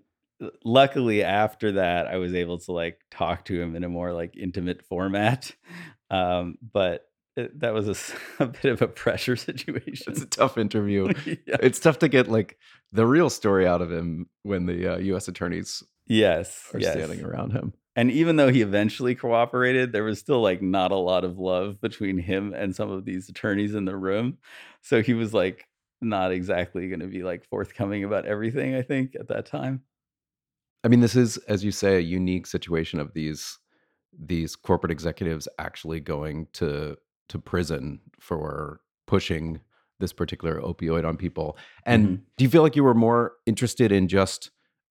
luckily 0.65 1.23
after 1.23 1.73
that 1.73 2.07
i 2.07 2.17
was 2.17 2.35
able 2.35 2.59
to 2.61 2.73
like 2.73 2.99
talk 3.11 3.45
to 3.47 3.61
him 3.61 3.77
in 3.77 3.85
a 3.85 3.89
more 3.89 4.13
like 4.13 4.37
intimate 4.37 4.83
format 4.85 5.53
um 6.11 6.57
but 6.73 7.03
it, 7.37 7.59
that 7.61 7.75
was 7.75 8.15
a 8.39 8.47
bit 8.47 8.67
of 8.67 8.81
a 8.83 8.87
pressure 8.89 9.37
situation 9.37 10.13
It's 10.13 10.23
a 10.23 10.27
tough 10.27 10.57
interview. 10.57 11.13
Yeah. 11.27 11.57
It's 11.61 11.81
tough 11.81 11.99
to 11.99 12.09
get 12.09 12.29
like 12.29 12.57
the 12.93 13.05
real 13.07 13.29
story 13.29 13.67
out 13.67 13.83
of 13.83 13.91
him 13.91 14.29
when 14.45 14.67
the 14.67 14.95
uh, 14.95 14.99
U.S. 14.99 15.27
attorneys 15.27 15.83
yes 16.07 16.71
are 16.73 16.79
yes 16.79 16.93
standing 16.93 17.25
around 17.25 17.51
him. 17.51 17.73
And 17.97 18.11
even 18.11 18.37
though 18.37 18.51
he 18.51 18.61
eventually 18.63 19.15
cooperated 19.15 19.93
there 19.93 20.05
was 20.05 20.19
still 20.19 20.41
like 20.41 20.63
not 20.63 20.93
a 20.93 20.97
lot 20.97 21.25
of 21.25 21.39
love 21.39 21.81
between 21.81 22.19
him 22.19 22.53
and 22.55 22.75
some 22.75 22.91
of 22.91 23.05
these 23.05 23.29
attorneys 23.29 23.75
in 23.75 23.85
the 23.85 23.97
room 23.97 24.39
so 24.83 25.03
he 25.03 25.15
was 25.15 25.33
like 25.35 25.67
not 26.01 26.33
exactly 26.33 26.89
going 26.89 27.01
to 27.01 27.07
be 27.07 27.23
like 27.23 27.45
forthcoming 27.45 28.05
about 28.05 28.27
everything 28.27 28.75
i 28.75 28.83
think 28.83 29.15
at 29.19 29.29
that 29.29 29.47
time 29.47 29.83
I 30.83 30.89
mean, 30.89 31.01
this 31.01 31.17
is, 31.17 31.39
as 31.49 31.65
you 31.65 31.71
say, 31.71 31.97
a 31.97 32.01
unique 32.01 32.47
situation 32.47 33.01
of 33.01 33.13
these 33.15 33.59
these 34.17 34.55
corporate 34.55 34.93
executives 34.93 35.49
actually 35.59 35.99
going 36.01 36.47
to 36.53 36.97
to 37.29 37.39
prison 37.39 38.01
for 38.21 38.81
pushing 39.07 39.61
this 39.99 40.13
particular 40.13 40.61
opioid 40.61 41.05
on 41.07 41.17
people. 41.17 41.57
And 41.87 42.19
Mhm. 42.19 42.23
do 42.37 42.45
you 42.45 42.51
feel 42.51 42.63
like 42.63 42.77
you 42.77 42.85
were 42.85 42.95
more 42.95 43.33
interested 43.47 43.91
in 43.91 44.07
just 44.09 44.51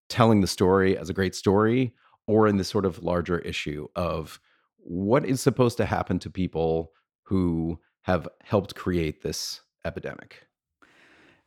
telling 0.09 0.41
the 0.41 0.47
story 0.47 0.97
as 0.97 1.09
a 1.09 1.13
great 1.13 1.35
story, 1.35 1.93
or 2.27 2.47
in 2.47 2.57
this 2.57 2.69
sort 2.69 2.85
of 2.85 3.03
larger 3.03 3.39
issue 3.39 3.87
of 3.95 4.39
what 4.77 5.25
is 5.25 5.41
supposed 5.41 5.77
to 5.77 5.85
happen 5.85 6.19
to 6.19 6.29
people 6.29 6.91
who 7.23 7.79
have 8.01 8.27
helped 8.43 8.75
create 8.75 9.21
this 9.21 9.61
epidemic? 9.85 10.47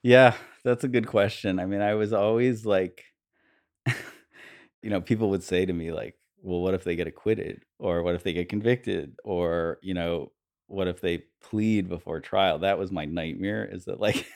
Yeah, 0.03 0.35
that's 0.65 0.85
a 0.85 0.89
good 0.89 1.07
question. 1.07 1.59
I 1.59 1.67
mean, 1.67 1.81
I 1.81 1.95
was 1.95 2.13
always 2.13 2.65
like, 2.65 3.05
you 3.87 4.91
know, 4.91 5.01
people 5.01 5.31
would 5.31 5.43
say 5.43 5.67
to 5.67 5.73
me, 5.73 5.93
like, 5.93 6.15
well, 6.43 6.61
what 6.61 6.75
if 6.75 6.85
they 6.85 6.97
get 6.97 7.07
acquitted? 7.07 7.63
Or 7.79 8.03
what 8.03 8.15
if 8.15 8.23
they 8.23 8.33
get 8.33 8.49
convicted? 8.49 9.17
Or, 9.25 9.79
you 9.83 9.95
know, 9.95 10.33
what 10.69 10.89
if 10.89 11.01
they 11.01 11.25
plead 11.43 11.89
before 11.89 12.21
trial? 12.21 12.61
That 12.61 12.79
was 12.79 12.93
my 12.93 13.05
nightmare 13.05 13.65
is 13.65 13.87
that, 13.87 14.01
like, 14.01 14.27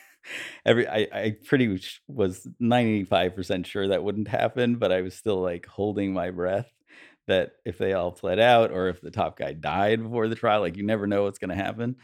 every, 0.65 0.87
I, 0.87 1.07
I 1.13 1.37
pretty 1.45 1.67
much 1.67 2.01
was 2.07 2.47
95% 2.59 3.67
sure 3.67 3.87
that 3.89 4.03
wouldn't 4.03 4.27
happen, 4.27 4.77
but 4.77 4.91
I 4.91 5.01
was 5.01 5.15
still 5.15 5.41
like 5.41 5.65
holding 5.65 6.13
my 6.13 6.31
breath 6.31 6.71
that 7.27 7.53
if 7.65 7.77
they 7.77 7.93
all 7.93 8.11
fled 8.11 8.39
out 8.39 8.71
or 8.71 8.89
if 8.89 9.01
the 9.01 9.11
top 9.11 9.37
guy 9.37 9.53
died 9.53 10.01
before 10.03 10.27
the 10.27 10.35
trial, 10.35 10.61
like, 10.61 10.77
you 10.77 10.83
never 10.83 11.07
know 11.07 11.23
what's 11.23 11.39
going 11.39 11.49
to 11.49 11.55
happen. 11.55 11.97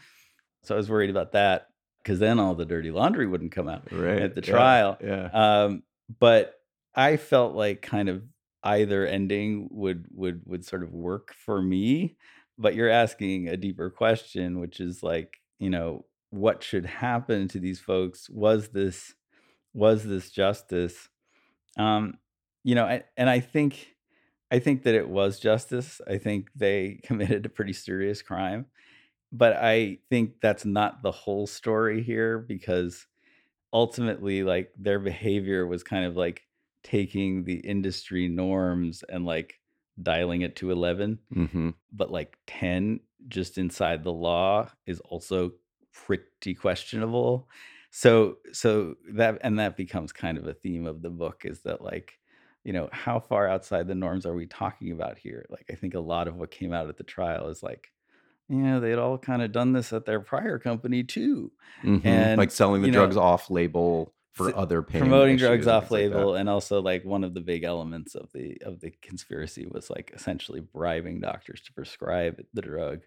So 0.62 0.74
I 0.74 0.78
was 0.78 0.90
worried 0.90 1.10
about 1.10 1.32
that 1.32 1.68
because 2.02 2.18
then 2.18 2.38
all 2.38 2.54
the 2.54 2.64
dirty 2.66 2.90
laundry 2.90 3.26
wouldn't 3.26 3.52
come 3.52 3.68
out 3.68 3.88
Right. 3.90 4.22
at 4.22 4.34
the 4.34 4.40
Yeah, 4.44 4.72
trial. 4.80 4.98
Yeah. 5.00 5.32
Um, 5.32 5.82
but 6.18 6.54
I 6.94 7.16
felt 7.16 7.54
like 7.54 7.82
kind 7.82 8.08
of 8.08 8.24
either 8.62 9.06
ending 9.06 9.68
would 9.70 10.08
would 10.10 10.42
would 10.46 10.64
sort 10.64 10.82
of 10.82 10.92
work 10.92 11.32
for 11.32 11.62
me. 11.62 12.16
But 12.56 12.74
you're 12.74 12.88
asking 12.88 13.48
a 13.48 13.56
deeper 13.56 13.88
question, 13.90 14.58
which 14.58 14.80
is 14.80 15.02
like, 15.02 15.38
you 15.60 15.70
know, 15.70 16.06
what 16.30 16.62
should 16.62 16.86
happen 16.86 17.48
to 17.48 17.58
these 17.58 17.80
folks? 17.80 18.28
Was 18.30 18.68
this 18.70 19.14
was 19.74 20.04
this 20.04 20.30
justice? 20.30 21.08
Um, 21.78 22.18
you 22.64 22.74
know, 22.74 22.84
I, 22.86 23.04
and 23.16 23.30
I 23.30 23.40
think 23.40 23.96
I 24.50 24.58
think 24.58 24.84
that 24.84 24.94
it 24.94 25.08
was 25.08 25.40
justice. 25.40 26.00
I 26.08 26.18
think 26.18 26.50
they 26.56 27.00
committed 27.04 27.46
a 27.46 27.50
pretty 27.50 27.72
serious 27.72 28.22
crime. 28.22 28.66
But 29.32 29.56
I 29.56 29.98
think 30.10 30.40
that's 30.40 30.64
not 30.64 31.02
the 31.02 31.12
whole 31.12 31.46
story 31.46 32.02
here 32.02 32.38
because 32.38 33.06
ultimately 33.72 34.42
like 34.42 34.72
their 34.76 34.98
behavior 34.98 35.66
was 35.66 35.82
kind 35.82 36.04
of 36.04 36.16
like 36.16 36.42
taking 36.82 37.44
the 37.44 37.56
industry 37.58 38.28
norms 38.28 39.02
and 39.08 39.24
like 39.26 39.60
dialing 40.02 40.42
it 40.42 40.56
to 40.56 40.70
11 40.70 41.18
hmm 41.32 41.70
but 41.92 42.10
like 42.10 42.38
10 42.46 43.00
just 43.28 43.58
inside 43.58 44.04
the 44.04 44.12
law 44.12 44.70
is 44.86 45.00
also 45.00 45.52
pretty 46.06 46.54
questionable. 46.54 47.48
So 47.90 48.36
so 48.52 48.94
that 49.12 49.38
and 49.42 49.58
that 49.58 49.76
becomes 49.76 50.12
kind 50.12 50.38
of 50.38 50.46
a 50.46 50.54
theme 50.54 50.86
of 50.86 51.02
the 51.02 51.10
book 51.10 51.42
is 51.44 51.60
that 51.62 51.82
like 51.82 52.18
you 52.64 52.72
know 52.72 52.88
how 52.92 53.18
far 53.18 53.48
outside 53.48 53.88
the 53.88 53.94
norms 53.94 54.26
are 54.26 54.34
we 54.34 54.46
talking 54.46 54.92
about 54.92 55.18
here? 55.18 55.46
Like 55.48 55.66
i 55.70 55.74
think 55.74 55.94
a 55.94 56.00
lot 56.00 56.28
of 56.28 56.36
what 56.36 56.50
came 56.50 56.72
out 56.72 56.88
at 56.88 56.98
the 56.98 57.04
trial 57.04 57.48
is 57.48 57.62
like 57.62 57.88
yeah 58.48 58.78
they'd 58.78 58.98
all 58.98 59.18
kind 59.18 59.42
of 59.42 59.52
done 59.52 59.72
this 59.72 59.92
at 59.92 60.04
their 60.04 60.20
prior 60.20 60.58
company 60.58 61.02
too. 61.02 61.50
Mhm. 61.82 62.04
And, 62.04 62.38
like 62.38 62.50
selling 62.50 62.82
the 62.82 62.88
you 62.88 62.92
know, 62.92 63.00
drugs 63.00 63.16
off 63.16 63.50
label 63.50 64.14
for 64.32 64.56
other 64.56 64.82
pain 64.82 65.00
promoting 65.00 65.36
drugs 65.36 65.66
off 65.66 65.88
things 65.88 65.90
like 65.90 66.14
label 66.14 66.34
and 66.36 66.48
also 66.48 66.80
like 66.80 67.04
one 67.04 67.24
of 67.24 67.34
the 67.34 67.40
big 67.40 67.64
elements 67.64 68.14
of 68.14 68.30
the 68.32 68.56
of 68.62 68.80
the 68.80 68.92
conspiracy 69.02 69.66
was 69.66 69.90
like 69.90 70.12
essentially 70.14 70.60
bribing 70.60 71.20
doctors 71.20 71.60
to 71.62 71.72
prescribe 71.72 72.40
the 72.54 72.62
drug 72.62 73.00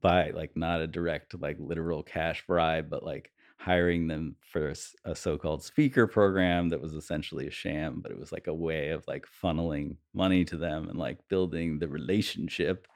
by 0.00 0.30
like 0.30 0.56
not 0.56 0.80
a 0.80 0.86
direct 0.86 1.40
like 1.40 1.56
literal 1.58 2.02
cash 2.02 2.44
bribe 2.46 2.90
but 2.90 3.04
like 3.04 3.30
hiring 3.58 4.06
them 4.06 4.36
for 4.40 4.72
a, 5.04 5.14
so-called 5.14 5.64
speaker 5.64 6.06
program 6.06 6.68
that 6.68 6.80
was 6.80 6.94
essentially 6.94 7.48
a 7.48 7.50
sham 7.50 8.00
but 8.00 8.12
it 8.12 8.18
was 8.18 8.30
like 8.30 8.46
a 8.46 8.54
way 8.54 8.90
of 8.90 9.04
like 9.08 9.26
funneling 9.42 9.96
money 10.14 10.44
to 10.44 10.56
them 10.56 10.88
and 10.88 10.98
like 10.98 11.18
building 11.28 11.78
the 11.78 11.88
relationship. 11.88 12.86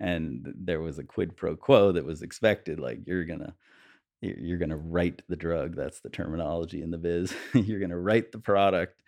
And 0.00 0.52
there 0.56 0.80
was 0.80 0.98
a 0.98 1.04
quid 1.04 1.36
pro 1.36 1.56
quo 1.56 1.92
that 1.92 2.04
was 2.04 2.22
expected 2.22 2.80
like 2.80 3.00
you're 3.06 3.24
gonna 3.24 3.54
you're 4.20 4.58
to 4.70 4.76
write 4.76 5.22
the 5.28 5.36
drug 5.36 5.76
that's 5.76 6.00
the 6.00 6.08
terminology 6.08 6.82
in 6.82 6.90
the 6.90 6.98
biz 6.98 7.34
you're 7.54 7.80
to 7.90 7.98
write 7.98 8.32
the 8.32 8.38
product 8.38 9.00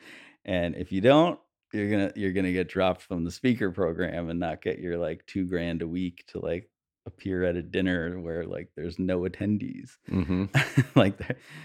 and 0.44 0.76
if 0.76 0.92
you 0.92 1.00
don't 1.00 1.40
you're 1.72 1.88
to 2.10 2.20
you're 2.20 2.32
to 2.44 2.52
get 2.52 2.68
dropped 2.68 3.02
from 3.02 3.24
the 3.24 3.30
speaker 3.30 3.70
program 3.70 4.28
and 4.28 4.38
not 4.38 4.62
get 4.62 4.78
your 4.78 4.98
like 4.98 5.24
2 5.26 5.46
grand 5.46 5.82
a 5.82 5.88
week 5.88 6.24
to 6.28 6.38
like 6.40 6.70
appear 7.09 7.42
at 7.44 7.56
a 7.56 7.62
dinner 7.62 8.20
where 8.20 8.44
like 8.44 8.68
there's 8.76 8.98
no 8.98 9.20
attendees 9.22 9.90
Mhm. 10.11 10.48
like 11.02 11.18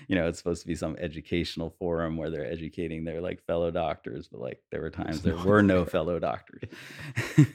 you 0.07 0.15
know 0.15 0.27
it's 0.27 0.39
supposed 0.39 0.61
to 0.63 0.67
be 0.67 0.75
some 0.75 0.95
educational 0.99 1.69
forum 1.79 2.17
where 2.17 2.29
they're 2.31 2.51
educating 2.51 3.03
their 3.03 3.21
like 3.21 3.39
fellow 3.45 3.69
doctors 3.71 4.27
but 4.31 4.39
like 4.41 4.59
there 4.71 4.81
were 4.81 4.89
times 4.89 5.21
there 5.21 5.37
were 5.37 5.61
no 5.61 5.85
fellow 5.85 6.17
doctors 6.19 6.69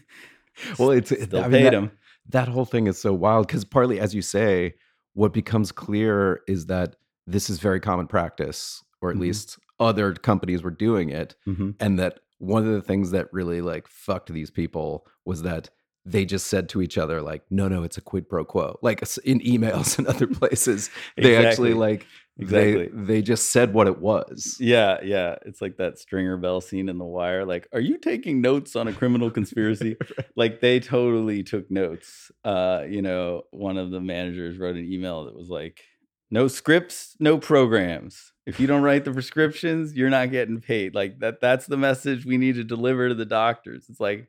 Well, 0.78 0.90
it's 0.90 1.12
it- 1.12 1.22
still 1.28 1.40
I 1.40 1.42
mean, 1.48 1.50
paid 1.52 1.64
that- 1.66 1.70
them 1.72 1.90
that 2.30 2.48
whole 2.48 2.64
thing 2.66 2.86
is 2.88 2.98
so 2.98 3.14
wild 3.14 3.46
because 3.46 3.64
partly 3.64 4.00
as 4.00 4.14
you 4.14 4.22
say 4.22 4.74
what 5.14 5.32
becomes 5.32 5.72
clear 5.72 6.40
is 6.46 6.66
that 6.66 6.96
this 7.26 7.48
is 7.48 7.58
very 7.58 7.80
common 7.80 8.06
practice 8.06 8.82
or 9.00 9.10
at 9.10 9.16
Mhm. 9.16 9.20
least 9.20 9.58
other 9.80 10.12
companies 10.12 10.62
were 10.62 10.70
doing 10.70 11.08
it 11.10 11.36
Mhm. 11.46 11.74
and 11.80 11.98
that 11.98 12.20
one 12.38 12.66
of 12.66 12.72
the 12.72 12.82
things 12.82 13.12
that 13.12 13.32
really 13.32 13.60
like 13.60 13.86
fucked 13.88 14.32
these 14.32 14.50
people 14.50 15.06
was 15.24 15.42
that 15.42 15.70
they 16.10 16.24
just 16.24 16.46
said 16.46 16.68
to 16.68 16.82
each 16.82 16.98
other 16.98 17.20
like 17.22 17.42
no 17.50 17.68
no 17.68 17.82
it's 17.82 17.98
a 17.98 18.00
quid 18.00 18.28
pro 18.28 18.44
quo 18.44 18.78
like 18.82 19.00
in 19.24 19.40
emails 19.40 19.98
and 19.98 20.06
other 20.06 20.26
places 20.26 20.90
they 21.16 21.36
actually 21.36 21.74
like 21.74 22.06
exactly. 22.38 22.88
They 22.88 23.04
they 23.04 23.22
just 23.22 23.50
said 23.50 23.74
what 23.74 23.86
it 23.86 23.98
was. 23.98 24.56
Yeah, 24.60 24.98
yeah. 25.02 25.36
It's 25.44 25.60
like 25.60 25.76
that 25.78 25.98
Stringer 25.98 26.36
Bell 26.36 26.60
scene 26.60 26.88
in 26.88 26.98
The 26.98 27.04
Wire. 27.04 27.44
Like, 27.44 27.68
are 27.72 27.80
you 27.80 27.98
taking 27.98 28.40
notes 28.40 28.76
on 28.76 28.88
a 28.88 28.92
criminal 28.92 29.30
conspiracy? 29.30 29.96
like, 30.36 30.60
they 30.60 30.80
totally 30.80 31.42
took 31.42 31.70
notes. 31.70 32.30
Uh, 32.44 32.84
you 32.88 33.02
know, 33.02 33.42
one 33.50 33.76
of 33.76 33.90
the 33.90 34.00
managers 34.00 34.58
wrote 34.58 34.76
an 34.76 34.90
email 34.90 35.24
that 35.24 35.34
was 35.34 35.48
like, 35.48 35.82
no 36.30 36.46
scripts, 36.46 37.16
no 37.18 37.38
programs. 37.38 38.32
If 38.46 38.60
you 38.60 38.66
don't 38.66 38.82
write 38.82 39.04
the 39.04 39.12
prescriptions, 39.12 39.94
you're 39.94 40.10
not 40.10 40.30
getting 40.30 40.60
paid. 40.60 40.94
Like 40.94 41.20
that 41.20 41.40
that's 41.40 41.66
the 41.66 41.76
message 41.76 42.24
we 42.24 42.36
need 42.36 42.54
to 42.56 42.64
deliver 42.64 43.08
to 43.08 43.14
the 43.14 43.24
doctors. 43.24 43.86
It's 43.88 44.00
like, 44.00 44.28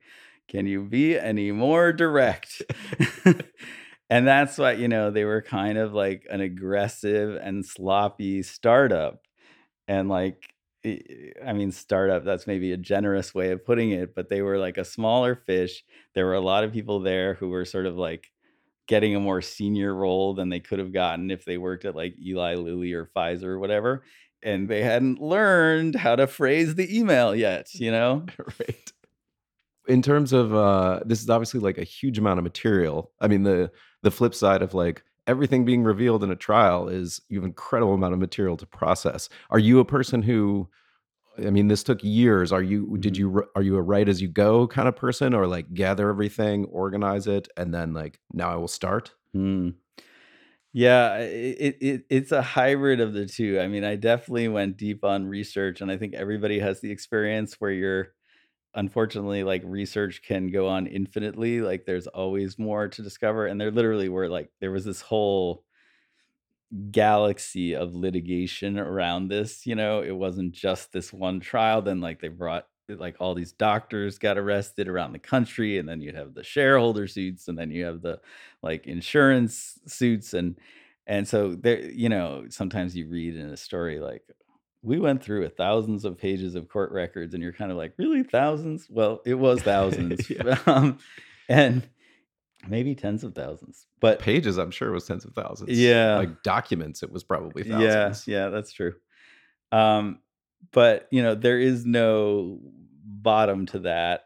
can 0.50 0.68
you 0.68 0.84
be 0.84 1.18
any 1.18 1.52
more 1.52 1.93
direct? 1.93 2.62
and 4.10 4.28
that's 4.28 4.58
why, 4.58 4.74
you 4.74 4.88
know, 4.88 5.12
they 5.12 5.26
were 5.26 5.41
kind 5.41 5.78
of 5.78 5.93
like 5.93 6.26
an 6.30 6.41
aggressive 6.41 7.39
and 7.41 7.66
sloppy 7.66 8.43
startup. 8.43 9.22
And 9.88 10.10
like 10.10 10.54
I 11.45 11.52
mean, 11.54 11.72
startup, 11.72 12.24
that's 12.24 12.47
maybe 12.47 12.72
a 12.72 12.78
generous 12.78 13.36
way 13.36 13.52
of 13.52 13.66
putting 13.66 13.91
it, 13.91 14.16
but 14.16 14.30
they 14.30 14.41
were 14.41 14.58
like 14.58 14.78
a 14.78 14.86
smaller 14.86 15.36
fish. 15.36 15.84
There 16.16 16.26
were 16.26 16.36
a 16.36 16.41
lot 16.41 16.64
of 16.64 16.72
people 16.72 17.02
there 17.02 17.34
who 17.34 17.50
were 17.50 17.66
sort 17.66 17.86
of 17.86 17.97
like 17.97 18.32
getting 18.88 19.16
a 19.16 19.20
more 19.20 19.41
senior 19.41 19.93
role 19.93 20.34
than 20.34 20.50
they 20.50 20.60
could 20.60 20.80
have 20.80 20.93
gotten 20.93 21.32
if 21.32 21.45
they 21.45 21.58
worked 21.58 21.86
at 21.86 21.95
like 21.95 22.16
Eli 22.24 22.56
Lilly 22.56 22.93
or 22.93 23.10
Pfizer 23.16 23.45
or 23.45 23.60
whatever. 23.60 24.04
And 24.43 24.70
they 24.70 24.82
hadn't 24.82 25.22
learned 25.22 25.95
how 25.95 26.16
to 26.16 26.28
phrase 26.28 26.76
the 26.76 26.97
email 26.97 27.36
yet, 27.36 27.74
you 27.74 27.91
know? 27.91 28.26
right. 28.60 28.93
In 29.90 30.02
terms 30.02 30.32
of 30.34 30.54
uh 30.56 31.02
this 31.06 31.22
is 31.22 31.30
obviously 31.30 31.60
like 31.60 31.78
a 31.78 31.84
huge 31.84 32.18
amount 32.18 32.40
of 32.40 32.44
material. 32.44 33.12
I 33.20 33.28
mean 33.28 33.44
the 33.44 33.72
the 34.04 34.12
flip 34.12 34.34
side 34.36 34.62
of 34.62 34.74
like 34.74 35.04
everything 35.28 35.66
being 35.66 35.84
revealed 35.84 36.24
in 36.24 36.32
a 36.32 36.36
trial 36.36 36.88
is 36.88 37.22
you 37.30 37.38
have 37.38 37.44
an 37.44 37.50
incredible 37.50 37.94
amount 37.94 38.14
of 38.14 38.20
material 38.20 38.56
to 38.58 38.66
process. 38.66 39.30
Are 39.50 39.60
you 39.60 39.80
a 39.80 39.86
person 39.86 40.22
who 40.22 40.70
I 41.38 41.52
mean, 41.52 41.68
this 41.70 41.84
took 41.84 42.04
years. 42.04 42.52
Are 42.52 42.62
you? 42.64 42.98
Did 43.00 43.14
Mm-hmm. 43.14 43.20
you? 43.20 43.44
Are 43.56 43.62
you 43.62 43.78
a 43.78 43.82
write 43.82 44.10
as 44.10 44.22
you 44.22 44.28
go 44.28 44.68
kind 44.68 44.88
of 44.88 44.96
person, 44.96 45.34
or 45.34 45.48
like 45.48 45.74
gather 45.74 46.10
everything, 46.10 46.66
organize 46.66 47.28
it, 47.28 47.48
and 47.58 47.74
then 47.74 47.94
like 47.94 48.20
now 48.34 48.50
I 48.50 48.56
will 48.56 48.68
start? 48.68 49.14
Hmm. 49.34 49.70
Yeah, 50.72 51.18
it, 51.18 51.78
it 51.82 52.06
it's 52.10 52.32
a 52.32 52.42
hybrid 52.44 53.00
of 53.00 53.14
the 53.14 53.26
two. 53.26 53.60
I 53.60 53.68
mean, 53.68 53.84
I 53.84 53.96
definitely 53.96 54.48
went 54.50 54.78
deep 54.78 55.04
on 55.04 55.26
research, 55.28 55.82
and 55.82 55.92
I 55.92 55.98
think 55.98 56.14
everybody 56.14 56.60
has 56.60 56.80
the 56.82 56.92
experience 56.92 57.56
where 57.60 57.72
you're 57.72 58.14
unfortunately 58.76 59.43
like 59.43 59.61
research 59.65 60.22
can 60.22 60.49
go 60.51 60.67
on 60.67 60.88
infinitely. 60.88 61.61
Like 61.61 61.86
there's 61.86 62.07
always 62.07 62.59
more 62.59 62.88
to 62.88 63.01
discover, 63.03 63.47
and 63.47 63.59
there 63.59 63.72
literally 63.72 64.09
were 64.09 64.30
like 64.30 64.51
there 64.59 64.72
was 64.72 64.86
this 64.86 65.01
whole 65.01 65.63
galaxy 66.91 67.76
of 67.76 67.95
litigation 67.95 68.78
around 68.78 69.28
this. 69.30 69.65
You 69.65 69.76
know, 69.76 70.01
it 70.01 70.11
wasn't 70.11 70.51
just 70.51 70.91
this 70.91 71.11
one 71.11 71.39
trial. 71.39 71.82
Then 71.82 72.01
like 72.01 72.20
they 72.22 72.28
brought 72.28 72.67
like 72.88 73.15
all 73.20 73.36
these 73.36 73.51
doctors 73.51 74.17
got 74.17 74.38
arrested 74.38 74.88
around 74.88 75.13
the 75.13 75.20
country 75.20 75.78
and 75.78 75.88
then 75.88 76.01
you 76.01 76.11
have 76.11 76.34
the 76.34 76.43
shareholder 76.43 77.05
suits 77.05 77.47
and 77.47 77.55
then 77.55 77.70
you 77.70 77.86
have 77.86 78.01
the 78.01 78.20
like 78.63 78.88
insurance 78.88 79.78
suits 79.86 80.34
and 80.34 80.57
and 81.05 81.28
so 81.28 81.53
there 81.53 81.82
you 81.82 82.09
know 82.09 82.45
sometimes 82.49 82.95
you 82.95 83.07
read 83.07 83.36
in 83.36 83.49
a 83.51 83.57
story 83.57 83.99
like 83.99 84.24
we 84.82 84.99
went 84.99 85.21
through 85.23 85.45
a 85.45 85.49
thousands 85.49 86.05
of 86.05 86.17
pages 86.17 86.55
of 86.55 86.69
court 86.69 86.91
records 86.91 87.34
and 87.34 87.43
you're 87.43 87.53
kind 87.53 87.71
of 87.71 87.77
like 87.77 87.93
really 87.97 88.23
thousands 88.23 88.88
well 88.89 89.21
it 89.25 89.34
was 89.36 89.61
thousands 89.61 90.30
Yeah. 90.30 90.57
um, 90.65 90.97
and 91.49 91.88
maybe 92.67 92.95
tens 92.95 93.23
of 93.23 93.34
thousands 93.36 93.88
but 93.99 94.19
Pages, 94.19 94.57
I'm 94.57 94.71
sure, 94.71 94.91
was 94.91 95.05
tens 95.05 95.25
of 95.25 95.34
thousands. 95.34 95.71
Yeah. 95.71 96.17
like 96.17 96.43
documents, 96.43 97.03
it 97.03 97.11
was 97.11 97.23
probably 97.23 97.63
yeah 97.67 97.77
thousands. 98.09 98.27
yeah 98.27 98.49
that's 98.49 98.71
true 98.71 98.93
um 99.71 100.19
but 100.71 101.07
you 101.11 101.21
know 101.23 101.36
there 101.36 101.59
is 101.59 101.86
no 101.86 102.59
bottom 103.03 103.65
to 103.67 103.80
that 103.80 104.25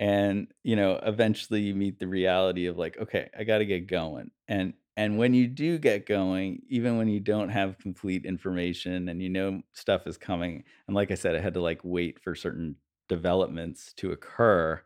and 0.00 0.48
you 0.62 0.76
know 0.76 0.98
eventually 1.02 1.60
you 1.60 1.74
meet 1.74 1.98
the 1.98 2.06
reality 2.06 2.66
of 2.66 2.78
like 2.78 2.96
okay 2.98 3.28
i 3.36 3.42
got 3.44 3.58
to 3.58 3.66
get 3.66 3.86
going 3.86 4.30
and 4.46 4.74
and 4.98 5.16
when 5.16 5.32
you 5.32 5.46
do 5.46 5.78
get 5.78 6.06
going 6.06 6.60
even 6.68 6.98
when 6.98 7.06
you 7.06 7.20
don't 7.20 7.50
have 7.50 7.78
complete 7.78 8.26
information 8.26 9.08
and 9.08 9.22
you 9.22 9.28
know 9.28 9.62
stuff 9.72 10.06
is 10.06 10.18
coming 10.18 10.64
and 10.86 10.96
like 10.96 11.10
i 11.10 11.14
said 11.14 11.36
i 11.36 11.40
had 11.40 11.54
to 11.54 11.60
like 11.60 11.80
wait 11.84 12.18
for 12.20 12.34
certain 12.34 12.74
developments 13.08 13.94
to 13.94 14.10
occur 14.10 14.82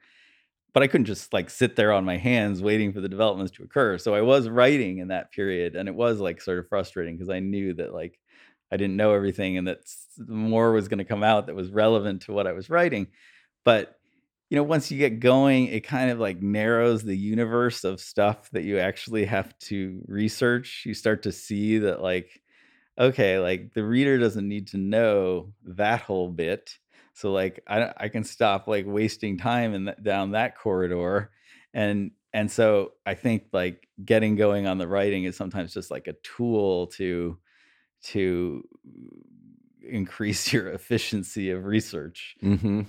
but 0.74 0.82
i 0.82 0.86
couldn't 0.86 1.06
just 1.06 1.32
like 1.32 1.48
sit 1.48 1.74
there 1.76 1.92
on 1.92 2.04
my 2.04 2.18
hands 2.18 2.62
waiting 2.62 2.92
for 2.92 3.00
the 3.00 3.08
developments 3.08 3.52
to 3.52 3.64
occur. 3.64 3.98
So 3.98 4.14
i 4.14 4.20
was 4.20 4.48
writing 4.48 4.98
in 4.98 5.08
that 5.08 5.32
period 5.32 5.74
and 5.74 5.88
it 5.88 5.94
was 5.94 6.20
like 6.20 6.40
sort 6.40 6.58
of 6.58 6.68
frustrating 6.68 7.16
because 7.16 7.30
i 7.30 7.40
knew 7.40 7.72
that 7.74 7.94
like 7.94 8.20
i 8.70 8.76
didn't 8.76 8.96
know 8.96 9.14
everything 9.14 9.56
and 9.56 9.66
that 9.66 9.80
more 10.28 10.72
was 10.72 10.88
going 10.88 10.98
to 10.98 11.04
come 11.04 11.24
out 11.24 11.46
that 11.46 11.56
was 11.56 11.70
relevant 11.70 12.22
to 12.22 12.32
what 12.32 12.46
i 12.46 12.52
was 12.52 12.68
writing. 12.70 13.08
But 13.64 13.98
you 14.53 14.57
know 14.57 14.64
once 14.64 14.90
you 14.90 14.98
get 14.98 15.18
going 15.18 15.68
it 15.68 15.80
kind 15.80 16.11
of 16.11 16.18
like 16.20 16.42
narrows 16.42 17.03
the 17.03 17.16
universe 17.16 17.84
of 17.84 17.98
stuff 17.98 18.50
that 18.50 18.64
you 18.64 18.78
actually 18.78 19.24
have 19.24 19.59
to 19.61 20.03
research. 20.07 20.82
You 20.84 20.92
start 20.92 21.22
to 21.22 21.32
see 21.32 21.78
that 21.78 22.03
like 22.03 22.42
okay 22.98 23.38
like 23.38 23.72
the 23.72 23.82
reader 23.82 24.18
doesn't 24.18 24.46
need 24.46 24.66
to 24.68 24.76
know 24.76 25.55
that 25.64 26.03
whole 26.03 26.28
bit. 26.28 26.76
So 27.14 27.32
like 27.32 27.62
i, 27.66 27.94
I 27.96 28.09
can 28.09 28.24
stop 28.24 28.68
like 28.68 28.84
wasting 28.86 29.38
time 29.38 29.72
in 29.72 29.86
that, 29.86 30.03
down 30.03 30.32
that 30.32 30.59
corridor. 30.59 31.30
And 31.72 32.11
and 32.34 32.53
so 32.53 32.92
i 33.07 33.14
think 33.14 33.44
like 33.55 33.88
getting 34.05 34.36
going 34.36 34.66
on 34.66 34.76
the 34.76 34.86
writing 34.86 35.24
is 35.24 35.34
sometimes 35.34 35.72
just 35.72 35.90
like 35.90 36.09
a 36.09 36.16
tool 36.22 36.88
to 36.98 37.38
to 38.03 38.68
increase 39.82 40.53
your 40.53 40.68
efficiency 40.68 41.53
of 41.53 41.64
research. 41.64 42.36
Hmm 42.42 42.82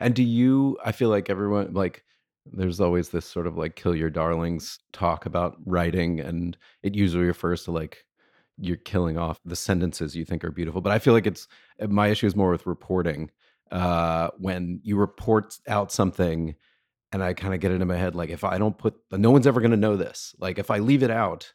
And 0.00 0.14
do 0.14 0.22
you? 0.22 0.78
I 0.84 0.92
feel 0.92 1.08
like 1.08 1.30
everyone 1.30 1.72
like. 1.74 2.04
There's 2.52 2.80
always 2.80 3.10
this 3.10 3.26
sort 3.26 3.46
of 3.46 3.58
like 3.58 3.76
kill 3.76 3.94
your 3.94 4.08
darlings 4.10 4.78
talk 4.92 5.26
about 5.26 5.58
writing, 5.66 6.20
and 6.20 6.56
it 6.82 6.94
usually 6.94 7.24
refers 7.24 7.64
to 7.64 7.70
like 7.70 8.06
you're 8.58 8.76
killing 8.76 9.18
off 9.18 9.40
the 9.44 9.56
sentences 9.56 10.16
you 10.16 10.24
think 10.24 10.44
are 10.44 10.50
beautiful. 10.50 10.80
But 10.80 10.92
I 10.92 10.98
feel 10.98 11.12
like 11.12 11.26
it's 11.26 11.48
uh, 11.80 11.86
my 11.88 12.08
issue 12.08 12.26
is 12.26 12.34
more 12.34 12.50
with 12.50 12.66
reporting. 12.66 13.30
Uh, 13.70 14.30
when 14.38 14.80
you 14.82 14.96
report 14.96 15.56
out 15.68 15.92
something, 15.92 16.56
and 17.12 17.22
I 17.22 17.34
kind 17.34 17.54
of 17.54 17.60
get 17.60 17.72
it 17.72 17.80
in 17.80 17.88
my 17.88 17.96
head, 17.96 18.14
like 18.14 18.30
if 18.30 18.44
I 18.44 18.58
don't 18.58 18.76
put, 18.76 18.94
no 19.12 19.30
one's 19.30 19.46
ever 19.46 19.60
going 19.60 19.70
to 19.72 19.76
know 19.76 19.96
this. 19.96 20.34
Like 20.38 20.58
if 20.58 20.70
I 20.70 20.78
leave 20.78 21.02
it 21.02 21.10
out, 21.10 21.52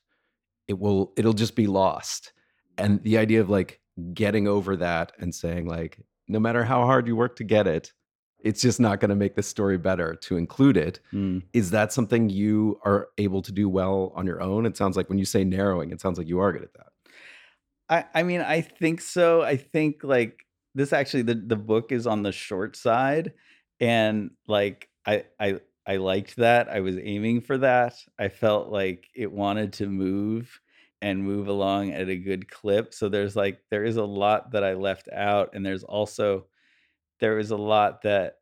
it 0.67 0.79
will, 0.79 1.13
it'll 1.17 1.33
just 1.33 1.55
be 1.55 1.67
lost. 1.67 2.33
And 2.77 3.01
the 3.03 3.17
idea 3.17 3.41
of 3.41 3.49
like 3.49 3.79
getting 4.13 4.47
over 4.47 4.75
that 4.77 5.13
and 5.19 5.33
saying 5.33 5.67
like, 5.67 5.99
no 6.27 6.39
matter 6.39 6.63
how 6.63 6.85
hard 6.85 7.07
you 7.07 7.15
work 7.15 7.35
to 7.37 7.43
get 7.43 7.67
it, 7.67 7.93
it's 8.45 8.61
just 8.61 8.79
not 8.79 8.99
going 8.99 9.09
to 9.09 9.15
make 9.15 9.35
the 9.35 9.41
story 9.41 9.77
better 9.77 10.13
to 10.13 10.37
include 10.37 10.77
it. 10.77 10.99
Hmm. 11.09 11.39
Is 11.51 11.71
that 11.71 11.91
something 11.91 12.29
you 12.29 12.79
are 12.85 13.09
able 13.17 13.41
to 13.41 13.51
do 13.51 13.67
well 13.67 14.13
on 14.15 14.27
your 14.27 14.39
own? 14.39 14.67
It 14.67 14.77
sounds 14.77 14.95
like 14.95 15.09
when 15.09 15.17
you 15.17 15.25
say 15.25 15.43
narrowing, 15.43 15.91
it 15.91 15.99
sounds 15.99 16.19
like 16.19 16.27
you 16.27 16.39
are 16.39 16.53
good 16.53 16.61
at 16.61 16.73
that. 16.73 16.87
I, 17.89 18.19
I 18.19 18.23
mean, 18.23 18.41
I 18.41 18.61
think 18.61 19.01
so. 19.01 19.41
I 19.41 19.57
think 19.57 20.03
like 20.03 20.45
this 20.75 20.93
actually 20.93 21.23
the, 21.23 21.33
the 21.33 21.55
book 21.55 21.91
is 21.91 22.05
on 22.05 22.21
the 22.21 22.31
short 22.31 22.75
side. 22.75 23.33
And 23.79 24.29
like 24.47 24.89
I 25.07 25.23
I 25.39 25.59
I 25.87 25.97
liked 25.97 26.35
that. 26.35 26.69
I 26.69 26.81
was 26.81 26.97
aiming 27.01 27.41
for 27.41 27.57
that. 27.57 27.95
I 28.19 28.29
felt 28.29 28.69
like 28.69 29.07
it 29.15 29.31
wanted 29.31 29.73
to 29.73 29.87
move 29.87 30.59
and 31.01 31.23
move 31.23 31.47
along 31.47 31.93
at 31.93 32.09
a 32.09 32.15
good 32.15 32.49
clip. 32.49 32.93
So 32.93 33.09
there's 33.09 33.35
like 33.35 33.59
there 33.71 33.83
is 33.83 33.97
a 33.97 34.05
lot 34.05 34.51
that 34.51 34.63
I 34.63 34.75
left 34.75 35.09
out. 35.11 35.55
And 35.55 35.65
there's 35.65 35.83
also 35.83 36.45
there 37.19 37.39
is 37.39 37.51
a 37.51 37.57
lot 37.57 38.01
that 38.03 38.37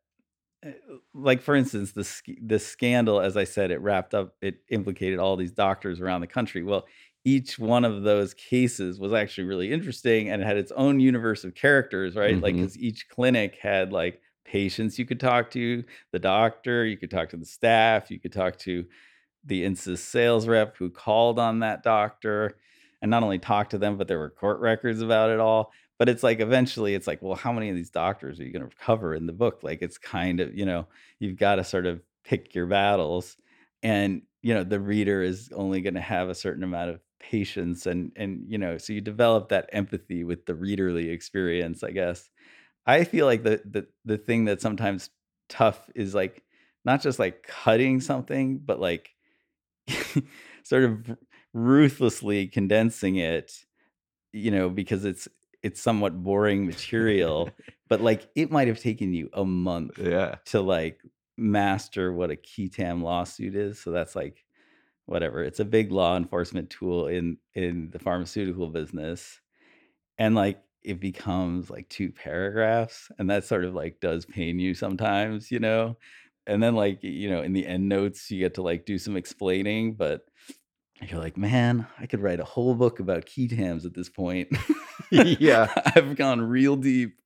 uh, 0.66 0.70
like 1.14 1.42
for 1.42 1.54
instance 1.54 1.92
the 1.92 2.08
the 2.44 2.58
scandal 2.58 3.20
as 3.20 3.36
i 3.36 3.44
said 3.44 3.70
it 3.70 3.80
wrapped 3.80 4.14
up 4.14 4.36
it 4.42 4.56
implicated 4.70 5.18
all 5.18 5.36
these 5.36 5.52
doctors 5.52 6.00
around 6.00 6.20
the 6.20 6.26
country. 6.26 6.62
Well 6.62 6.86
each 7.26 7.58
one 7.58 7.84
of 7.86 8.02
those 8.02 8.34
cases 8.34 9.00
was 9.00 9.12
actually 9.14 9.44
really 9.44 9.72
interesting 9.72 10.28
and 10.28 10.42
it 10.42 10.46
had 10.46 10.58
its 10.58 10.72
own 10.72 11.00
universe 11.00 11.44
of 11.44 11.54
characters 11.54 12.16
right? 12.16 12.40
Like 12.42 12.56
Mhm. 12.56 12.60
because 12.60 12.78
each 12.78 13.08
clinic 13.08 13.56
had 13.56 13.92
like 13.92 14.20
patients 14.44 14.98
you 14.98 15.06
could 15.06 15.20
talk 15.20 15.50
to 15.52 15.84
the 16.12 16.18
doctor 16.18 16.84
you 16.84 16.98
could 16.98 17.10
talk 17.10 17.30
to 17.30 17.36
the 17.38 17.46
staff 17.46 18.10
you 18.10 18.20
could 18.20 18.32
talk 18.32 18.58
to 18.58 18.86
the 19.44 19.64
insys 19.64 19.98
sales 19.98 20.46
rep 20.48 20.76
who 20.76 20.90
called 20.90 21.38
on 21.38 21.60
that 21.60 21.82
doctor 21.82 22.56
and 23.02 23.10
not 23.10 23.22
only 23.22 23.38
talk 23.38 23.70
to 23.70 23.78
them 23.78 23.96
but 23.96 24.08
there 24.08 24.18
were 24.18 24.30
court 24.30 24.60
records 24.60 25.00
about 25.02 25.30
it 25.30 25.40
all 25.40 25.72
but 25.98 26.08
it's 26.08 26.22
like 26.22 26.40
eventually 26.40 26.94
it's 26.94 27.06
like 27.06 27.22
well 27.22 27.34
how 27.34 27.52
many 27.52 27.70
of 27.70 27.76
these 27.76 27.90
doctors 27.90 28.40
are 28.40 28.44
you 28.44 28.52
going 28.52 28.68
to 28.68 28.76
cover 28.76 29.14
in 29.14 29.26
the 29.26 29.32
book? 29.32 29.60
Like 29.62 29.82
it's 29.82 29.98
kind 29.98 30.40
of 30.40 30.56
you 30.56 30.66
know 30.66 30.86
you've 31.18 31.36
got 31.38 31.56
to 31.56 31.64
sort 31.64 31.86
of 31.86 32.00
pick 32.24 32.54
your 32.54 32.66
battles 32.66 33.36
and 33.82 34.22
you 34.42 34.54
know 34.54 34.64
the 34.64 34.80
reader 34.80 35.22
is 35.22 35.50
only 35.54 35.80
going 35.80 35.94
to 35.94 36.00
have 36.00 36.28
a 36.28 36.34
certain 36.34 36.64
amount 36.64 36.90
of 36.90 37.00
patience 37.20 37.86
and 37.86 38.12
and 38.16 38.44
you 38.48 38.58
know 38.58 38.76
so 38.76 38.92
you 38.92 39.00
develop 39.00 39.48
that 39.48 39.68
empathy 39.72 40.24
with 40.24 40.44
the 40.46 40.52
readerly 40.52 41.10
experience 41.10 41.82
i 41.82 41.90
guess. 41.90 42.28
I 42.86 43.04
feel 43.04 43.26
like 43.26 43.42
the 43.42 43.62
the, 43.64 43.86
the 44.04 44.18
thing 44.18 44.44
that's 44.44 44.62
sometimes 44.62 45.10
tough 45.48 45.88
is 45.94 46.14
like 46.14 46.42
not 46.84 47.02
just 47.02 47.18
like 47.18 47.42
cutting 47.46 48.00
something 48.00 48.58
but 48.58 48.80
like 48.80 49.10
sort 50.64 50.84
of 50.84 51.16
ruthlessly 51.52 52.48
condensing 52.48 53.16
it 53.16 53.64
you 54.32 54.50
know, 54.50 54.68
because 54.68 55.04
it's 55.04 55.28
it's 55.64 55.82
somewhat 55.82 56.22
boring 56.22 56.66
material, 56.66 57.50
but 57.88 58.00
like 58.02 58.28
it 58.36 58.52
might 58.52 58.68
have 58.68 58.80
taken 58.80 59.14
you 59.14 59.30
a 59.32 59.44
month 59.44 59.98
Yeah. 59.98 60.36
to 60.46 60.60
like 60.62 61.00
master 61.36 62.12
what 62.12 62.30
a 62.30 62.36
qui 62.36 62.68
tam 62.68 63.02
lawsuit 63.02 63.56
is. 63.56 63.80
So 63.80 63.90
that's 63.90 64.14
like 64.14 64.44
whatever. 65.06 65.42
It's 65.42 65.60
a 65.60 65.64
big 65.64 65.92
law 65.92 66.16
enforcement 66.16 66.70
tool 66.70 67.08
in 67.08 67.38
in 67.54 67.90
the 67.90 67.98
pharmaceutical 67.98 68.68
business. 68.68 69.40
And 70.18 70.34
like 70.34 70.62
it 70.82 71.00
becomes 71.00 71.70
like 71.70 71.88
two 71.88 72.12
paragraphs 72.12 73.10
and 73.18 73.30
that 73.30 73.44
sort 73.44 73.64
of 73.64 73.74
like 73.74 74.00
does 74.00 74.26
pain 74.26 74.58
you 74.58 74.74
sometimes, 74.74 75.50
you 75.50 75.58
know. 75.60 75.96
And 76.46 76.62
then 76.62 76.74
like, 76.74 77.02
you 77.02 77.30
know, 77.30 77.42
in 77.42 77.54
the 77.54 77.66
end 77.66 77.88
notes 77.88 78.30
you 78.30 78.40
get 78.40 78.54
to 78.54 78.62
like 78.62 78.84
do 78.84 78.98
some 78.98 79.16
explaining, 79.16 79.94
but 79.94 80.26
you're 81.00 81.20
like, 81.20 81.36
man, 81.36 81.86
I 81.98 82.06
could 82.06 82.20
write 82.20 82.40
a 82.40 82.44
whole 82.44 82.74
book 82.74 83.00
about 83.00 83.28
qui 83.32 83.48
tams 83.48 83.84
at 83.84 83.94
this 83.94 84.08
point. 84.08 84.48
Yeah. 85.10 85.72
I've 85.94 86.16
gone 86.16 86.40
real 86.40 86.74
deep. 86.76 87.20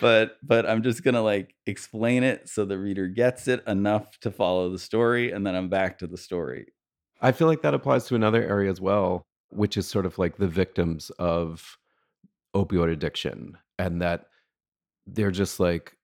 But 0.00 0.36
but 0.42 0.66
I'm 0.66 0.82
just 0.82 1.02
gonna 1.02 1.20
like 1.20 1.54
explain 1.66 2.22
it 2.22 2.48
so 2.48 2.64
the 2.64 2.78
reader 2.78 3.08
gets 3.08 3.48
it 3.48 3.62
enough 3.66 4.18
to 4.20 4.30
follow 4.30 4.70
the 4.70 4.78
story, 4.78 5.32
and 5.32 5.46
then 5.46 5.54
I'm 5.54 5.68
back 5.68 5.98
to 5.98 6.06
the 6.06 6.16
story. 6.16 6.66
I 7.20 7.32
feel 7.32 7.48
like 7.48 7.62
that 7.62 7.74
applies 7.74 8.06
to 8.06 8.14
another 8.14 8.42
area 8.42 8.70
as 8.70 8.80
well, 8.80 9.26
which 9.50 9.76
is 9.76 9.88
sort 9.88 10.06
of 10.06 10.18
like 10.18 10.36
the 10.36 10.46
victims 10.46 11.10
of 11.18 11.76
opioid 12.54 12.92
addiction. 12.92 13.58
And 13.78 14.00
that 14.00 14.26
they're 15.06 15.30
just 15.30 15.60
like, 15.60 15.96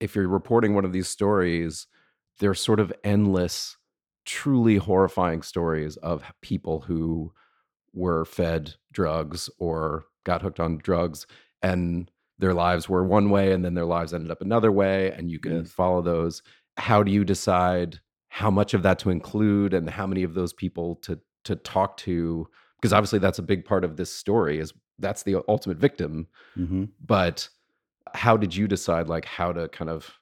if 0.00 0.14
you're 0.14 0.28
reporting 0.28 0.74
one 0.74 0.84
of 0.84 0.92
these 0.92 1.08
stories, 1.08 1.86
they're 2.38 2.54
sort 2.54 2.80
of 2.80 2.92
endless, 3.04 3.76
truly 4.24 4.76
horrifying 4.76 5.42
stories 5.42 5.96
of 5.98 6.22
people 6.42 6.80
who 6.80 7.32
were 7.94 8.24
fed 8.24 8.74
drugs 8.92 9.50
or 9.58 10.04
got 10.24 10.42
hooked 10.42 10.60
on 10.60 10.78
drugs 10.78 11.26
and 11.62 12.10
their 12.38 12.54
lives 12.54 12.88
were 12.88 13.04
one 13.04 13.30
way 13.30 13.52
and 13.52 13.64
then 13.64 13.74
their 13.74 13.84
lives 13.84 14.12
ended 14.14 14.30
up 14.30 14.40
another 14.40 14.72
way. 14.72 15.12
And 15.12 15.30
you 15.30 15.38
can 15.38 15.58
Yes. 15.58 15.70
follow 15.70 16.02
those. 16.02 16.42
How 16.76 17.02
do 17.02 17.12
you 17.12 17.24
decide 17.24 18.00
how 18.28 18.50
much 18.50 18.74
of 18.74 18.82
that 18.82 18.98
to 19.00 19.10
include 19.10 19.74
and 19.74 19.88
how 19.90 20.06
many 20.06 20.22
of 20.22 20.34
those 20.34 20.52
people 20.52 20.96
to 21.02 21.20
to 21.44 21.56
talk 21.56 21.96
to? 21.98 22.46
Because 22.80 22.92
obviously 22.92 23.18
that's 23.18 23.38
a 23.38 23.42
big 23.42 23.64
part 23.64 23.84
of 23.84 23.96
this 23.96 24.12
story 24.12 24.58
is 24.58 24.72
that's 24.98 25.22
the 25.24 25.36
ultimate 25.48 25.78
victim 25.78 26.26
Mm-hmm. 26.58 26.84
but 27.04 27.48
how 28.14 28.36
did 28.36 28.54
you 28.54 28.66
decide 28.68 29.08
like 29.08 29.24
how 29.24 29.52
to 29.52 29.68
kind 29.68 29.90
of 29.90 30.18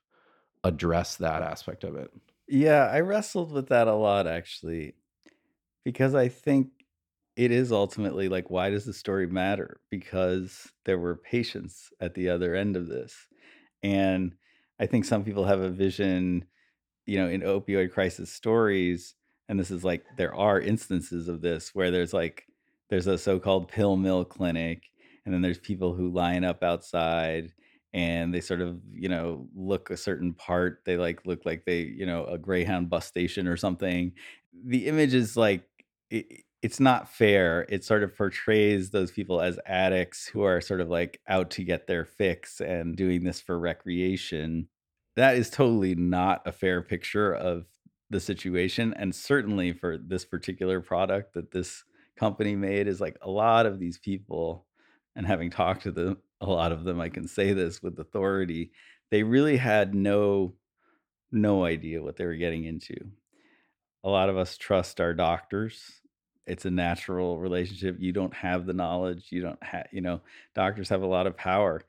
address 0.65 1.17
that 1.17 1.43
aspect 1.43 1.85
of 1.85 1.97
it 1.97 2.11
Yeah, 2.51 2.87
I 2.93 2.99
wrestled 3.01 3.53
with 3.53 3.69
that 3.69 3.87
a 3.87 3.95
lot 3.95 4.27
actually, 4.27 4.95
because 5.85 6.15
I 6.15 6.29
think 6.29 6.71
it 7.37 7.53
is 7.53 7.73
ultimately 7.73 8.29
like, 8.29 8.51
why 8.51 8.71
does 8.71 8.85
the 8.87 8.93
story 8.93 9.27
matter? 9.29 9.81
Because 9.91 10.73
there 10.85 10.99
were 10.99 11.17
patients 11.17 11.93
at 12.01 12.15
the 12.15 12.29
other 12.29 12.55
end 12.57 12.77
of 12.77 12.89
this. 12.89 13.29
And 13.83 14.35
I 14.81 14.87
think 14.87 15.05
some 15.05 15.25
people 15.25 15.45
have 15.45 15.61
a 15.61 15.71
vision, 15.71 16.47
you 17.07 17.19
know, 17.19 17.29
in 17.29 17.43
opioid 17.43 17.93
crisis 17.93 18.33
stories, 18.33 19.15
and 19.49 19.61
this 19.61 19.71
is 19.71 19.85
like, 19.85 20.05
there 20.17 20.35
are 20.35 20.61
instances 20.61 21.29
of 21.29 21.43
this 21.43 21.75
where 21.75 21.91
there's 21.91 22.15
like, 22.15 22.47
there's 22.91 23.07
a 23.07 23.19
so 23.19 23.39
called 23.41 23.69
pill 23.69 23.97
mill 23.97 24.25
clinic, 24.25 24.85
and 25.25 25.35
then 25.35 25.43
there's 25.43 25.59
people 25.59 25.95
who 25.95 26.11
line 26.11 26.45
up 26.45 26.63
outside 26.65 27.53
and 27.93 28.33
they 28.33 28.41
sort 28.41 28.61
of 28.61 28.81
you 28.93 29.09
know 29.09 29.49
look 29.55 29.91
a 29.91 29.97
certain 29.97 30.33
part 30.33 30.83
they 30.85 30.97
like 30.97 31.27
look 31.27 31.45
like 31.45 31.65
they 31.65 31.81
you 31.81 32.07
know 32.07 32.25
a 32.27 32.39
greyhound 32.39 32.89
bus 32.89 33.07
station 33.07 33.47
or 33.47 33.57
something. 33.57 34.13
The 34.67 34.87
image 34.87 35.15
is 35.15 35.37
like 35.37 35.65
it, 36.11 36.45
it's 36.63 36.81
not 36.81 37.09
fair. 37.09 37.67
It 37.69 37.85
sort 37.85 38.03
of 38.03 38.17
portrays 38.17 38.91
those 38.91 39.11
people 39.11 39.41
as 39.41 39.59
addicts 39.65 40.27
who 40.27 40.43
are 40.43 40.61
sort 40.61 40.81
of 40.81 40.91
like 40.91 41.21
out 41.27 41.51
to 41.53 41.65
get 41.65 41.87
their 41.87 42.05
fix 42.05 42.61
and 42.61 42.97
doing 42.97 43.25
this 43.25 43.41
for 43.41 43.59
recreation. 43.59 44.69
That 45.17 45.37
is 45.37 45.51
totally 45.51 45.95
not 45.95 46.43
a 46.47 46.53
fair 46.53 46.83
picture 46.83 47.33
of 47.33 47.65
the 48.11 48.21
situation 48.21 48.93
and 48.95 49.15
certainly 49.15 49.73
for 49.73 49.97
this 49.97 50.25
particular 50.25 50.81
product 50.81 51.35
that 51.35 51.53
this 51.53 51.85
company 52.17 52.57
made 52.57 52.89
is 52.89 53.01
like 53.01 53.17
a 53.23 53.31
lot 53.31 53.67
of 53.67 53.79
these 53.79 53.99
people 53.99 54.67
and 55.15 55.27
having 55.27 55.49
talked 55.49 55.83
to 55.83 55.93
them 55.93 56.19
a 56.41 56.47
lot 56.47 56.73
of 56.73 56.85
them 56.85 57.01
i 57.01 57.09
can 57.09 57.27
say 57.27 57.53
this 57.53 57.83
with 57.83 57.99
authority 57.99 58.71
they 59.11 59.23
really 59.23 59.57
had 59.57 59.95
no 59.95 60.55
no 61.33 61.65
idea 61.65 62.03
what 62.03 62.17
they 62.17 62.27
were 62.27 62.35
getting 62.35 62.65
into 62.65 62.97
a 64.05 64.09
lot 64.09 64.29
of 64.29 64.37
us 64.37 64.57
trust 64.57 65.01
our 65.01 65.15
doctors 65.15 66.01
it's 66.47 66.65
a 66.65 66.71
natural 66.71 67.39
relationship 67.39 67.97
you 67.99 68.13
don't 68.13 68.35
have 68.35 68.67
the 68.67 68.73
knowledge 68.73 69.27
you 69.31 69.43
don't 69.43 69.63
have 69.63 69.87
you 69.93 70.01
know 70.01 70.21
doctors 70.55 70.89
have 70.89 71.03
a 71.03 71.07
lot 71.07 71.27
of 71.27 71.37
power 71.37 71.83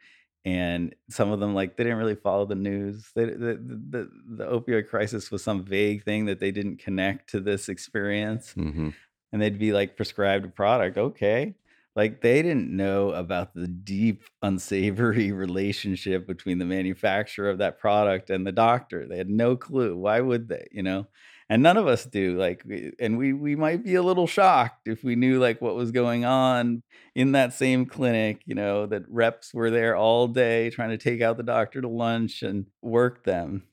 and 0.43 0.95
some 1.09 1.31
of 1.31 1.39
them 1.39 1.53
like 1.53 1.77
they 1.77 1.83
didn't 1.83 1.99
really 1.99 2.15
follow 2.15 2.45
the 2.45 2.55
news 2.55 3.09
they, 3.15 3.25
the, 3.25 3.59
the, 3.89 4.09
the 4.29 4.45
opioid 4.45 4.87
crisis 4.87 5.31
was 5.31 5.43
some 5.43 5.63
vague 5.63 6.03
thing 6.03 6.25
that 6.25 6.39
they 6.39 6.51
didn't 6.51 6.77
connect 6.77 7.29
to 7.29 7.39
this 7.39 7.69
experience 7.69 8.53
mm-hmm. 8.57 8.89
and 9.31 9.41
they'd 9.41 9.59
be 9.59 9.71
like 9.71 9.95
prescribed 9.95 10.45
a 10.45 10.49
product 10.49 10.97
okay 10.97 11.55
like 11.95 12.21
they 12.21 12.41
didn't 12.41 12.69
know 12.75 13.11
about 13.11 13.53
the 13.53 13.67
deep 13.67 14.23
unsavory 14.41 15.31
relationship 15.31 16.25
between 16.25 16.59
the 16.59 16.65
manufacturer 16.65 17.49
of 17.49 17.57
that 17.59 17.79
product 17.79 18.29
and 18.29 18.45
the 18.47 18.51
doctor. 18.51 19.07
They 19.07 19.17
had 19.17 19.29
no 19.29 19.55
clue. 19.57 19.97
Why 19.97 20.21
would 20.21 20.47
they 20.49 20.67
you 20.71 20.83
know? 20.83 21.07
And 21.49 21.61
none 21.61 21.75
of 21.75 21.85
us 21.85 22.05
do 22.05 22.37
like 22.37 22.63
and 22.99 23.17
we 23.17 23.33
we 23.33 23.57
might 23.57 23.83
be 23.83 23.95
a 23.95 24.03
little 24.03 24.27
shocked 24.27 24.87
if 24.87 25.03
we 25.03 25.15
knew 25.17 25.37
like 25.37 25.59
what 25.61 25.75
was 25.75 25.91
going 25.91 26.23
on 26.23 26.81
in 27.13 27.33
that 27.33 27.53
same 27.53 27.85
clinic 27.85 28.41
you 28.45 28.55
know 28.55 28.85
that 28.85 29.03
reps 29.09 29.53
were 29.53 29.69
there 29.69 29.95
all 29.97 30.29
day 30.29 30.69
trying 30.69 30.91
to 30.91 30.97
take 30.97 31.21
out 31.21 31.35
the 31.35 31.43
doctor 31.43 31.81
to 31.81 31.89
lunch 31.89 32.41
and 32.41 32.67
work 32.81 33.25
them. 33.25 33.63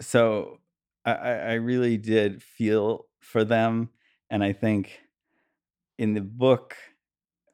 So 0.00 0.58
i 1.04 1.12
i 1.12 1.52
really 1.54 1.96
did 1.96 2.42
feel 2.42 3.06
for 3.20 3.44
them 3.44 3.90
and 4.30 4.42
i 4.44 4.52
think 4.52 5.00
in 5.98 6.14
the 6.14 6.20
book 6.20 6.76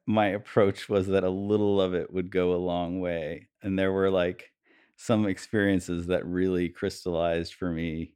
my 0.09 0.29
approach 0.29 0.89
was 0.89 1.07
that 1.09 1.23
a 1.23 1.29
little 1.29 1.83
of 1.83 1.93
it 1.93 2.11
would 2.11 2.31
go 2.31 2.55
a 2.55 2.57
long 2.57 2.99
way 2.99 3.47
and 3.63 3.79
there 3.79 3.93
were 3.93 4.11
like 4.11 4.51
some 4.97 5.27
experiences 5.27 6.07
that 6.07 6.25
really 6.25 6.71
crystallized 6.71 7.53
for 7.53 7.71
me 7.71 8.11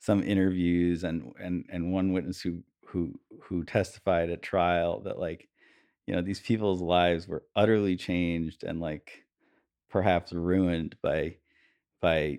some 0.00 0.24
interviews 0.24 1.04
and 1.04 1.32
and 1.38 1.64
and 1.70 1.92
one 1.92 2.12
witness 2.12 2.40
who 2.40 2.64
who 2.84 3.14
who 3.40 3.62
testified 3.62 4.28
at 4.28 4.42
trial 4.42 5.00
that 5.00 5.20
like 5.20 5.48
you 6.08 6.16
know 6.16 6.20
these 6.20 6.40
people's 6.40 6.82
lives 6.82 7.28
were 7.28 7.44
utterly 7.54 7.94
changed 7.94 8.64
and 8.64 8.80
like 8.80 9.24
perhaps 9.88 10.32
ruined 10.32 10.96
by 11.00 11.36
by 12.00 12.36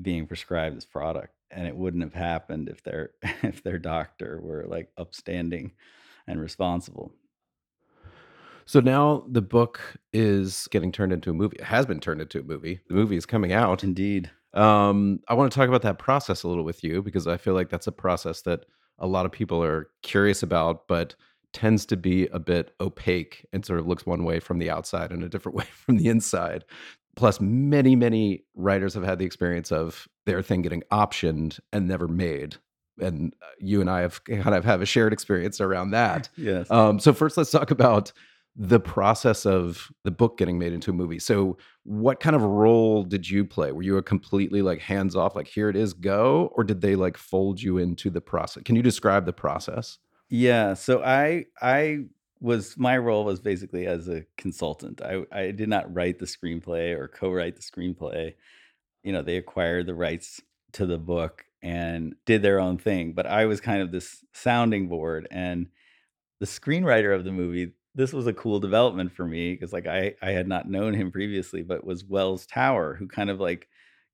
being 0.00 0.26
prescribed 0.26 0.74
this 0.74 0.86
product 0.86 1.34
and 1.50 1.66
it 1.66 1.76
wouldn't 1.76 2.02
have 2.02 2.14
happened 2.14 2.70
if 2.70 2.82
their 2.82 3.10
if 3.42 3.62
their 3.62 3.78
doctor 3.78 4.40
were 4.42 4.64
like 4.66 4.90
upstanding 4.96 5.70
and 6.26 6.40
responsible 6.40 7.12
so 8.70 8.78
now 8.78 9.24
the 9.28 9.42
book 9.42 9.80
is 10.12 10.68
getting 10.70 10.92
turned 10.92 11.12
into 11.12 11.30
a 11.30 11.34
movie 11.34 11.56
it 11.58 11.64
has 11.64 11.86
been 11.86 11.98
turned 11.98 12.20
into 12.20 12.38
a 12.38 12.42
movie 12.42 12.80
the 12.88 12.94
movie 12.94 13.16
is 13.16 13.26
coming 13.26 13.52
out. 13.52 13.82
Indeed. 13.82 14.30
Um, 14.54 15.20
i 15.28 15.34
want 15.34 15.50
to 15.50 15.56
talk 15.58 15.68
about 15.68 15.82
that 15.82 15.98
process 15.98 16.42
a 16.42 16.48
little 16.48 16.64
with 16.64 16.84
you 16.84 17.02
because 17.02 17.26
i 17.26 17.36
feel 17.36 17.54
like 17.54 17.68
that's 17.68 17.86
a 17.86 17.92
process 17.92 18.42
that 18.42 18.66
a 18.98 19.06
lot 19.06 19.26
of 19.26 19.32
people 19.32 19.62
are 19.62 19.88
curious 20.02 20.42
about 20.42 20.86
but 20.86 21.16
tends 21.52 21.84
to 21.86 21.96
be 21.96 22.28
a 22.28 22.38
bit 22.38 22.72
opaque 22.80 23.44
and 23.52 23.66
sort 23.66 23.80
of 23.80 23.88
looks 23.88 24.06
one 24.06 24.22
way 24.24 24.38
from 24.38 24.58
the 24.58 24.70
outside 24.70 25.10
and 25.10 25.24
a 25.24 25.28
different 25.28 25.56
way 25.58 25.66
from 25.72 25.96
the 25.96 26.08
inside. 26.08 26.64
Plus 27.16 27.40
many 27.40 27.96
many 27.96 28.44
writers 28.54 28.94
have 28.94 29.02
had 29.02 29.18
the 29.18 29.26
experience 29.26 29.72
of 29.72 30.06
their 30.26 30.42
thing 30.42 30.62
getting 30.62 30.84
optioned 30.92 31.58
and 31.72 31.88
never 31.88 32.06
made 32.06 32.56
and 33.00 33.34
uh, 33.42 33.46
you 33.58 33.80
and 33.80 33.90
i 33.90 34.00
have 34.00 34.22
kind 34.24 34.54
of 34.54 34.64
have 34.64 34.82
a 34.82 34.86
shared 34.86 35.12
experience 35.12 35.60
around 35.60 35.90
that. 35.90 36.28
Yes. 36.36 36.70
Um, 36.70 37.00
so 37.00 37.12
first 37.12 37.36
let's 37.36 37.50
talk 37.50 37.70
about 37.70 38.12
the 38.56 38.80
process 38.80 39.46
of 39.46 39.90
the 40.04 40.10
book 40.10 40.36
getting 40.36 40.58
made 40.58 40.72
into 40.72 40.90
a 40.90 40.94
movie 40.94 41.18
so 41.18 41.56
what 41.84 42.20
kind 42.20 42.34
of 42.34 42.42
role 42.42 43.04
did 43.04 43.28
you 43.28 43.44
play 43.44 43.72
were 43.72 43.82
you 43.82 43.96
a 43.96 44.02
completely 44.02 44.60
like 44.60 44.80
hands 44.80 45.14
off 45.14 45.36
like 45.36 45.46
here 45.46 45.68
it 45.68 45.76
is 45.76 45.92
go 45.94 46.50
or 46.56 46.64
did 46.64 46.80
they 46.80 46.96
like 46.96 47.16
fold 47.16 47.62
you 47.62 47.78
into 47.78 48.10
the 48.10 48.20
process 48.20 48.62
can 48.64 48.76
you 48.76 48.82
describe 48.82 49.24
the 49.24 49.32
process 49.32 49.98
Yeah, 50.28 50.74
so 50.74 51.02
I 51.02 51.46
I 51.60 52.04
was 52.40 52.76
my 52.78 52.96
role 52.98 53.24
was 53.24 53.40
basically 53.40 53.86
as 53.86 54.08
a 54.08 54.24
consultant. 54.36 55.02
I 55.02 55.24
I 55.32 55.50
did 55.50 55.68
not 55.68 55.92
write 55.92 56.18
the 56.18 56.26
screenplay 56.26 56.96
or 56.96 57.08
co-write 57.08 57.56
the 57.56 57.62
screenplay. 57.62 58.34
You 59.02 59.12
know, 59.12 59.22
they 59.22 59.36
acquired 59.36 59.86
the 59.86 59.94
rights 59.94 60.40
to 60.74 60.86
the 60.86 60.98
book 60.98 61.46
and 61.62 62.14
did 62.26 62.42
their 62.42 62.60
own 62.60 62.78
thing, 62.78 63.14
but 63.14 63.26
I 63.26 63.46
was 63.46 63.60
kind 63.60 63.82
of 63.82 63.92
this 63.92 64.24
sounding 64.34 64.88
board 64.88 65.28
and 65.30 65.68
the 66.40 66.46
screenwriter 66.46 67.14
of 67.14 67.24
the 67.24 67.32
movie. 67.32 67.72
This 68.00 68.12
was 68.12 68.26
a 68.26 68.32
cool 68.32 68.60
development 68.60 69.12
for 69.12 69.26
me 69.26 69.52
because 69.52 69.72
like 69.72 69.86
I 69.86 70.14
I 70.22 70.30
had 70.30 70.48
not 70.48 70.68
known 70.68 70.94
him 70.94 71.12
previously, 71.12 71.62
but 71.62 71.84
was 71.84 72.04
Wells 72.04 72.46
Tower 72.46 72.94
who 72.94 73.06
kind 73.08 73.30
of 73.30 73.40
like 73.40 73.68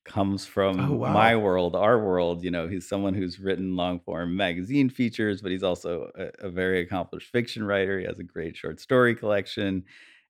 comes 0.04 0.46
oh, 0.46 0.50
from 0.50 0.80
Oh, 0.80 0.92
wow. 0.96 1.12
my 1.12 1.36
world, 1.36 1.76
our 1.76 1.98
world. 1.98 2.42
You 2.44 2.50
know, 2.50 2.68
he's 2.68 2.88
someone 2.88 3.14
who's 3.14 3.38
written 3.40 3.76
long 3.76 4.00
form 4.00 4.36
magazine 4.36 4.88
features, 4.90 5.42
but 5.42 5.52
he's 5.52 5.62
also 5.62 6.10
a, 6.16 6.46
a 6.46 6.50
very 6.50 6.80
accomplished 6.80 7.30
fiction 7.30 7.64
writer. 7.64 7.98
He 7.98 8.06
has 8.06 8.18
a 8.18 8.24
great 8.24 8.56
short 8.56 8.80
story 8.80 9.14
collection 9.14 9.84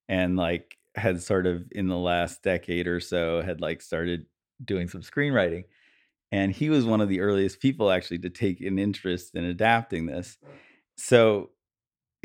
and 0.09 0.37
like 0.37 0.79
had 0.95 1.23
sort 1.23 1.47
of 1.47 1.65
in 1.73 1.89
the 1.89 1.97
last 1.99 2.43
decade 2.43 2.87
or 2.87 3.01
so 3.01 3.43
had 3.43 3.61
like 3.61 3.83
started 3.83 4.27
doing 4.65 4.89
some 4.89 5.03
screenwriting. 5.03 5.65
And 6.33 6.53
he 6.53 6.71
was 6.71 6.85
one 6.85 7.01
of 7.01 7.09
the 7.09 7.21
earliest 7.21 7.61
people 7.61 7.91
actually 7.91 8.19
to 8.21 8.31
take 8.31 8.61
an 8.61 8.79
interest 8.79 9.35
in 9.35 9.45
adapting 9.45 10.07
this. 10.07 10.39
So 10.97 11.51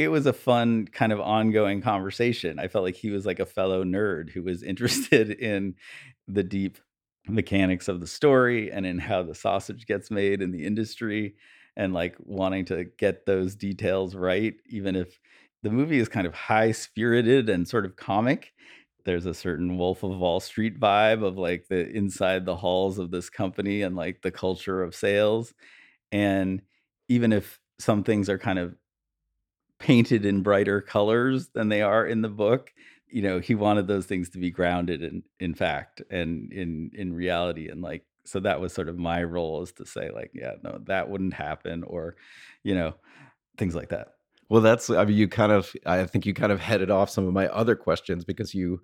it 0.04 0.10
was 0.10 0.26
a 0.26 0.34
fun 0.34 0.88
kind 0.88 1.12
of 1.12 1.20
ongoing 1.20 1.82
conversation. 1.82 2.60
I 2.60 2.68
felt 2.68 2.84
like 2.84 2.96
he 2.96 3.10
was 3.12 3.26
like 3.26 3.40
a 3.40 3.46
fellow 3.46 3.84
nerd 3.84 4.30
who 4.30 4.44
was 4.44 4.64
interested 4.72 5.32
in 5.32 5.76
the 6.28 6.44
deep 6.44 6.78
mechanics 7.28 7.88
of 7.88 8.00
the 8.00 8.08
story 8.08 8.72
and 8.72 8.86
in 8.86 8.98
how 8.98 9.24
the 9.24 9.36
sausage 9.36 9.86
gets 9.86 10.10
made 10.10 10.42
in 10.42 10.52
the 10.52 10.66
industry 10.66 11.36
and 11.78 11.94
like 11.94 12.16
wanting 12.20 12.66
to 12.66 12.86
get 12.98 13.26
those 13.26 13.56
details 13.56 14.16
right 14.16 14.56
even 14.68 14.96
if 14.96 15.20
the 15.62 15.70
movie 15.70 16.00
is 16.00 16.10
kind 16.10 16.26
of 16.26 16.34
high 16.34 16.72
spirited 16.72 17.48
and 17.48 17.68
sort 17.68 17.86
of 17.86 17.96
comic 17.96 18.54
there's 19.06 19.28
a 19.28 19.36
certain 19.36 19.78
wolf 19.78 20.02
of 20.04 20.18
wall 20.18 20.40
street 20.40 20.80
vibe 20.80 21.24
of 21.24 21.38
like 21.38 21.68
the 21.70 21.90
inside 21.92 22.44
the 22.44 22.56
halls 22.56 22.98
of 22.98 23.12
this 23.12 23.30
company 23.30 23.84
and 23.84 23.96
like 23.96 24.22
the 24.24 24.32
culture 24.32 24.82
of 24.82 24.96
sales 24.96 25.54
and 26.12 26.62
even 27.10 27.32
if 27.34 27.60
some 27.80 28.04
things 28.04 28.30
are 28.30 28.38
kind 28.38 28.60
of 28.60 28.76
painted 29.82 30.26
in 30.26 30.42
brighter 30.44 30.82
colors 30.82 31.50
than 31.54 31.70
they 31.70 31.82
are 31.82 32.06
in 32.06 32.22
the 32.22 32.30
book 32.30 32.72
you 33.10 33.22
know 33.22 33.40
he 33.40 33.56
wanted 33.56 33.88
those 33.88 34.06
things 34.06 34.30
to 34.30 34.38
be 34.40 34.52
grounded 34.52 35.02
in 35.04 35.24
in 35.40 35.54
fact 35.54 36.02
and 36.10 36.52
in 36.54 36.92
in 36.94 37.14
reality 37.14 37.68
and 37.70 37.82
like 37.82 38.06
so 38.24 38.40
that 38.40 38.62
was 38.62 38.74
sort 38.74 38.88
of 38.88 38.98
my 38.98 39.24
role 39.24 39.62
is 39.64 39.72
to 39.74 39.86
say 39.86 40.10
like 40.12 40.32
yeah 40.34 40.54
no 40.64 40.80
that 40.86 41.10
wouldn't 41.10 41.34
happen 41.34 41.84
or 41.84 42.16
you 42.64 42.76
know 42.76 42.94
things 43.58 43.76
like 43.76 43.90
that 43.90 44.10
Well, 44.50 44.62
that's, 44.62 44.90
I 44.90 45.06
mean, 45.06 45.16
you 45.18 45.28
kind 45.30 45.52
of, 45.52 45.74
I 45.86 46.06
think 46.06 46.26
you 46.26 46.34
kind 46.34 46.52
of 46.52 46.60
headed 46.60 46.92
off 46.92 47.10
some 47.10 47.26
of 47.26 47.34
my 47.34 47.48
other 47.48 47.76
questions 47.76 48.26
because 48.26 48.54
you, 48.54 48.82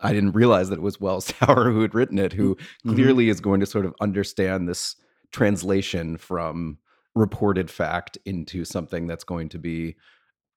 I 0.00 0.12
didn't 0.12 0.32
realize 0.32 0.68
that 0.68 0.78
it 0.78 0.82
was 0.82 1.00
Wells 1.00 1.26
Tower 1.40 1.70
who 1.70 1.82
had 1.82 1.94
written 1.94 2.18
it, 2.18 2.32
who 2.32 2.56
Mhm. 2.86 2.94
clearly 2.94 3.28
is 3.28 3.40
going 3.40 3.60
to 3.60 3.66
sort 3.66 3.86
of 3.86 3.94
understand 4.00 4.68
this 4.68 4.96
translation 5.32 6.16
from 6.16 6.78
reported 7.14 7.70
fact 7.70 8.18
into 8.24 8.64
something 8.64 9.06
that's 9.08 9.24
going 9.24 9.48
to 9.48 9.58
be 9.58 9.96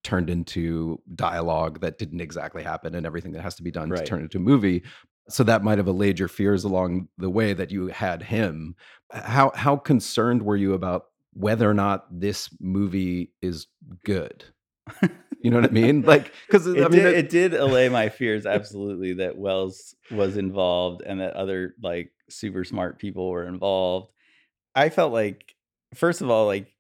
turned 0.04 0.30
into 0.30 1.02
dialogue 1.16 1.80
that 1.82 1.98
didn't 1.98 2.22
exactly 2.22 2.64
happen 2.64 2.94
and 2.96 3.06
everything 3.06 3.32
that 3.34 3.42
has 3.42 3.56
to 3.56 3.64
be 3.64 3.72
done 3.72 3.90
to 3.90 3.96
Right. 3.96 4.06
turn 4.06 4.22
into 4.22 4.38
a 4.38 4.42
movie. 4.42 4.84
So 5.30 5.44
that 5.46 5.64
might 5.64 5.78
have 5.78 5.88
allayed 5.88 6.20
your 6.20 6.28
fears 6.28 6.64
along 6.66 7.08
the 7.18 7.30
way 7.30 7.54
that 7.54 7.72
you 7.72 7.88
had 7.88 8.24
him. 8.24 8.76
Uh, 9.12 9.22
how 9.22 9.52
how 9.56 9.78
concerned 9.78 10.42
were 10.44 10.58
you 10.58 10.74
about 10.74 11.06
whether 11.34 11.70
or 11.70 11.74
not 11.74 12.06
this 12.12 12.50
movie 12.60 13.32
is 13.42 13.68
good? 14.04 14.44
You 15.42 15.50
know 15.52 15.60
what 15.62 15.70
I 15.70 15.74
mean? 15.74 16.02
Like, 16.06 16.34
because 16.48 16.68
it, 16.68 16.84
I 16.84 16.88
mean, 16.90 17.00
it- 17.02 17.16
it 17.16 17.30
did 17.30 17.54
allay 17.54 17.88
my 17.90 18.10
fears 18.10 18.46
absolutely 18.58 19.14
that 19.14 19.38
Wells 19.38 19.96
was 20.12 20.36
involved 20.38 21.02
and 21.06 21.22
that 21.22 21.34
other 21.36 21.76
like 21.82 22.12
super 22.30 22.64
smart 22.66 23.00
people 23.00 23.30
were 23.30 23.46
involved. 23.48 24.12
I 24.76 24.90
felt 24.90 25.14
like 25.14 25.56
first 25.96 26.22
of 26.22 26.30
all 26.30 26.48
like 26.48 26.73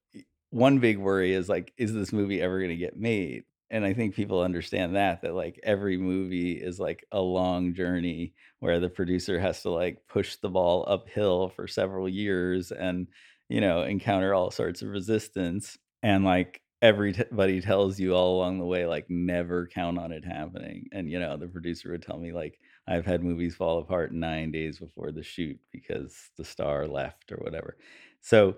one 0.53 0.77
big 0.79 0.99
worry 0.99 1.33
is 1.33 1.49
like 1.49 1.73
is 1.77 1.93
this 1.93 2.13
movie 2.13 2.41
ever 2.41 2.59
going 2.59 2.69
to 2.69 2.75
get 2.75 2.95
made? 2.97 3.43
And 3.71 3.83
I 3.83 3.93
think 3.93 4.13
people 4.13 4.41
understand 4.41 4.95
that 4.95 5.23
that 5.23 5.33
like 5.33 5.59
every 5.63 5.97
movie 5.97 6.53
is 6.53 6.79
like 6.79 7.05
a 7.11 7.19
long 7.19 7.73
journey 7.73 8.35
where 8.59 8.79
the 8.79 8.89
producer 8.89 9.39
has 9.39 9.63
to 9.63 9.71
like 9.71 10.07
push 10.07 10.35
the 10.35 10.49
ball 10.49 10.85
uphill 10.87 11.49
for 11.49 11.67
several 11.67 12.07
years 12.07 12.71
and 12.71 13.07
you 13.49 13.61
know 13.61 13.81
encounter 13.83 14.33
all 14.33 14.51
sorts 14.51 14.83
of 14.83 14.89
resistance. 14.89 15.75
And 16.03 16.23
like 16.23 16.61
everybody 16.83 17.59
tells 17.61 17.99
you 17.99 18.13
all 18.13 18.37
along 18.37 18.59
the 18.59 18.65
way 18.65 18.85
like 18.85 19.09
never 19.09 19.65
count 19.65 19.97
on 19.97 20.11
it 20.11 20.23
happening. 20.23 20.87
And 20.91 21.09
you 21.09 21.19
know 21.19 21.35
the 21.35 21.47
producer 21.47 21.91
would 21.91 22.03
tell 22.03 22.19
me 22.19 22.31
like 22.31 22.59
i've 22.87 23.05
had 23.05 23.23
movies 23.23 23.55
fall 23.55 23.79
apart 23.79 24.11
nine 24.13 24.51
days 24.51 24.77
before 24.77 25.11
the 25.13 25.23
shoot 25.23 25.57
because 25.71 26.29
the 26.37 26.43
star 26.45 26.87
left 26.87 27.31
or 27.31 27.37
whatever. 27.37 27.77
So 28.21 28.57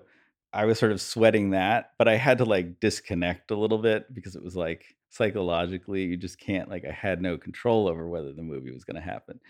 i 0.56 0.64
was 0.64 0.78
sort 0.78 0.92
of 0.92 1.00
sweating 1.00 1.50
that 1.50 1.92
but 1.98 2.08
i 2.08 2.16
had 2.16 2.38
to 2.38 2.44
like 2.44 2.80
disconnect 2.80 3.50
a 3.50 3.56
little 3.56 3.78
bit 3.78 4.12
because 4.14 4.36
it 4.36 4.42
was 4.42 4.56
like 4.56 4.96
psychologically 5.10 6.04
you 6.04 6.16
just 6.16 6.38
can't 6.38 6.68
like 6.68 6.84
i 6.84 6.92
had 6.92 7.22
no 7.22 7.38
control 7.38 7.88
over 7.88 8.08
whether 8.08 8.32
the 8.32 8.42
movie 8.42 8.72
was 8.72 8.84
going 8.84 8.96
to 8.96 9.00
happen. 9.00 9.40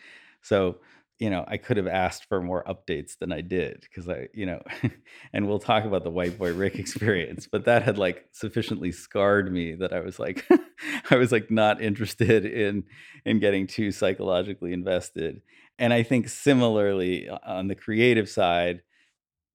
So 0.42 0.78
you 1.18 1.30
know 1.30 1.44
i 1.48 1.56
could 1.56 1.76
have 1.76 1.86
asked 1.86 2.26
for 2.26 2.42
more 2.42 2.62
updates 2.64 3.18
than 3.18 3.32
i 3.32 3.40
did 3.40 3.80
because 3.80 4.08
i 4.08 4.28
you 4.34 4.44
know 4.44 4.62
and 5.32 5.48
we'll 5.48 5.58
talk 5.58 5.84
about 5.84 6.04
the 6.04 6.10
white 6.10 6.38
boy 6.38 6.52
rick 6.52 6.78
experience 6.78 7.48
but 7.50 7.64
that 7.64 7.82
had 7.82 7.96
like 7.96 8.26
sufficiently 8.32 8.92
scarred 8.92 9.50
me 9.50 9.74
that 9.74 9.92
i 9.92 10.00
was 10.00 10.18
like 10.18 10.46
i 11.10 11.16
was 11.16 11.32
like 11.32 11.50
not 11.50 11.80
interested 11.80 12.44
in 12.44 12.84
in 13.24 13.38
getting 13.38 13.66
too 13.66 13.90
psychologically 13.90 14.72
invested. 14.72 15.40
And 15.78 15.92
i 15.92 16.02
think 16.02 16.28
similarly 16.28 17.28
uh, 17.28 17.38
on 17.44 17.68
the 17.68 17.74
creative 17.74 18.28
side 18.28 18.82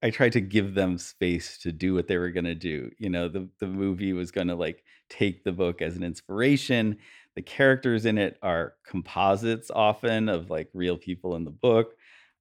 I 0.03 0.09
tried 0.09 0.31
to 0.33 0.41
give 0.41 0.73
them 0.73 0.97
space 0.97 1.57
to 1.59 1.71
do 1.71 1.93
what 1.93 2.07
they 2.07 2.17
were 2.17 2.31
going 2.31 2.45
to 2.45 2.55
do. 2.55 2.91
You 2.97 3.09
know, 3.09 3.27
the 3.27 3.49
the 3.59 3.67
movie 3.67 4.13
was 4.13 4.31
going 4.31 4.47
to 4.47 4.55
like 4.55 4.83
take 5.09 5.43
the 5.43 5.51
book 5.51 5.81
as 5.81 5.95
an 5.95 6.03
inspiration. 6.03 6.97
The 7.35 7.41
characters 7.41 8.05
in 8.05 8.17
it 8.17 8.37
are 8.41 8.75
composites 8.85 9.71
often 9.71 10.29
of 10.29 10.49
like 10.49 10.69
real 10.73 10.97
people 10.97 11.35
in 11.35 11.45
the 11.45 11.51
book 11.51 11.93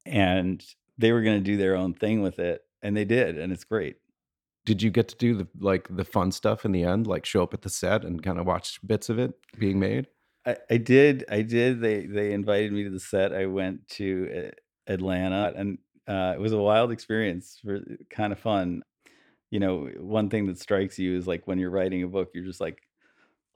and 0.07 0.65
they 0.99 1.13
were 1.13 1.23
going 1.23 1.39
to 1.39 1.45
do 1.45 1.57
their 1.57 1.77
own 1.77 1.95
thing 1.95 2.23
with 2.23 2.39
it 2.39 2.63
and 2.83 2.97
they 2.97 3.05
did 3.05 3.39
and 3.39 3.53
it's 3.53 3.65
great. 3.65 3.97
did 4.67 4.83
you 4.83 4.91
get 4.91 5.09
to 5.09 5.17
do 5.17 5.35
the 5.35 5.49
like 5.59 5.89
the 5.91 6.05
fun 6.05 6.33
stuff 6.33 6.65
in 6.65 6.73
the 6.73 6.85
end, 6.85 7.07
like 7.07 7.25
show 7.25 7.43
up 7.43 7.55
at 7.55 7.63
the 7.63 7.71
set 7.71 8.05
and 8.05 8.23
kind 8.23 8.39
of 8.39 8.47
watch 8.47 8.79
bits 8.87 9.09
of 9.09 9.19
it 9.19 9.35
being 9.59 9.79
made? 9.81 10.07
I, 10.47 10.57
I 10.71 10.77
did. 10.79 11.25
I 11.31 11.43
did. 11.43 11.81
They 11.81 12.07
they 12.07 12.33
invited 12.33 12.73
me 12.73 12.85
to 12.85 12.91
the 12.91 13.01
set. 13.01 13.33
I 13.35 13.47
went 13.47 13.89
to 13.91 14.49
uh, 14.49 14.93
Atlanta, 14.93 15.53
and 15.57 15.79
uh, 16.09 16.35
it 16.35 16.41
was 16.41 16.53
a 16.53 16.59
wild 16.59 16.93
experience. 16.93 17.59
For 17.63 17.81
kind 18.11 18.33
of 18.33 18.39
fun. 18.39 18.83
You 19.51 19.61
know, 19.61 19.89
one 19.99 20.31
thing 20.31 20.47
that 20.47 20.59
strikes 20.59 20.99
you 20.99 21.17
is 21.17 21.27
like 21.27 21.47
when 21.47 21.59
you're 21.59 21.71
writing 21.71 22.03
a 22.03 22.09
book, 22.09 22.31
you're 22.35 22.45
just 22.45 22.61
like 22.61 22.83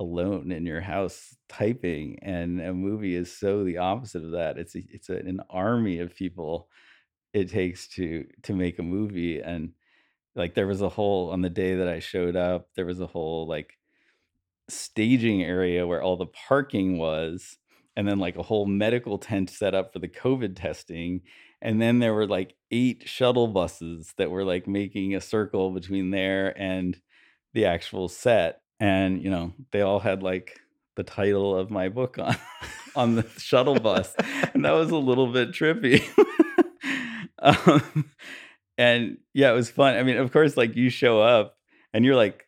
alone 0.00 0.50
in 0.50 0.66
your 0.66 0.80
house 0.80 1.36
typing, 1.48 2.18
and 2.22 2.60
a 2.60 2.74
movie 2.74 3.14
is 3.14 3.36
so 3.36 3.64
the 3.64 3.78
opposite 3.78 4.24
of 4.24 4.32
that. 4.32 4.58
It's 4.58 4.74
a, 4.74 4.82
it's 4.90 5.08
a, 5.08 5.16
an 5.16 5.40
army 5.50 6.00
of 6.00 6.16
people 6.16 6.68
it 7.32 7.48
takes 7.50 7.88
to 7.88 8.26
to 8.42 8.54
make 8.54 8.78
a 8.78 8.82
movie, 8.82 9.40
and 9.40 9.72
like 10.34 10.54
there 10.54 10.66
was 10.66 10.82
a 10.82 10.88
whole 10.88 11.30
on 11.30 11.42
the 11.42 11.50
day 11.50 11.76
that 11.76 11.88
I 11.88 12.00
showed 12.00 12.36
up, 12.36 12.68
there 12.74 12.86
was 12.86 13.00
a 13.00 13.06
whole 13.06 13.46
like 13.46 13.78
staging 14.68 15.42
area 15.42 15.86
where 15.86 16.02
all 16.02 16.16
the 16.16 16.26
parking 16.26 16.98
was 16.98 17.58
and 17.96 18.08
then 18.08 18.18
like 18.18 18.36
a 18.36 18.42
whole 18.42 18.66
medical 18.66 19.18
tent 19.18 19.50
set 19.50 19.74
up 19.74 19.92
for 19.92 19.98
the 19.98 20.08
covid 20.08 20.56
testing 20.56 21.20
and 21.64 21.80
then 21.80 21.98
there 21.98 22.14
were 22.14 22.26
like 22.26 22.54
eight 22.70 23.08
shuttle 23.08 23.48
buses 23.48 24.12
that 24.18 24.30
were 24.30 24.44
like 24.44 24.68
making 24.68 25.14
a 25.16 25.20
circle 25.20 25.70
between 25.70 26.10
there 26.10 26.56
and 26.60 27.00
the 27.54 27.64
actual 27.64 28.08
set 28.08 28.60
and 28.78 29.22
you 29.22 29.30
know 29.30 29.52
they 29.72 29.80
all 29.80 29.98
had 29.98 30.22
like 30.22 30.60
the 30.96 31.02
title 31.02 31.56
of 31.56 31.70
my 31.70 31.88
book 31.88 32.18
on 32.18 32.36
on 32.94 33.14
the 33.16 33.26
shuttle 33.38 33.80
bus 33.80 34.14
and 34.52 34.64
that 34.64 34.72
was 34.72 34.90
a 34.90 34.96
little 34.96 35.32
bit 35.32 35.50
trippy. 35.50 36.04
Um, 37.40 38.08
and 38.78 39.18
yeah 39.34 39.50
it 39.50 39.54
was 39.54 39.68
fun. 39.68 39.96
I 39.96 40.02
mean 40.02 40.16
of 40.16 40.32
course 40.32 40.56
like 40.56 40.76
you 40.76 40.88
show 40.88 41.20
up 41.20 41.58
and 41.92 42.02
you're 42.02 42.16
like 42.16 42.43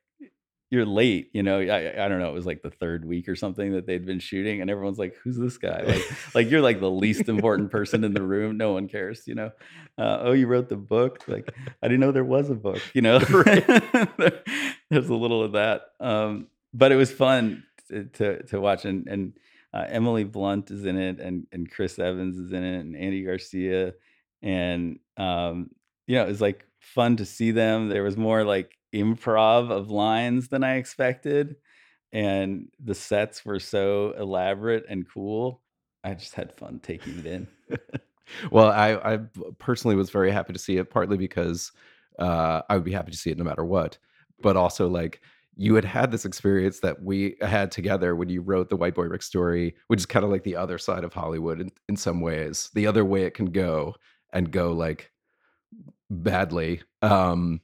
you're 0.71 0.87
late, 0.87 1.31
you 1.33 1.43
know. 1.43 1.61
I, 1.61 2.05
I 2.05 2.09
don't 2.09 2.19
know. 2.19 2.29
It 2.29 2.35
was 2.35 2.47
like 2.47 2.63
the 2.63 2.71
third 2.71 3.05
week 3.05 3.29
or 3.29 3.37
something 3.37 3.73
that 3.73 3.87
they'd 3.87 4.05
been 4.05 4.19
shooting, 4.19 4.61
and 4.61 4.69
everyone's 4.69 4.99
like, 4.99 5.15
"Who's 5.23 5.37
this 5.37 5.59
guy?" 5.59 5.83
Like, 5.83 6.03
like 6.35 6.51
you're 6.51 6.61
like 6.61 6.81
the 6.81 6.91
least 6.91 7.29
important 7.29 7.71
person 7.71 8.03
in 8.03 8.15
the 8.15 8.23
room. 8.23 8.57
No 8.57 8.73
one 8.73 8.89
cares, 8.89 9.27
you 9.27 9.37
know. 9.37 9.53
Uh, 9.97 10.19
oh, 10.23 10.33
you 10.33 10.49
wrote 10.49 10.69
the 10.69 10.77
book. 10.77 11.23
Like, 11.29 11.55
I 11.83 11.89
didn't 11.89 12.01
know 12.01 12.11
there 12.11 12.25
was 12.25 12.51
a 12.51 12.55
book. 12.55 12.83
You 12.95 13.03
know, 13.03 13.19
there's 14.91 15.09
a 15.09 15.15
little 15.15 15.43
of 15.43 15.53
that. 15.53 15.83
Um, 16.01 16.49
but 16.75 16.91
it 16.91 16.97
was 16.97 17.13
fun 17.13 17.63
to 17.89 18.05
to, 18.05 18.43
to 18.45 18.61
watch, 18.61 18.85
and 18.85 19.07
and 19.07 19.33
uh, 19.73 19.85
Emily 19.89 20.25
Blunt 20.25 20.73
is 20.73 20.85
in 20.85 20.99
it, 20.99 21.21
and 21.21 21.47
and 21.53 21.71
Chris 21.71 21.99
Evans 21.99 22.39
is 22.39 22.53
in 22.53 22.65
it, 22.65 22.81
and 22.81 22.97
Andy 22.97 23.23
Garcia, 23.23 23.95
and 24.43 24.99
um, 25.17 25.71
you 26.09 26.17
know, 26.17 26.25
it 26.25 26.29
was 26.29 26.41
like 26.41 26.65
fun 26.81 27.17
to 27.19 27.25
see 27.25 27.53
them. 27.53 27.89
There 27.89 28.03
was 28.03 28.17
more 28.17 28.43
like 28.43 28.77
improv 28.97 29.71
of 29.71 29.91
lines 29.91 30.49
than 30.49 30.65
I 30.65 30.77
expected. 30.77 31.57
And 32.13 32.69
the 32.83 32.95
sets 32.95 33.45
were 33.45 33.61
so 33.61 34.15
elaborate 34.19 34.85
and 34.89 35.09
cool. 35.09 35.63
I 36.05 36.15
just 36.15 36.35
had 36.35 36.57
fun 36.57 36.81
taking 36.83 37.19
it 37.19 37.27
in. 37.27 37.49
well, 38.51 38.69
I, 38.69 38.95
I 38.95 39.19
personally 39.59 39.97
was 39.97 40.11
very 40.11 40.31
happy 40.31 40.53
to 40.53 40.59
see 40.59 40.77
it, 40.77 40.89
partly 40.91 41.17
because 41.17 41.73
uh, 42.19 42.63
I 42.69 42.75
would 42.77 42.85
be 42.85 42.93
happy 42.93 43.11
to 43.11 43.19
see 43.19 43.31
it 43.31 43.39
no 43.39 43.45
matter 43.45 43.65
what, 43.65 43.99
but 44.41 44.57
also 44.57 44.89
like 44.89 45.21
you 45.57 45.75
had 45.75 45.85
had 45.85 46.11
this 46.11 46.25
experience 46.25 46.81
that 46.81 47.03
we 47.03 47.37
had 47.41 47.71
together 47.73 48.15
when 48.15 48.29
you 48.29 48.41
wrote 48.41 48.69
the 48.69 48.77
White 48.77 48.95
Boy 48.95 49.07
Rick 49.07 49.23
story, 49.23 49.75
which 49.89 50.01
is 50.01 50.07
kind 50.07 50.25
of 50.25 50.31
like 50.31 50.45
the 50.45 50.57
other 50.57 50.79
side 50.79 51.03
of 51.03 51.13
Hollywood 51.13 51.61
in, 51.61 51.71
in 51.89 51.97
some 51.97 52.21
ways, 52.21 52.71
the 52.75 52.87
other 52.87 53.05
way 53.05 53.25
it 53.25 53.35
can 53.35 53.47
go. 53.47 53.95
and 54.33 54.51
go 54.51 54.73
like 54.73 55.11
badly. 56.11 56.83
Um, 57.03 57.61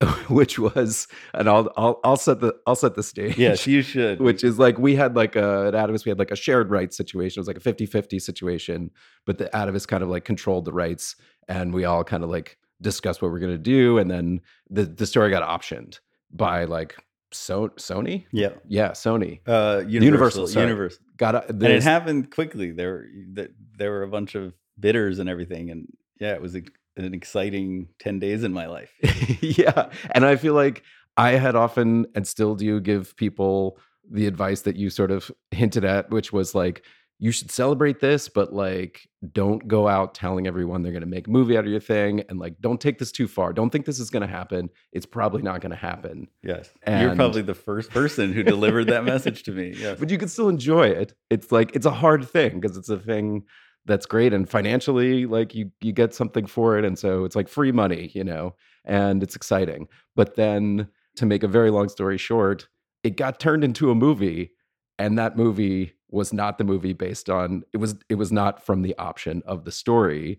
which 0.28 0.58
was 0.58 1.08
and 1.34 1.48
I'll 1.48 1.72
I'll 1.76 2.00
I'll 2.04 2.16
set 2.16 2.40
the 2.40 2.54
I'll 2.66 2.76
set 2.76 2.94
the 2.94 3.02
stage. 3.02 3.36
Yes, 3.36 3.66
you 3.66 3.82
should. 3.82 4.20
Which 4.28 4.44
is 4.44 4.58
like 4.58 4.78
we 4.78 4.94
had 4.94 5.16
like 5.16 5.34
a 5.34 5.66
at 5.68 5.74
Atavist 5.74 6.04
we 6.04 6.10
had 6.10 6.20
like 6.20 6.30
a 6.30 6.36
shared 6.36 6.70
rights 6.70 6.96
situation. 6.96 7.40
It 7.40 7.42
was 7.42 7.48
like 7.48 7.56
a 7.56 7.60
50-50 7.60 8.20
situation, 8.22 8.90
but 9.26 9.38
the 9.38 9.46
Atavist 9.46 9.88
kind 9.88 10.04
of 10.04 10.08
like 10.08 10.24
controlled 10.24 10.66
the 10.66 10.72
rights 10.72 11.16
and 11.48 11.74
we 11.74 11.84
all 11.84 12.04
kind 12.04 12.22
of 12.22 12.30
like 12.30 12.58
discussed 12.80 13.20
what 13.20 13.32
we're 13.32 13.40
going 13.40 13.52
to 13.52 13.58
do 13.58 13.98
and 13.98 14.08
then 14.08 14.40
the 14.70 14.84
the 14.84 15.06
story 15.06 15.30
got 15.30 15.42
optioned 15.42 15.98
by 16.30 16.64
like 16.64 16.94
so 17.32 17.68
Sony? 17.70 18.26
Yeah. 18.30 18.50
Yeah, 18.68 18.90
Sony. 18.92 19.40
Uh 19.48 19.82
Universal, 19.86 20.42
Universal. 20.42 20.62
Universal. 20.62 21.02
Got 21.16 21.34
a, 21.34 21.48
And 21.48 21.62
it 21.64 21.82
happened 21.82 22.30
quickly. 22.30 22.70
There 22.70 22.92
were 22.92 23.48
there 23.76 23.90
were 23.90 24.04
a 24.04 24.08
bunch 24.08 24.36
of 24.36 24.54
bidders 24.78 25.18
and 25.18 25.28
everything 25.28 25.70
and 25.70 25.88
yeah, 26.20 26.34
it 26.34 26.42
was 26.42 26.54
a, 26.54 26.62
an 27.04 27.14
exciting 27.14 27.88
10 27.98 28.18
days 28.18 28.44
in 28.44 28.52
my 28.52 28.66
life. 28.66 28.92
yeah. 29.40 29.90
And 30.12 30.24
I 30.24 30.36
feel 30.36 30.54
like 30.54 30.82
I 31.16 31.32
had 31.32 31.56
often 31.56 32.06
and 32.14 32.26
still 32.26 32.54
do 32.54 32.80
give 32.80 33.16
people 33.16 33.78
the 34.10 34.26
advice 34.26 34.62
that 34.62 34.76
you 34.76 34.90
sort 34.90 35.10
of 35.10 35.30
hinted 35.50 35.84
at, 35.84 36.10
which 36.10 36.32
was 36.32 36.54
like, 36.54 36.82
you 37.20 37.32
should 37.32 37.50
celebrate 37.50 37.98
this, 37.98 38.28
but 38.28 38.52
like, 38.52 39.08
don't 39.32 39.66
go 39.66 39.88
out 39.88 40.14
telling 40.14 40.46
everyone 40.46 40.82
they're 40.82 40.92
going 40.92 41.02
to 41.02 41.08
make 41.08 41.26
a 41.26 41.30
movie 41.30 41.58
out 41.58 41.64
of 41.64 41.70
your 41.70 41.80
thing. 41.80 42.22
And 42.28 42.38
like, 42.38 42.54
don't 42.60 42.80
take 42.80 42.98
this 42.98 43.10
too 43.10 43.26
far. 43.26 43.52
Don't 43.52 43.70
think 43.70 43.86
this 43.86 43.98
is 43.98 44.08
going 44.08 44.20
to 44.20 44.28
happen. 44.28 44.70
It's 44.92 45.04
probably 45.04 45.42
not 45.42 45.60
going 45.60 45.70
to 45.70 45.76
happen. 45.76 46.28
Yes. 46.44 46.70
You're 46.86 47.16
probably 47.16 47.42
the 47.42 47.56
first 47.56 47.90
person 47.90 48.32
who 48.32 48.44
delivered 48.44 48.86
that 48.86 49.04
message 49.04 49.42
to 49.44 49.52
me. 49.52 49.74
Yes. 49.78 49.98
But 50.00 50.10
you 50.10 50.18
can 50.18 50.28
still 50.28 50.48
enjoy 50.48 50.88
it. 50.88 51.12
It's 51.30 51.52
like, 51.52 51.74
it's 51.74 51.86
a 51.86 51.90
hard 51.90 52.28
thing 52.28 52.58
because 52.58 52.76
it's 52.76 52.88
a 52.88 52.98
thing 52.98 53.44
that's 53.88 54.06
great. 54.06 54.32
And 54.32 54.48
financially, 54.48 55.26
like, 55.26 55.54
you, 55.54 55.72
you 55.80 55.92
get 55.92 56.14
something 56.14 56.46
for 56.46 56.78
it. 56.78 56.84
And 56.84 56.98
so 56.98 57.24
it's 57.24 57.34
like 57.34 57.48
free 57.48 57.72
money, 57.72 58.12
you 58.14 58.22
know, 58.22 58.54
and 58.84 59.22
it's 59.22 59.34
exciting. 59.34 59.88
But 60.14 60.36
then 60.36 60.88
to 61.16 61.26
make 61.26 61.42
a 61.42 61.48
very 61.48 61.70
long 61.70 61.88
story 61.88 62.18
short, 62.18 62.68
it 63.02 63.16
got 63.16 63.40
turned 63.40 63.64
into 63.64 63.90
a 63.90 63.94
movie 63.94 64.52
and 64.98 65.18
that 65.18 65.36
movie 65.36 65.94
was 66.10 66.32
not 66.32 66.58
the 66.58 66.64
movie 66.64 66.92
based 66.92 67.28
on 67.30 67.62
it 67.72 67.76
was 67.78 67.94
it 68.08 68.16
was 68.16 68.32
not 68.32 68.64
from 68.64 68.82
the 68.82 68.96
option 68.98 69.42
of 69.46 69.64
the 69.64 69.72
story 69.72 70.38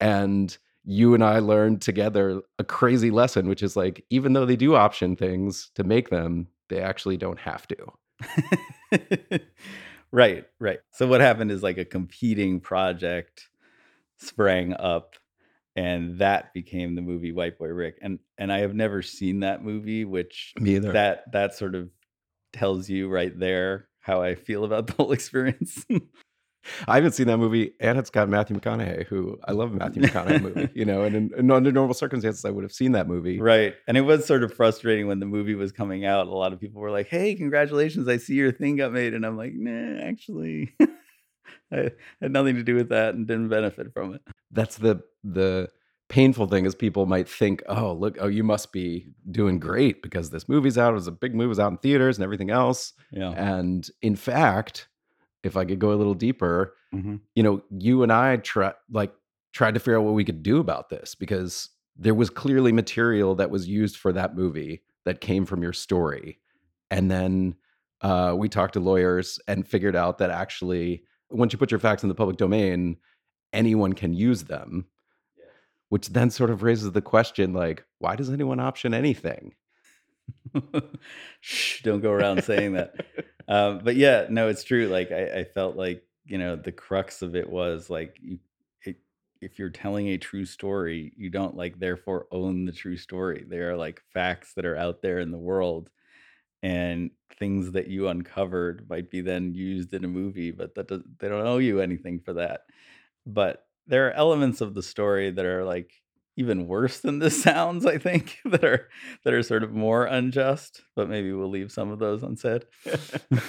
and 0.00 0.58
you 0.84 1.14
and 1.14 1.24
I 1.24 1.38
learned 1.38 1.80
together 1.80 2.42
a 2.58 2.64
crazy 2.64 3.10
lesson 3.10 3.48
which 3.48 3.62
is 3.62 3.76
like 3.76 4.04
even 4.10 4.32
though 4.32 4.44
they 4.44 4.56
do 4.56 4.74
option 4.74 5.16
things 5.16 5.70
to 5.76 5.84
make 5.84 6.10
them 6.10 6.48
they 6.68 6.80
actually 6.80 7.16
don't 7.16 7.38
have 7.38 7.66
to 7.68 9.40
right, 10.14 10.44
right. 10.58 10.78
So 10.92 11.06
what 11.06 11.20
happened 11.20 11.50
is 11.50 11.62
like 11.62 11.78
a 11.78 11.84
competing 11.84 12.60
project 12.60 13.48
sprang 14.18 14.72
up 14.74 15.16
and 15.76 16.18
that 16.18 16.52
became 16.54 16.94
the 16.94 17.02
movie 17.02 17.32
White 17.32 17.58
Boy 17.58 17.68
Rick. 17.68 17.98
And 18.00 18.18
and 18.38 18.52
I 18.52 18.60
have 18.60 18.74
never 18.74 19.02
seen 19.02 19.40
that 19.40 19.64
movie, 19.64 20.04
which 20.04 20.52
me 20.58 20.76
either 20.76 20.92
that 20.92 21.32
that 21.32 21.54
sort 21.54 21.74
of 21.74 21.90
tells 22.52 22.88
you 22.88 23.08
right 23.08 23.36
there 23.38 23.88
how 24.00 24.22
I 24.22 24.34
feel 24.34 24.64
about 24.64 24.86
the 24.86 24.92
whole 24.94 25.12
experience. 25.12 25.84
I 26.88 26.96
haven't 26.96 27.12
seen 27.12 27.26
that 27.26 27.38
movie 27.38 27.72
and 27.80 27.98
it's 27.98 28.10
got 28.10 28.28
Matthew 28.28 28.58
McConaughey 28.58 29.06
who 29.06 29.38
I 29.46 29.52
love 29.52 29.72
Matthew 29.72 30.02
McConaughey 30.02 30.42
movie 30.42 30.68
you 30.74 30.84
know 30.84 31.02
and 31.02 31.16
in, 31.16 31.30
and 31.36 31.52
under 31.52 31.72
normal 31.72 31.94
circumstances 31.94 32.44
I 32.44 32.50
would 32.50 32.64
have 32.64 32.72
seen 32.72 32.92
that 32.92 33.08
movie 33.08 33.40
right. 33.40 33.74
And 33.86 33.96
it 33.96 34.02
was 34.02 34.26
sort 34.26 34.42
of 34.42 34.52
frustrating 34.52 35.06
when 35.06 35.20
the 35.20 35.26
movie 35.26 35.54
was 35.54 35.72
coming 35.72 36.04
out. 36.04 36.26
A 36.26 36.30
lot 36.30 36.52
of 36.52 36.60
people 36.60 36.80
were 36.80 36.90
like, 36.90 37.08
Hey, 37.08 37.34
congratulations, 37.34 38.08
I 38.08 38.16
see 38.18 38.34
your 38.34 38.52
thing 38.52 38.76
got 38.76 38.92
made. 38.92 39.14
And 39.14 39.24
I'm 39.24 39.36
like, 39.36 39.52
nah, 39.54 40.00
actually 40.02 40.74
I 41.72 41.90
had 42.20 42.32
nothing 42.32 42.56
to 42.56 42.62
do 42.62 42.74
with 42.74 42.90
that 42.90 43.14
and 43.14 43.26
didn't 43.26 43.48
benefit 43.48 43.92
from 43.92 44.14
it. 44.14 44.22
that's 44.50 44.76
the 44.76 45.02
the 45.22 45.68
painful 46.08 46.46
thing 46.46 46.66
is 46.66 46.74
people 46.74 47.06
might 47.06 47.28
think, 47.28 47.62
oh, 47.68 47.92
look, 47.92 48.16
oh, 48.20 48.26
you 48.26 48.44
must 48.44 48.72
be 48.72 49.08
doing 49.30 49.58
great 49.58 50.02
because 50.02 50.30
this 50.30 50.48
movie's 50.48 50.78
out. 50.78 50.92
It 50.92 50.94
was 50.94 51.06
a 51.06 51.12
big 51.12 51.34
movie, 51.34 51.46
it 51.46 51.48
was 51.48 51.58
out 51.58 51.72
in 51.72 51.78
theaters 51.78 52.16
and 52.16 52.24
everything 52.24 52.50
else. 52.50 52.92
Yeah. 53.10 53.30
And 53.30 53.88
in 54.02 54.16
fact, 54.16 54.88
if 55.44 55.56
I 55.56 55.64
could 55.64 55.78
go 55.78 55.92
a 55.92 55.94
little 55.96 56.14
deeper, 56.14 56.74
Mhm. 56.94 57.20
you 57.34 57.42
know, 57.42 57.62
you 57.70 58.02
and 58.02 58.12
I 58.12 58.36
try 58.38 58.72
like 58.90 59.12
tried 59.52 59.74
to 59.74 59.80
figure 59.80 59.98
out 59.98 60.04
what 60.04 60.14
we 60.14 60.24
could 60.24 60.42
do 60.42 60.58
about 60.58 60.88
this 60.88 61.14
because 61.14 61.70
there 61.96 62.14
was 62.14 62.28
clearly 62.30 62.72
material 62.72 63.34
that 63.36 63.50
was 63.50 63.68
used 63.68 63.96
for 63.96 64.12
that 64.12 64.34
movie 64.34 64.82
that 65.04 65.20
came 65.20 65.44
from 65.46 65.62
your 65.62 65.72
story. 65.72 66.40
And 66.90 67.10
then 67.10 67.54
uh, 68.00 68.34
we 68.36 68.48
talked 68.48 68.74
to 68.74 68.80
lawyers 68.80 69.38
and 69.46 69.66
figured 69.66 69.94
out 69.96 70.18
that 70.18 70.30
actually, 70.30 71.04
once 71.30 71.52
you 71.52 71.58
put 71.58 71.70
your 71.70 71.78
facts 71.80 72.02
in 72.02 72.08
the 72.08 72.14
public 72.14 72.36
domain, 72.36 72.96
anyone 73.52 73.92
can 73.92 74.12
use 74.12 74.44
them. 74.44 74.86
Which 75.90 76.08
then 76.08 76.30
sort 76.30 76.50
of 76.50 76.62
raises 76.62 76.90
the 76.92 77.00
question 77.02 77.52
like, 77.52 77.84
why 78.00 78.16
does 78.16 78.28
anyone 78.30 78.58
option 78.58 78.92
anything? 78.92 79.54
Shh, 81.40 81.82
don't 81.82 82.00
go 82.00 82.10
around 82.12 82.44
saying 82.44 82.74
that. 82.74 82.94
Um, 83.48 83.80
but 83.84 83.96
yeah, 83.96 84.26
no, 84.30 84.48
it's 84.48 84.64
true. 84.64 84.86
Like 84.88 85.12
I, 85.12 85.40
I 85.40 85.44
felt 85.44 85.76
like 85.76 86.04
you 86.24 86.38
know 86.38 86.56
the 86.56 86.72
crux 86.72 87.22
of 87.22 87.36
it 87.36 87.48
was 87.48 87.90
like 87.90 88.16
you, 88.22 88.38
it, 88.82 88.96
if 89.40 89.58
you're 89.58 89.70
telling 89.70 90.08
a 90.08 90.18
true 90.18 90.44
story, 90.44 91.12
you 91.16 91.30
don't 91.30 91.56
like 91.56 91.78
therefore 91.78 92.26
own 92.30 92.64
the 92.64 92.72
true 92.72 92.96
story. 92.96 93.44
They 93.46 93.58
are 93.58 93.76
like 93.76 94.02
facts 94.12 94.54
that 94.54 94.64
are 94.64 94.76
out 94.76 95.02
there 95.02 95.18
in 95.18 95.30
the 95.30 95.38
world, 95.38 95.90
and 96.62 97.10
things 97.38 97.72
that 97.72 97.88
you 97.88 98.08
uncovered 98.08 98.88
might 98.88 99.10
be 99.10 99.20
then 99.20 99.54
used 99.54 99.92
in 99.92 100.04
a 100.04 100.08
movie, 100.08 100.50
but 100.50 100.74
that 100.76 100.88
does, 100.88 101.02
they 101.18 101.28
don't 101.28 101.46
owe 101.46 101.58
you 101.58 101.80
anything 101.80 102.20
for 102.20 102.34
that. 102.34 102.62
But 103.26 103.66
there 103.86 104.08
are 104.08 104.12
elements 104.12 104.60
of 104.60 104.74
the 104.74 104.82
story 104.82 105.30
that 105.30 105.44
are 105.44 105.64
like 105.64 105.92
even 106.36 106.66
worse 106.66 107.00
than 107.00 107.18
this 107.18 107.42
sounds. 107.42 107.86
I 107.86 107.98
think 107.98 108.38
that 108.44 108.64
are 108.64 108.88
that 109.24 109.34
are 109.34 109.42
sort 109.42 109.62
of 109.62 109.72
more 109.72 110.04
unjust. 110.04 110.82
But 110.96 111.08
maybe 111.08 111.32
we'll 111.32 111.50
leave 111.50 111.72
some 111.72 111.90
of 111.90 111.98
those 111.98 112.22
unsaid. 112.22 112.66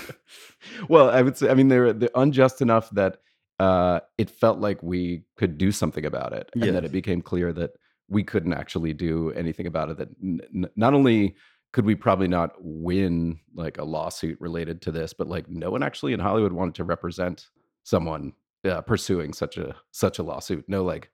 well, 0.89 1.09
I 1.09 1.21
would 1.21 1.38
say, 1.38 1.49
I 1.49 1.53
mean, 1.53 1.67
they're 1.67 1.93
they're 1.93 2.09
unjust 2.15 2.61
enough 2.61 2.89
that 2.91 3.17
uh, 3.59 4.01
it 4.17 4.29
felt 4.29 4.59
like 4.59 4.81
we 4.83 5.23
could 5.38 5.57
do 5.57 5.71
something 5.71 6.05
about 6.05 6.33
it, 6.33 6.49
and 6.53 6.75
that 6.75 6.86
it 6.86 6.91
became 6.91 7.21
clear 7.21 7.53
that 7.53 7.71
we 8.07 8.23
couldn't 8.23 8.53
actually 8.53 8.93
do 8.93 9.31
anything 9.31 9.67
about 9.67 9.89
it. 9.89 9.97
That 9.97 10.09
n- 10.21 10.69
not 10.75 10.93
only 10.93 11.36
could 11.73 11.86
we 11.86 11.95
probably 11.95 12.27
not 12.27 12.53
win 12.59 13.39
like 13.53 13.77
a 13.77 13.83
lawsuit 13.83 14.39
related 14.39 14.81
to 14.83 14.91
this, 14.91 15.13
but 15.13 15.27
like 15.27 15.49
no 15.49 15.71
one 15.71 15.83
actually 15.83 16.13
in 16.13 16.19
Hollywood 16.19 16.53
wanted 16.53 16.75
to 16.75 16.83
represent 16.83 17.47
someone 17.83 18.33
uh, 18.63 18.81
pursuing 18.81 19.33
such 19.33 19.57
a 19.57 19.75
such 19.91 20.19
a 20.19 20.23
lawsuit. 20.23 20.65
No, 20.67 20.83
like 20.83 21.09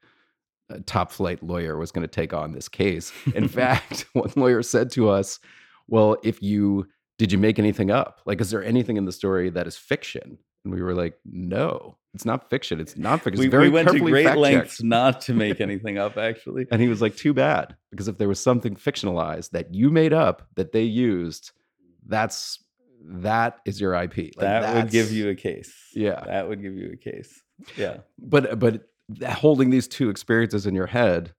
top 0.86 1.11
flight 1.11 1.43
lawyer 1.43 1.78
was 1.78 1.91
going 1.91 2.07
to 2.07 2.11
take 2.11 2.34
on 2.34 2.51
this 2.51 2.67
case. 2.67 3.11
In 3.36 3.47
fact, 3.59 4.05
one 4.13 4.32
lawyer 4.36 4.63
said 4.63 4.91
to 4.91 5.09
us, 5.09 5.39
"Well, 5.88 6.17
if 6.24 6.41
you 6.41 6.88
did 7.17 7.32
you 7.32 7.38
make 7.38 7.59
anything 7.59 7.91
up? 7.91 8.22
Like, 8.26 8.41
is 8.41 8.49
there 8.49 8.63
anything 8.63 8.97
in 8.97 9.05
the 9.05 9.11
story 9.11 9.49
that 9.49 9.67
is 9.67 9.78
fiction?" 9.78 10.38
And 10.63 10.74
we 10.74 10.82
were 10.82 10.93
like, 10.93 11.15
"No, 11.26 11.97
it's 12.13 12.26
not 12.26 12.49
fiction. 12.49 12.80
It's 12.80 12.95
nonfiction. 12.95 13.34
It's 13.34 13.39
we, 13.39 13.47
very 13.47 13.69
we 13.69 13.76
went 13.76 13.89
to 13.89 13.99
great 13.99 14.26
fact-checked." 14.26 14.39
lengths 14.39 14.84
not 14.84 15.22
to 15.22 15.34
make 15.34 15.61
anything 15.67 15.97
up. 15.97 16.17
Actually, 16.17 16.67
And 16.72 16.82
he 16.82 16.88
was 16.88 17.01
like, 17.01 17.15
"Too 17.15 17.34
bad, 17.34 17.76
because 17.89 18.07
if 18.07 18.17
there 18.17 18.28
was 18.28 18.39
something 18.39 18.76
fictionalized 18.76 19.51
that 19.51 19.74
you 19.74 19.89
made 19.89 20.13
up 20.13 20.47
that 20.55 20.72
they 20.72 20.84
used, 20.84 21.51
that's 22.05 22.59
that 23.03 23.59
is 23.65 23.82
your 23.82 23.93
IP. 23.95 24.17
Like, 24.17 24.38
that 24.38 24.76
would 24.76 24.91
give 24.91 25.11
you 25.11 25.30
a 25.30 25.36
case. 25.36 25.74
Yeah. 25.93 26.24
that 26.26 26.47
would 26.47 26.61
give 26.61 26.76
you 26.76 26.91
a 26.93 26.97
case. 26.97 27.41
Yeah. 27.76 27.97
But 28.19 28.59
but 28.59 28.88
holding 29.26 29.70
these 29.70 29.88
two 29.88 30.09
experiences 30.09 30.66
in 30.66 30.76
your 30.76 30.88
head, 30.88 31.34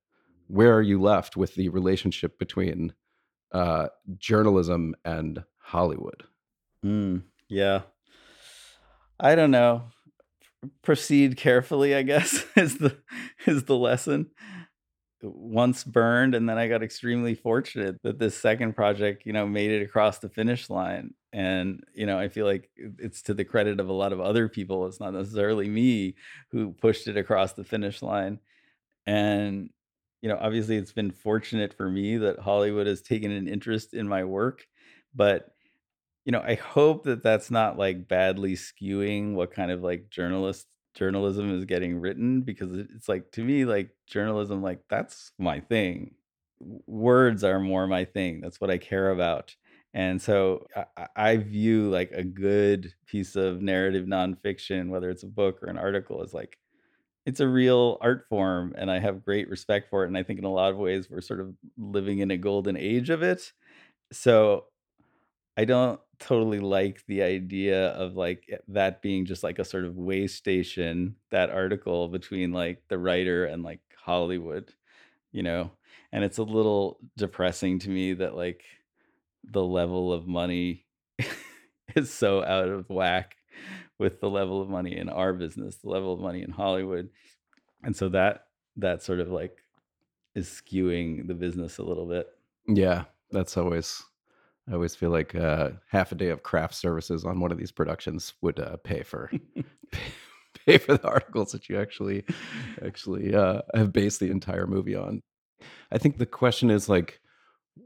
where 0.48 0.74
are 0.74 0.82
you 0.82 1.00
left 1.00 1.36
with 1.36 1.54
the 1.54 1.68
relationship 1.68 2.38
between 2.38 2.92
uh, 3.52 3.88
journalism 4.18 4.94
and 5.04 5.44
Hollywood? 5.58 6.24
Mm, 6.84 7.22
yeah. 7.48 7.82
I 9.18 9.34
don't 9.34 9.50
know. 9.50 9.84
Proceed 10.82 11.36
carefully, 11.36 11.94
I 11.94 12.02
guess, 12.02 12.44
is 12.56 12.78
the 12.78 12.96
is 13.46 13.64
the 13.64 13.76
lesson. 13.76 14.30
Once 15.22 15.84
burned, 15.84 16.34
and 16.34 16.48
then 16.48 16.58
I 16.58 16.66
got 16.68 16.82
extremely 16.82 17.34
fortunate 17.34 18.02
that 18.02 18.18
this 18.18 18.36
second 18.36 18.74
project, 18.74 19.24
you 19.24 19.32
know, 19.32 19.46
made 19.46 19.70
it 19.70 19.82
across 19.82 20.18
the 20.18 20.28
finish 20.28 20.68
line. 20.68 21.14
And, 21.32 21.82
you 21.94 22.06
know, 22.06 22.18
I 22.18 22.28
feel 22.28 22.46
like 22.46 22.70
it's 22.76 23.22
to 23.22 23.34
the 23.34 23.44
credit 23.44 23.80
of 23.80 23.88
a 23.88 23.92
lot 23.92 24.12
of 24.12 24.20
other 24.20 24.48
people. 24.48 24.86
It's 24.86 25.00
not 25.00 25.14
necessarily 25.14 25.68
me 25.68 26.14
who 26.50 26.72
pushed 26.72 27.08
it 27.08 27.16
across 27.16 27.54
the 27.54 27.64
finish 27.64 28.02
line. 28.02 28.38
And, 29.06 29.70
you 30.22 30.28
know, 30.28 30.38
obviously 30.40 30.76
it's 30.76 30.92
been 30.92 31.10
fortunate 31.10 31.74
for 31.74 31.90
me 31.90 32.18
that 32.18 32.40
Hollywood 32.40 32.86
has 32.86 33.02
taken 33.02 33.30
an 33.32 33.48
interest 33.48 33.94
in 33.94 34.08
my 34.08 34.24
work. 34.24 34.66
But 35.14 35.50
you 36.24 36.32
know, 36.32 36.40
I 36.40 36.54
hope 36.54 37.04
that 37.04 37.22
that's 37.22 37.50
not 37.50 37.78
like 37.78 38.08
badly 38.08 38.54
skewing 38.54 39.34
what 39.34 39.52
kind 39.52 39.70
of 39.70 39.82
like 39.82 40.08
journalist 40.10 40.66
journalism 40.94 41.50
is 41.56 41.64
getting 41.64 41.98
written 41.98 42.42
because 42.42 42.70
it's 42.76 43.08
like 43.08 43.30
to 43.32 43.42
me 43.42 43.64
like 43.64 43.90
journalism 44.06 44.62
like 44.62 44.80
that's 44.88 45.32
my 45.38 45.60
thing. 45.60 46.14
Words 46.86 47.42
are 47.44 47.58
more 47.58 47.86
my 47.86 48.04
thing. 48.04 48.40
That's 48.40 48.60
what 48.60 48.70
I 48.70 48.78
care 48.78 49.10
about. 49.10 49.56
And 49.95 50.20
so 50.22 50.66
I, 50.97 51.09
I- 51.16 51.36
view 51.38 51.90
like 51.90 52.11
a 52.12 52.24
good 52.24 52.95
piece 53.07 53.36
of 53.36 53.62
narrative 53.62 54.07
nonfiction, 54.07 54.88
whether 54.88 55.11
it's 55.11 55.22
a 55.22 55.26
book 55.28 55.62
or 55.62 55.66
an 55.68 55.78
article, 55.78 56.22
as 56.22 56.32
like 56.34 56.59
it's 57.26 57.40
a 57.40 57.49
real 57.49 57.99
art 58.01 58.26
form 58.28 58.74
and 58.78 58.90
I 58.90 59.01
have 59.01 59.24
great 59.24 59.49
respect 59.49 59.90
for 59.90 60.05
it. 60.05 60.09
And 60.09 60.18
I 60.18 60.22
think 60.24 60.38
in 60.40 60.45
a 60.47 60.53
lot 60.53 60.72
of 60.72 60.78
ways 60.78 61.11
we're 61.11 61.20
sort 61.22 61.40
of 61.40 61.55
living 61.78 62.20
in 62.20 62.30
a 62.30 62.36
golden 62.38 62.76
age 62.76 63.11
of 63.11 63.22
it. 63.22 63.53
So 64.12 64.66
I 65.57 65.64
don't 65.64 66.01
totally 66.18 66.61
like 66.61 67.05
the 67.07 67.22
idea 67.22 67.88
of 67.90 68.14
like 68.14 68.47
eh, 68.51 68.59
that 68.68 69.03
being 69.03 69.26
just 69.26 69.43
like 69.43 69.59
a 69.59 69.64
sort 69.64 69.84
of 69.84 69.97
way 69.97 70.26
station, 70.26 71.16
that 71.30 71.51
article 71.51 72.09
between 72.09 72.53
like 72.53 72.84
the 72.88 72.99
writer 72.99 73.45
and 73.45 73.62
like 73.62 73.80
Hollywood, 73.97 74.74
you 75.32 75.43
know? 75.43 75.72
And 76.12 76.24
it's 76.24 76.38
a 76.38 76.43
little 76.45 77.01
depressing 77.16 77.78
to 77.80 77.90
me 77.90 78.14
that 78.14 78.36
like 78.36 78.64
the 79.45 79.64
level 79.64 80.12
of 80.12 80.26
money 80.26 80.86
is 81.97 82.12
so 82.12 82.43
out 82.43 82.68
of 82.68 82.88
whack 82.88 83.36
with 83.99 84.20
the 84.20 84.30
level 84.30 84.61
of 84.61 84.68
money 84.68 84.97
in 84.97 85.09
our 85.09 85.32
business, 85.32 85.76
the 85.76 85.88
level 85.88 86.12
of 86.12 86.20
money 86.20 86.43
in 86.43 86.51
Hollywood. 86.51 87.09
And 87.82 87.95
so 87.95 88.09
that 88.11 88.47
that 88.76 89.03
sort 89.03 89.20
of 89.20 89.28
like 89.28 89.59
is 90.34 90.49
skewing 90.49 91.26
the 91.26 91.34
business 91.34 91.78
a 91.78 91.82
little 91.82 92.07
bit. 92.07 92.26
Yeah, 92.66 93.05
that's 93.30 93.57
always. 93.57 94.03
I 94.70 94.74
always 94.74 94.95
feel 94.95 95.11
like 95.11 95.34
uh, 95.34 95.70
half 95.90 96.12
a 96.12 96.14
day 96.14 96.28
of 96.28 96.45
craft 96.45 96.76
services 96.76 97.24
on 97.24 97.40
one 97.40 97.51
of 97.51 97.59
these 97.59 97.72
productions 97.72 98.34
would 98.43 98.61
uh, 98.61 98.76
pay 98.84 99.03
for 99.03 99.28
pay, 99.28 99.62
pay 100.66 100.78
for 100.78 100.97
the 100.97 101.09
articles 101.09 101.51
that 101.51 101.68
you 101.68 101.80
actually 101.80 102.24
actually 102.84 103.34
uh, 103.34 103.62
have 103.74 103.93
based 103.93 104.20
the 104.20 104.30
entire 104.30 104.68
movie 104.68 104.95
on. 104.95 105.20
I 105.90 105.99
think 105.99 106.18
the 106.18 106.26
question 106.26 106.70
is 106.70 106.88
like, 106.88 107.20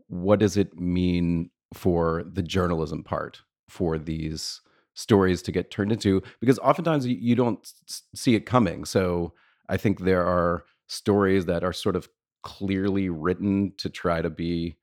what 0.08 0.38
does 0.40 0.56
it 0.56 0.78
mean 0.78 1.50
for 1.74 2.24
the 2.32 2.42
journalism 2.42 3.02
part 3.02 3.42
for 3.68 3.98
these 3.98 4.60
stories 4.94 5.42
to 5.42 5.52
get 5.52 5.70
turned 5.70 5.92
into? 5.92 6.22
Because 6.40 6.58
oftentimes 6.60 7.06
you, 7.06 7.34
don't 7.34 7.70
see 8.14 8.34
it 8.34 8.46
coming. 8.46 8.84
So 8.84 9.32
I 9.68 9.76
think 9.76 10.00
there 10.00 10.24
are 10.24 10.64
stories 10.86 11.46
that 11.46 11.64
are 11.64 11.72
sort 11.72 11.96
of 11.96 12.08
clearly 12.42 13.08
written 13.08 13.72
to 13.78 13.90
try 13.90 14.22
to 14.22 14.30
be 14.30 14.76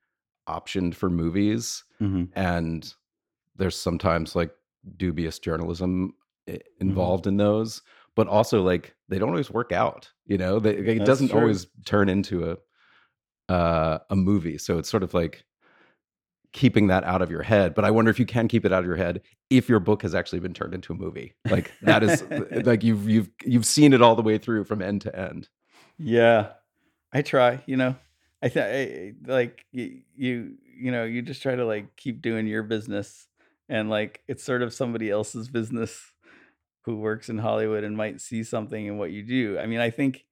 optioned 0.48 0.94
for 0.94 1.08
movies 1.08 1.82
Mhm. 2.02 2.28
and 2.34 2.94
there's 3.56 3.76
sometimes 3.76 4.36
like 4.36 4.54
dubious 4.98 5.38
journalism 5.38 6.12
i- 6.46 6.52
Mm-hmm. 6.52 6.60
involved 6.88 7.26
in 7.26 7.38
those 7.38 7.80
but 8.14 8.28
also 8.28 8.62
like 8.62 8.94
they 9.08 9.18
don't 9.18 9.30
always 9.30 9.50
work 9.50 9.72
out 9.72 10.12
you 10.26 10.36
know 10.36 10.58
they, 10.58 10.76
it 10.76 10.98
That's 10.98 11.06
doesn't 11.06 11.28
true. 11.28 11.40
always 11.40 11.66
turn 11.86 12.10
into 12.10 12.50
a 12.50 12.58
uh, 13.48 13.98
a 14.10 14.16
movie 14.16 14.58
so 14.58 14.78
it's 14.78 14.88
sort 14.88 15.02
of 15.02 15.14
like 15.14 15.44
keeping 16.52 16.86
that 16.86 17.02
out 17.04 17.20
of 17.20 17.30
your 17.30 17.42
head 17.42 17.74
but 17.74 17.84
i 17.84 17.90
wonder 17.90 18.10
if 18.10 18.18
you 18.18 18.24
can 18.24 18.46
keep 18.46 18.64
it 18.64 18.72
out 18.72 18.78
of 18.78 18.86
your 18.86 18.96
head 18.96 19.20
if 19.50 19.68
your 19.68 19.80
book 19.80 20.02
has 20.02 20.14
actually 20.14 20.38
been 20.38 20.54
turned 20.54 20.72
into 20.72 20.92
a 20.92 20.96
movie 20.96 21.34
like 21.50 21.72
that 21.82 22.02
is 22.04 22.24
like 22.64 22.84
you've 22.84 23.08
you've 23.08 23.28
you've 23.44 23.66
seen 23.66 23.92
it 23.92 24.00
all 24.00 24.14
the 24.14 24.22
way 24.22 24.38
through 24.38 24.62
from 24.64 24.80
end 24.80 25.00
to 25.00 25.18
end 25.18 25.48
Yeah, 25.98 26.52
I 27.12 27.22
try. 27.22 27.62
You 27.66 27.76
know, 27.76 27.96
I 28.42 28.48
think 28.48 29.16
like 29.26 29.64
you, 29.72 30.00
you, 30.16 30.54
you 30.76 30.92
know, 30.92 31.04
you 31.04 31.22
just 31.22 31.42
try 31.42 31.54
to 31.54 31.64
like 31.64 31.96
keep 31.96 32.22
doing 32.22 32.46
your 32.46 32.62
business, 32.62 33.26
and 33.68 33.90
like 33.90 34.22
it's 34.26 34.44
sort 34.44 34.62
of 34.62 34.74
somebody 34.74 35.10
else's 35.10 35.48
business 35.48 36.12
who 36.82 36.96
works 36.96 37.28
in 37.28 37.38
Hollywood 37.38 37.84
and 37.84 37.96
might 37.96 38.20
see 38.20 38.42
something 38.42 38.86
in 38.86 38.98
what 38.98 39.10
you 39.10 39.22
do. 39.22 39.58
I 39.58 39.66
mean, 39.66 39.80
I 39.80 39.90
think 39.90 40.24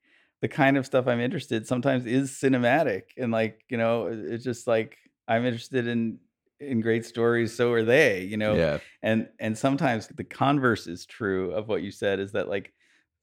the 0.43 0.49
kind 0.49 0.77
of 0.79 0.87
stuff 0.87 1.09
I'm 1.09 1.21
interested 1.21 1.67
sometimes 1.69 2.07
is 2.07 2.33
cinematic, 2.33 3.05
and 3.19 3.33
like 3.33 3.65
you 3.71 3.79
know, 3.79 4.09
it's 4.09 4.45
just 4.45 4.69
like 4.69 4.99
I'm 5.29 5.47
interested 5.47 5.89
in 5.89 6.21
in 6.61 6.83
great 6.83 7.07
stories. 7.07 7.57
So 7.57 7.73
are 7.73 7.85
they. 7.85 8.25
You 8.25 8.39
know, 8.39 8.57
yeah 8.57 8.79
and 9.03 9.29
and 9.41 9.57
sometimes 9.59 10.09
the 10.09 10.25
converse 10.25 10.87
is 10.89 11.07
true 11.07 11.53
of 11.53 11.69
what 11.69 11.83
you 11.83 11.93
said 11.93 12.21
is 12.21 12.33
that 12.33 12.49
like 12.49 12.75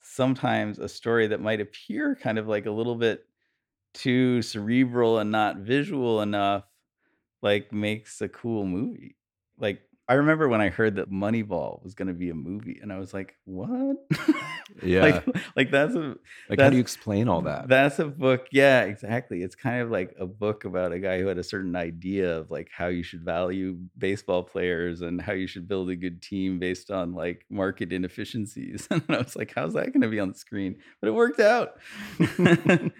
sometimes 0.01 0.79
a 0.79 0.89
story 0.89 1.27
that 1.27 1.41
might 1.41 1.61
appear 1.61 2.15
kind 2.15 2.39
of 2.39 2.47
like 2.47 2.65
a 2.65 2.71
little 2.71 2.95
bit 2.95 3.25
too 3.93 4.41
cerebral 4.41 5.19
and 5.19 5.31
not 5.31 5.57
visual 5.57 6.21
enough 6.21 6.65
like 7.41 7.71
makes 7.71 8.21
a 8.21 8.29
cool 8.29 8.65
movie 8.65 9.17
like 9.57 9.81
i 10.09 10.15
remember 10.15 10.49
when 10.49 10.59
i 10.59 10.67
heard 10.69 10.95
that 10.97 11.09
moneyball 11.09 11.81
was 11.83 11.93
going 11.93 12.07
to 12.09 12.13
be 12.13 12.29
a 12.29 12.35
movie 12.35 12.79
and 12.81 12.91
i 12.91 12.99
was 12.99 13.13
like 13.13 13.35
what 13.45 13.95
Yeah. 14.83 15.01
like 15.01 15.25
like 15.55 15.71
that's 15.71 15.95
a 15.95 16.15
like 16.49 16.59
how 16.59 16.69
do 16.69 16.75
you 16.75 16.81
explain 16.81 17.27
all 17.27 17.41
that 17.41 17.67
that's 17.67 17.99
a 17.99 18.05
book. 18.05 18.47
Yeah, 18.51 18.83
exactly. 18.83 19.41
It's 19.41 19.55
kind 19.55 19.81
of 19.81 19.89
like 19.89 20.15
a 20.19 20.25
book 20.27 20.63
about 20.63 20.91
a 20.91 20.99
guy 20.99 21.19
who 21.19 21.27
had 21.27 21.37
a 21.37 21.43
certain 21.43 21.75
idea 21.75 22.37
of 22.37 22.51
like 22.51 22.69
how 22.71 22.87
you 22.87 23.01
should 23.03 23.23
value 23.23 23.77
baseball 23.97 24.43
players 24.43 25.01
and 25.01 25.19
how 25.19 25.33
you 25.33 25.47
should 25.47 25.67
build 25.67 25.89
a 25.89 25.95
good 25.95 26.21
team 26.21 26.59
based 26.59 26.91
on 26.91 27.13
like 27.13 27.45
market 27.49 27.91
inefficiencies. 27.91 28.87
And 28.91 29.03
I 29.09 29.17
was 29.17 29.35
like, 29.35 29.53
how's 29.55 29.73
that 29.73 29.87
going 29.91 30.01
to 30.01 30.07
be 30.07 30.19
on 30.19 30.29
the 30.29 30.37
screen? 30.37 30.77
But 31.01 31.07
it 31.07 31.13
worked 31.13 31.39
out. 31.39 31.79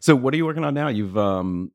So 0.00 0.14
what 0.14 0.32
are 0.32 0.36
you 0.36 0.46
working 0.46 0.64
on 0.64 0.74
now? 0.74 0.88
You've 0.88 1.18
um 1.18 1.72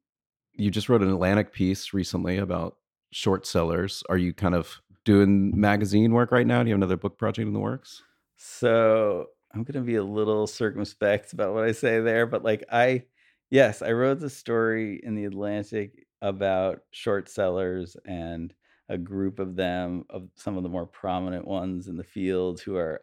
you 0.53 0.71
just 0.71 0.87
wrote 0.87 1.01
an 1.01 1.09
Atlantic 1.09 1.51
piece 1.51 1.93
recently 1.93 2.37
about 2.37 2.77
short 3.13 3.45
sellers. 3.45 4.03
Are 4.09 4.17
you 4.17 4.33
kind 4.33 4.55
of 4.55 4.81
doing 5.05 5.57
magazine 5.59 6.13
work 6.13 6.31
right 6.31 6.47
now? 6.47 6.63
Do 6.63 6.69
you 6.69 6.73
have 6.73 6.79
another 6.79 6.97
book 6.97 7.17
project 7.17 7.47
in 7.47 7.53
the 7.53 7.59
works? 7.59 8.01
So 8.37 9.27
I'm 9.53 9.63
gonna 9.63 9.81
be 9.81 9.95
a 9.95 10.03
little 10.03 10.47
circumspect 10.47 11.33
about 11.33 11.53
what 11.53 11.63
I 11.63 11.71
say 11.71 11.99
there, 11.99 12.25
but 12.25 12.43
like 12.43 12.63
I, 12.71 13.03
yes, 13.49 13.81
I 13.81 13.91
wrote 13.91 14.19
the 14.19 14.29
story 14.29 14.99
in 15.03 15.15
the 15.15 15.25
Atlantic 15.25 16.07
about 16.21 16.79
short 16.91 17.29
sellers 17.29 17.95
and 18.05 18.53
a 18.89 18.97
group 18.97 19.39
of 19.39 19.55
them, 19.55 20.05
of 20.09 20.27
some 20.35 20.57
of 20.57 20.63
the 20.63 20.69
more 20.69 20.85
prominent 20.85 21.47
ones 21.47 21.87
in 21.87 21.97
the 21.97 22.03
field 22.03 22.61
who 22.61 22.75
are 22.75 23.01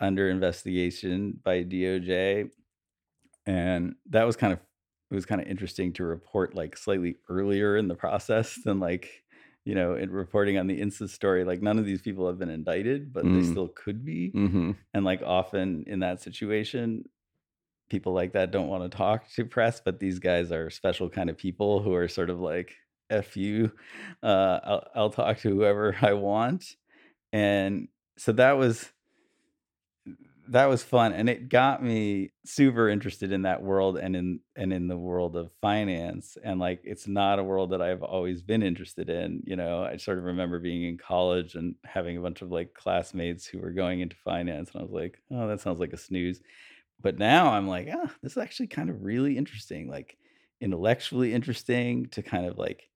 under 0.00 0.30
investigation 0.30 1.38
by 1.42 1.62
DOJ, 1.62 2.50
and 3.46 3.94
that 4.10 4.24
was 4.24 4.36
kind 4.36 4.52
of 4.52 4.60
it 5.12 5.16
was 5.16 5.26
kind 5.26 5.42
of 5.42 5.48
interesting 5.48 5.94
to 5.94 6.04
report 6.04 6.56
like 6.56 6.76
slightly 6.78 7.18
earlier 7.30 7.76
in 7.78 7.88
the 7.88 7.96
process 7.96 8.60
than 8.64 8.80
like 8.80 9.24
you 9.66 9.76
know 9.76 9.94
in 9.96 10.10
reporting 10.12 10.58
on 10.58 10.68
the 10.68 10.80
Insys 10.80 11.10
story. 11.10 11.44
Like 11.44 11.62
none 11.62 11.78
of 11.78 11.86
these 11.86 12.02
people 12.02 12.26
have 12.28 12.38
been 12.40 12.50
indicted, 12.50 13.12
but 13.14 13.32
they 13.32 13.42
Mm. 13.42 13.42
still 13.42 13.68
could 13.68 14.04
be 14.04 14.36
Mm-hmm. 14.36 14.72
and 14.94 15.04
like 15.04 15.22
often 15.22 15.84
in 15.86 16.00
that 16.00 16.20
situation 16.22 17.04
people 17.90 18.12
like 18.12 18.32
that 18.32 18.50
don't 18.50 18.68
want 18.68 18.90
to 18.90 18.96
talk 18.96 19.28
to 19.30 19.44
press 19.44 19.80
but 19.80 20.00
these 20.00 20.18
guys 20.18 20.50
are 20.50 20.70
special 20.70 21.10
kind 21.10 21.28
of 21.28 21.36
people 21.36 21.82
who 21.82 21.94
are 21.94 22.08
sort 22.08 22.30
of 22.30 22.40
like 22.40 22.74
f 23.10 23.36
you 23.36 23.70
uh 24.22 24.60
I'll, 24.64 24.88
I'll 24.94 25.10
talk 25.10 25.38
to 25.38 25.50
whoever 25.50 25.96
i 26.02 26.12
want 26.14 26.76
and 27.32 27.88
so 28.18 28.32
that 28.32 28.52
was 28.52 28.92
that 30.48 30.66
was 30.66 30.82
fun 30.82 31.12
and 31.12 31.28
it 31.28 31.48
got 31.48 31.82
me 31.82 32.30
super 32.44 32.88
interested 32.88 33.30
in 33.30 33.42
that 33.42 33.62
world 33.62 33.96
and 33.96 34.16
in 34.16 34.40
and 34.56 34.72
in 34.72 34.88
the 34.88 34.96
world 34.96 35.36
of 35.36 35.52
finance 35.60 36.36
and 36.42 36.58
like 36.58 36.80
it's 36.82 37.06
not 37.06 37.38
a 37.38 37.44
world 37.44 37.70
that 37.70 37.80
I've 37.80 38.02
always 38.02 38.42
been 38.42 38.62
interested 38.62 39.08
in 39.08 39.42
you 39.46 39.54
know 39.54 39.84
I 39.84 39.96
sort 39.98 40.18
of 40.18 40.24
remember 40.24 40.58
being 40.58 40.82
in 40.84 40.98
college 40.98 41.54
and 41.54 41.76
having 41.84 42.16
a 42.16 42.20
bunch 42.20 42.42
of 42.42 42.50
like 42.50 42.74
classmates 42.74 43.46
who 43.46 43.60
were 43.60 43.70
going 43.70 44.00
into 44.00 44.16
finance 44.16 44.70
and 44.72 44.80
I 44.80 44.82
was 44.84 44.92
like 44.92 45.22
oh 45.30 45.46
that 45.46 45.60
sounds 45.60 45.80
like 45.80 45.92
a 45.92 45.98
snooze. 45.98 46.40
But 47.00 47.18
now 47.18 47.52
I'm 47.52 47.68
like 47.68 47.88
ah 47.92 48.12
this 48.22 48.32
is 48.32 48.38
actually 48.38 48.68
kind 48.68 48.90
of 48.90 49.02
really 49.02 49.38
interesting 49.38 49.88
like 49.88 50.18
intellectually 50.60 51.32
interesting 51.32 52.06
to 52.06 52.22
kind 52.22 52.46
of 52.46 52.58
like 52.58 52.88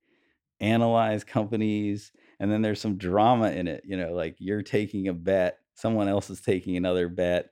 analyze 0.61 1.23
companies 1.23 2.13
and 2.41 2.51
then 2.51 2.63
there's 2.63 2.81
some 2.81 2.97
drama 2.97 3.51
in 3.51 3.69
it 3.69 3.83
you 3.85 3.97
know 3.97 4.15
like 4.15 4.37
you're 4.39 4.63
taking 4.63 5.09
a 5.09 5.13
bet 5.13 5.59
someone 5.77 6.09
else 6.09 6.29
is 6.31 6.41
taking 6.41 6.77
another 6.77 7.09
bet 7.09 7.51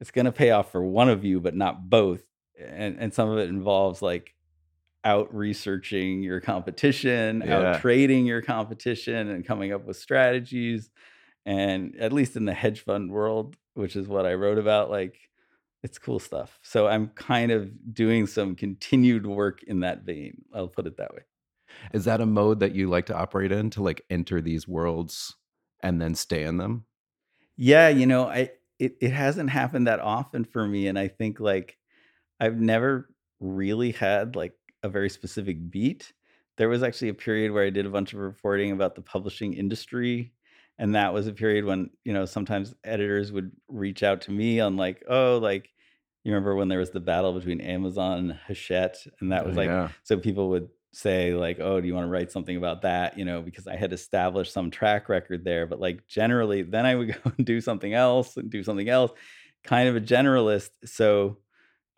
it's 0.00 0.10
going 0.10 0.24
to 0.26 0.32
pay 0.32 0.50
off 0.50 0.72
for 0.72 0.82
one 0.84 1.08
of 1.08 1.24
you 1.24 1.40
but 1.40 1.54
not 1.54 1.88
both 1.90 2.22
and 2.58 2.96
and 2.98 3.12
some 3.12 3.28
of 3.28 3.38
it 3.38 3.48
involves 3.50 4.00
like 4.02 4.34
out 5.04 5.32
researching 5.34 6.22
your 6.22 6.40
competition 6.40 7.42
Yeah. 7.46 7.72
out 7.74 7.80
trading 7.80 8.26
your 8.26 8.42
competition 8.42 9.28
and 9.28 9.46
coming 9.46 9.72
up 9.72 9.84
with 9.86 9.96
strategies 9.98 10.90
and 11.44 11.94
at 12.00 12.12
least 12.12 12.34
in 12.36 12.44
the 12.44 12.54
hedge 12.54 12.80
fund 12.80 13.10
world 13.10 13.56
which 13.74 13.94
is 13.94 14.08
what 14.08 14.26
i 14.26 14.34
wrote 14.34 14.58
about 14.58 14.90
like 14.90 15.16
it's 15.82 15.98
cool 15.98 16.18
stuff 16.18 16.58
so 16.62 16.86
i'm 16.88 17.08
kind 17.08 17.52
of 17.52 17.70
doing 17.94 18.26
some 18.26 18.56
continued 18.56 19.26
work 19.26 19.62
in 19.64 19.80
that 19.80 20.02
vein 20.02 20.42
i'll 20.54 20.66
put 20.68 20.86
it 20.86 20.96
that 20.96 21.14
way 21.14 21.20
Is 21.92 22.04
that 22.06 22.20
a 22.20 22.26
mode 22.26 22.60
that 22.60 22.74
you 22.74 22.88
like 22.88 23.06
to 23.06 23.16
operate 23.16 23.52
in 23.52 23.70
to 23.70 23.82
like 23.82 24.02
enter 24.10 24.40
these 24.40 24.66
worlds 24.66 25.36
and 25.82 26.00
then 26.00 26.14
stay 26.14 26.42
in 26.44 26.56
them? 26.56 26.86
Yeah, 27.56 27.88
you 27.88 28.06
know, 28.06 28.26
I 28.28 28.50
it, 28.78 28.96
it 29.00 29.12
hasn't 29.12 29.50
happened 29.50 29.86
that 29.86 30.00
often 30.00 30.44
for 30.44 30.66
me. 30.66 30.86
And 30.86 30.98
I 30.98 31.08
think 31.08 31.40
like 31.40 31.78
I've 32.40 32.56
never 32.60 33.10
really 33.40 33.92
had 33.92 34.36
like 34.36 34.54
a 34.82 34.88
very 34.88 35.08
specific 35.10 35.70
beat. 35.70 36.12
There 36.58 36.68
was 36.68 36.82
actually 36.82 37.08
a 37.10 37.14
period 37.14 37.52
where 37.52 37.64
I 37.64 37.70
did 37.70 37.86
a 37.86 37.90
bunch 37.90 38.12
of 38.12 38.20
reporting 38.20 38.72
about 38.72 38.94
the 38.94 39.02
publishing 39.02 39.54
industry. 39.54 40.32
And 40.78 40.94
that 40.94 41.14
was 41.14 41.26
a 41.26 41.32
period 41.32 41.64
when, 41.64 41.90
you 42.04 42.12
know, 42.12 42.26
sometimes 42.26 42.74
editors 42.84 43.32
would 43.32 43.52
reach 43.68 44.02
out 44.02 44.22
to 44.22 44.30
me 44.30 44.60
on 44.60 44.76
like, 44.76 45.02
oh, 45.08 45.38
like 45.38 45.70
you 46.24 46.32
remember 46.32 46.54
when 46.54 46.68
there 46.68 46.78
was 46.78 46.90
the 46.90 47.00
battle 47.00 47.32
between 47.32 47.60
Amazon 47.60 48.18
and 48.18 48.32
Hachette? 48.32 49.06
And 49.20 49.32
that 49.32 49.44
oh, 49.44 49.48
was 49.48 49.56
Oh, 49.56 49.60
like 49.60 49.68
yeah. 49.70 49.88
so 50.02 50.18
people 50.18 50.50
would 50.50 50.68
say 50.92 51.34
like 51.34 51.60
oh 51.60 51.80
do 51.80 51.86
you 51.86 51.94
want 51.94 52.06
to 52.06 52.10
write 52.10 52.32
something 52.32 52.56
about 52.56 52.82
that 52.82 53.18
you 53.18 53.24
know 53.24 53.42
because 53.42 53.66
i 53.66 53.76
had 53.76 53.92
established 53.92 54.52
some 54.52 54.70
track 54.70 55.08
record 55.08 55.44
there 55.44 55.66
but 55.66 55.78
like 55.78 56.06
generally 56.06 56.62
then 56.62 56.86
i 56.86 56.94
would 56.94 57.08
go 57.24 57.32
and 57.36 57.46
do 57.46 57.60
something 57.60 57.92
else 57.92 58.36
and 58.36 58.50
do 58.50 58.62
something 58.62 58.88
else 58.88 59.12
kind 59.66 59.88
of 59.88 59.96
a 59.96 60.00
generalist. 60.00 60.70
So 60.84 61.38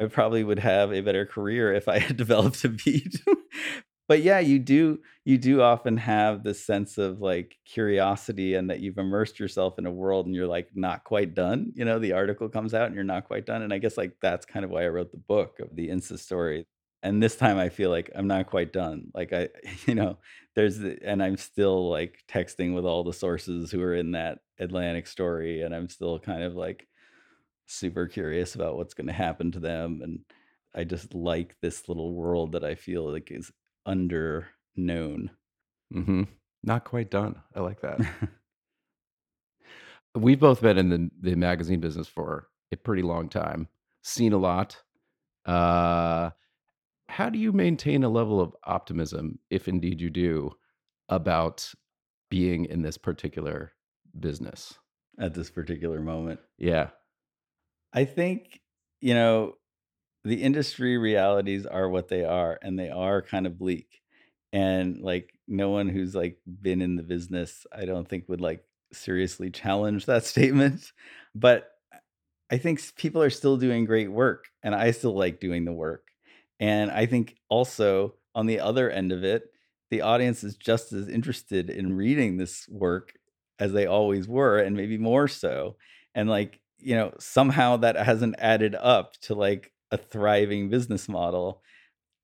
I 0.01 0.07
probably 0.07 0.43
would 0.43 0.59
have 0.59 0.93
a 0.93 1.03
better 1.03 1.27
career 1.27 1.73
if 1.73 1.87
I 1.87 1.99
had 2.01 2.17
developed 2.17 2.65
a 2.65 2.71
beat. 2.71 3.23
but 4.09 4.23
yeah, 4.23 4.41
you 4.41 4.59
do 4.59 5.01
you 5.25 5.39
do 5.39 5.61
often 5.61 5.99
have 5.99 6.43
this 6.43 6.65
sense 6.65 6.99
of 6.99 7.21
like 7.21 7.57
curiosity 7.67 8.55
and 8.55 8.71
that 8.71 8.81
you've 8.81 8.99
immersed 8.99 9.39
yourself 9.39 9.79
in 9.79 9.87
a 9.87 9.93
world 9.93 10.27
and 10.27 10.35
you're 10.35 10.47
like 10.47 10.71
not 10.75 11.05
quite 11.05 11.35
done. 11.35 11.73
You 11.75 11.85
know, 11.85 11.99
the 11.99 12.13
article 12.13 12.49
comes 12.49 12.75
out 12.75 12.87
and 12.87 12.95
you're 12.95 13.05
not 13.05 13.27
quite 13.27 13.47
done. 13.47 13.63
And 13.63 13.73
I 13.73 13.79
guess 13.79 13.97
like 13.97 14.15
that's 14.21 14.47
kind 14.47 14.65
of 14.65 14.71
why 14.71 14.85
I 14.85 14.89
wrote 14.89 15.13
the 15.13 15.19
book 15.19 15.61
of 15.61 15.77
the 15.77 15.89
Insys 15.89 16.21
story. 16.21 16.67
And 17.03 17.23
this 17.23 17.37
time 17.37 17.59
I 17.59 17.69
feel 17.69 17.91
like 17.91 18.11
I'm 18.15 18.27
not 18.27 18.47
quite 18.47 18.73
done. 18.73 19.11
Like 19.15 19.33
I, 19.33 19.49
you 19.87 19.95
know, 19.95 20.19
there's 20.55 20.79
the, 20.79 20.99
and 21.03 21.23
I'm 21.23 21.37
still 21.37 21.91
like 21.91 22.25
texting 22.29 22.75
with 22.75 22.85
all 22.85 23.05
the 23.05 23.13
sources 23.13 23.71
who 23.71 23.83
are 23.83 23.95
in 23.95 24.13
that 24.13 24.41
Atlantic 24.59 25.07
story, 25.07 25.63
and 25.63 25.75
I'm 25.75 25.89
still 25.89 26.19
kind 26.19 26.43
of 26.43 26.55
like 26.55 26.89
super 27.67 28.07
curious 28.07 28.55
about 28.55 28.77
what's 28.77 28.95
going 28.95 29.07
to 29.07 29.13
happen 29.13 29.53
to 29.53 29.61
them 29.61 30.01
and 30.03 30.21
I 30.75 30.85
just 30.85 31.15
like 31.15 31.57
this 31.61 31.89
little 31.89 32.15
world 32.15 32.53
that 32.53 32.65
I 32.65 32.75
feel 32.75 33.11
like 33.11 33.31
is 33.31 33.51
under 33.87 34.49
known. 34.77 35.31
Mm-hmm. 35.93 36.25
Not 36.63 36.85
quite 36.85 37.11
done. 37.11 37.37
I 37.55 37.61
like 37.61 37.81
that. 37.81 38.01
We've 40.15 40.41
both 40.41 40.61
been 40.61 40.79
in 40.79 40.89
the, 40.89 41.11
the 41.21 41.35
magazine 41.37 41.81
business 41.81 42.09
for 42.09 42.49
a 42.73 42.77
pretty 42.77 43.03
long 43.03 43.29
time, 43.29 43.69
seen 44.03 44.33
a 44.33 44.39
lot. 44.39 44.77
Uh, 45.47 46.31
how 47.09 47.29
do 47.29 47.39
you 47.39 47.53
maintain 47.53 48.05
a 48.05 48.09
level 48.09 48.41
of 48.41 48.55
optimism, 48.65 49.39
if 49.51 49.69
indeed 49.69 50.01
you 50.01 50.11
do, 50.11 50.53
about 51.09 51.73
being 52.31 52.67
in 52.67 52.83
this 52.83 52.99
particular 52.99 53.73
business 54.19 54.75
at 55.19 55.35
this 55.35 55.51
particular 55.51 56.01
moment? 56.01 56.41
Yeah. 56.59 56.89
I 57.93 58.05
think, 58.05 58.61
you 59.01 59.15
know, 59.15 59.55
the 60.25 60.43
industry 60.43 60.99
realities 60.99 61.65
are 61.65 61.89
what 61.89 62.09
they 62.09 62.25
are 62.25 62.59
and 62.63 62.79
they 62.79 62.91
are 62.91 63.23
kind 63.23 63.47
of 63.47 63.59
bleak 63.59 64.03
and 64.53 65.01
like 65.01 65.33
no 65.47 65.71
one 65.71 65.89
who's 65.89 66.15
like 66.15 66.39
been 66.61 66.81
in 66.81 66.97
the 66.97 67.03
business 67.03 67.67
i 67.73 67.85
don't 67.85 68.09
think 68.09 68.29
would 68.29 68.41
like 68.41 68.65
seriously 68.93 69.51
challenge 69.51 70.07
that 70.07 70.25
statement 70.25 70.93
but 71.35 71.71
i 72.51 72.57
think 72.57 72.81
people 72.97 73.23
are 73.23 73.31
still 73.31 73.57
doing 73.57 73.85
great 73.85 74.11
work 74.11 74.47
and 74.63 74.75
i 74.75 74.91
still 74.91 75.15
like 75.15 75.41
doing 75.41 75.65
the 75.65 75.73
work 75.73 76.08
and 76.61 76.91
i 76.91 77.07
think 77.07 77.37
also 77.49 78.15
on 78.35 78.47
the 78.47 78.61
other 78.61 78.91
end 78.91 79.13
of 79.13 79.25
it 79.25 79.51
the 79.91 80.03
audience 80.03 80.45
is 80.45 80.57
just 80.57 80.93
as 80.93 81.09
interested 81.09 81.71
in 81.71 81.97
reading 81.97 82.37
this 82.37 82.69
work 82.69 83.15
as 83.59 83.73
they 83.73 83.87
always 83.87 84.29
were 84.29 84.59
and 84.59 84.77
maybe 84.77 84.99
more 84.99 85.29
so. 85.29 85.77
And 86.15 86.29
like 86.29 86.61
you 86.79 86.95
know 86.95 87.13
somehow 87.19 87.79
that 87.79 87.97
hasn't 87.97 88.37
added 88.39 88.75
up 88.75 89.15
to 89.23 89.35
like 89.35 89.73
a 89.91 89.97
thriving 89.97 90.69
business 90.69 91.09
model. 91.09 91.63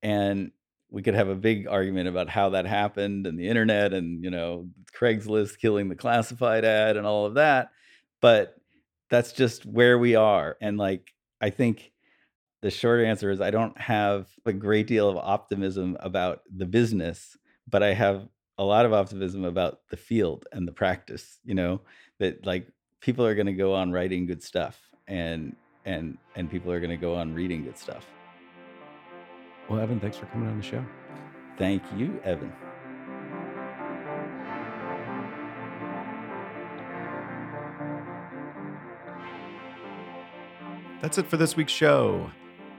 And 0.03 0.53
we 0.91 1.03
could 1.03 1.15
have 1.15 1.29
a 1.29 1.35
big 1.35 1.67
argument 1.67 2.09
about 2.09 2.29
how 2.29 2.51
that 2.51 2.67
happened 2.67 3.27
and 3.27 3.39
the 3.39 3.49
internet 3.49 3.93
and 3.93 4.23
you 4.23 4.31
know 4.31 4.69
Craigslist 4.97 5.59
killing 5.59 5.89
the 5.89 5.97
classified 5.97 6.65
ad 6.65 6.97
and 6.97 7.07
all 7.07 7.27
of 7.27 7.35
that 7.35 7.71
but 8.21 8.55
that's 9.11 9.33
just 9.33 9.67
where 9.67 9.99
we 9.99 10.15
are. 10.15 10.57
And 10.63 10.79
like 10.79 11.13
I 11.41 11.51
think 11.51 11.93
the 12.65 12.71
short 12.71 13.05
answer 13.05 13.31
is 13.31 13.43
I 13.43 13.51
don't 13.51 13.79
have 13.79 14.27
a 14.47 14.53
great 14.53 14.87
deal 14.87 15.11
of 15.11 15.19
optimism 15.19 15.99
about 16.01 16.41
the 16.51 16.65
business 16.65 17.37
but 17.69 17.83
I 17.83 17.93
have 17.93 18.27
a 18.57 18.65
lot 18.65 18.87
of 18.87 18.95
optimism 18.95 19.45
about 19.45 19.81
the 19.91 19.99
field 19.99 20.47
and 20.51 20.67
the 20.67 20.73
practice 20.73 21.41
you 21.45 21.55
know 21.55 21.83
that 22.21 22.47
like 22.47 22.67
people 23.03 23.27
are 23.27 23.35
going 23.35 23.47
to 23.47 23.53
go 23.53 23.75
on 23.75 23.93
writing 23.93 24.25
good 24.25 24.43
stuff 24.43 24.81
and 25.07 25.55
and 25.85 26.17
and 26.37 26.51
people 26.51 26.73
are 26.73 26.81
going 26.81 26.89
to 26.89 26.97
go 26.97 27.15
on 27.15 27.35
reading 27.35 27.65
good 27.65 27.77
stuff 27.77 28.07
well, 29.69 29.81
Evan, 29.81 29.99
thanks 29.99 30.19
for 30.19 30.27
coming 30.27 30.49
on 30.49 30.59
the 30.59 30.63
show. 30.63 30.85
Thank 31.57 31.83
you, 31.97 32.21
Evan. 32.23 32.53
That's 41.01 41.17
it 41.17 41.27
for 41.27 41.39
this 41.39 41.57
week's 41.57 41.73
show. 41.73 42.31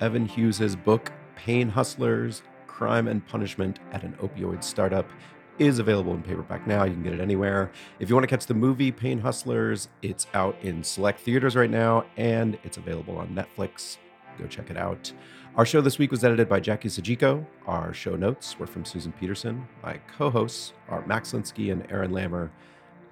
Evan 0.01 0.25
Hughes' 0.25 0.75
book, 0.75 1.11
Pain 1.35 1.69
Hustlers 1.69 2.41
Crime 2.67 3.07
and 3.07 3.25
Punishment 3.25 3.79
at 3.91 4.03
an 4.03 4.13
Opioid 4.21 4.63
Startup, 4.63 5.09
is 5.57 5.79
available 5.79 6.13
in 6.13 6.21
paperback 6.21 6.67
now. 6.67 6.83
You 6.83 6.93
can 6.93 7.03
get 7.03 7.13
it 7.13 7.21
anywhere. 7.21 7.71
If 7.99 8.09
you 8.09 8.15
want 8.15 8.23
to 8.23 8.29
catch 8.29 8.45
the 8.45 8.53
movie 8.53 8.91
Pain 8.91 9.19
Hustlers, 9.19 9.87
it's 10.01 10.27
out 10.33 10.57
in 10.61 10.83
select 10.83 11.21
theaters 11.21 11.55
right 11.55 11.69
now 11.69 12.05
and 12.17 12.57
it's 12.63 12.75
available 12.75 13.17
on 13.17 13.29
Netflix. 13.29 13.97
Go 14.37 14.47
check 14.47 14.69
it 14.69 14.75
out. 14.75 15.13
Our 15.55 15.65
show 15.65 15.79
this 15.79 15.97
week 15.97 16.11
was 16.11 16.25
edited 16.25 16.49
by 16.49 16.59
Jackie 16.59 16.89
Sajiko. 16.89 17.45
Our 17.65 17.93
show 17.93 18.17
notes 18.17 18.59
were 18.59 18.67
from 18.67 18.83
Susan 18.83 19.13
Peterson. 19.13 19.65
My 19.81 20.01
co 20.17 20.29
hosts 20.29 20.73
are 20.89 21.05
Max 21.05 21.31
Linsky 21.31 21.71
and 21.71 21.89
Aaron 21.89 22.11
Lammer. 22.11 22.49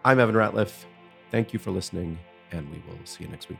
I'm 0.03 0.19
Evan 0.19 0.35
Ratliff. 0.35 0.83
Thank 1.31 1.53
you 1.53 1.59
for 1.59 1.71
listening, 1.71 2.19
and 2.51 2.69
we 2.69 2.83
will 2.85 2.99
see 3.05 3.23
you 3.23 3.29
next 3.29 3.47
week. 3.47 3.59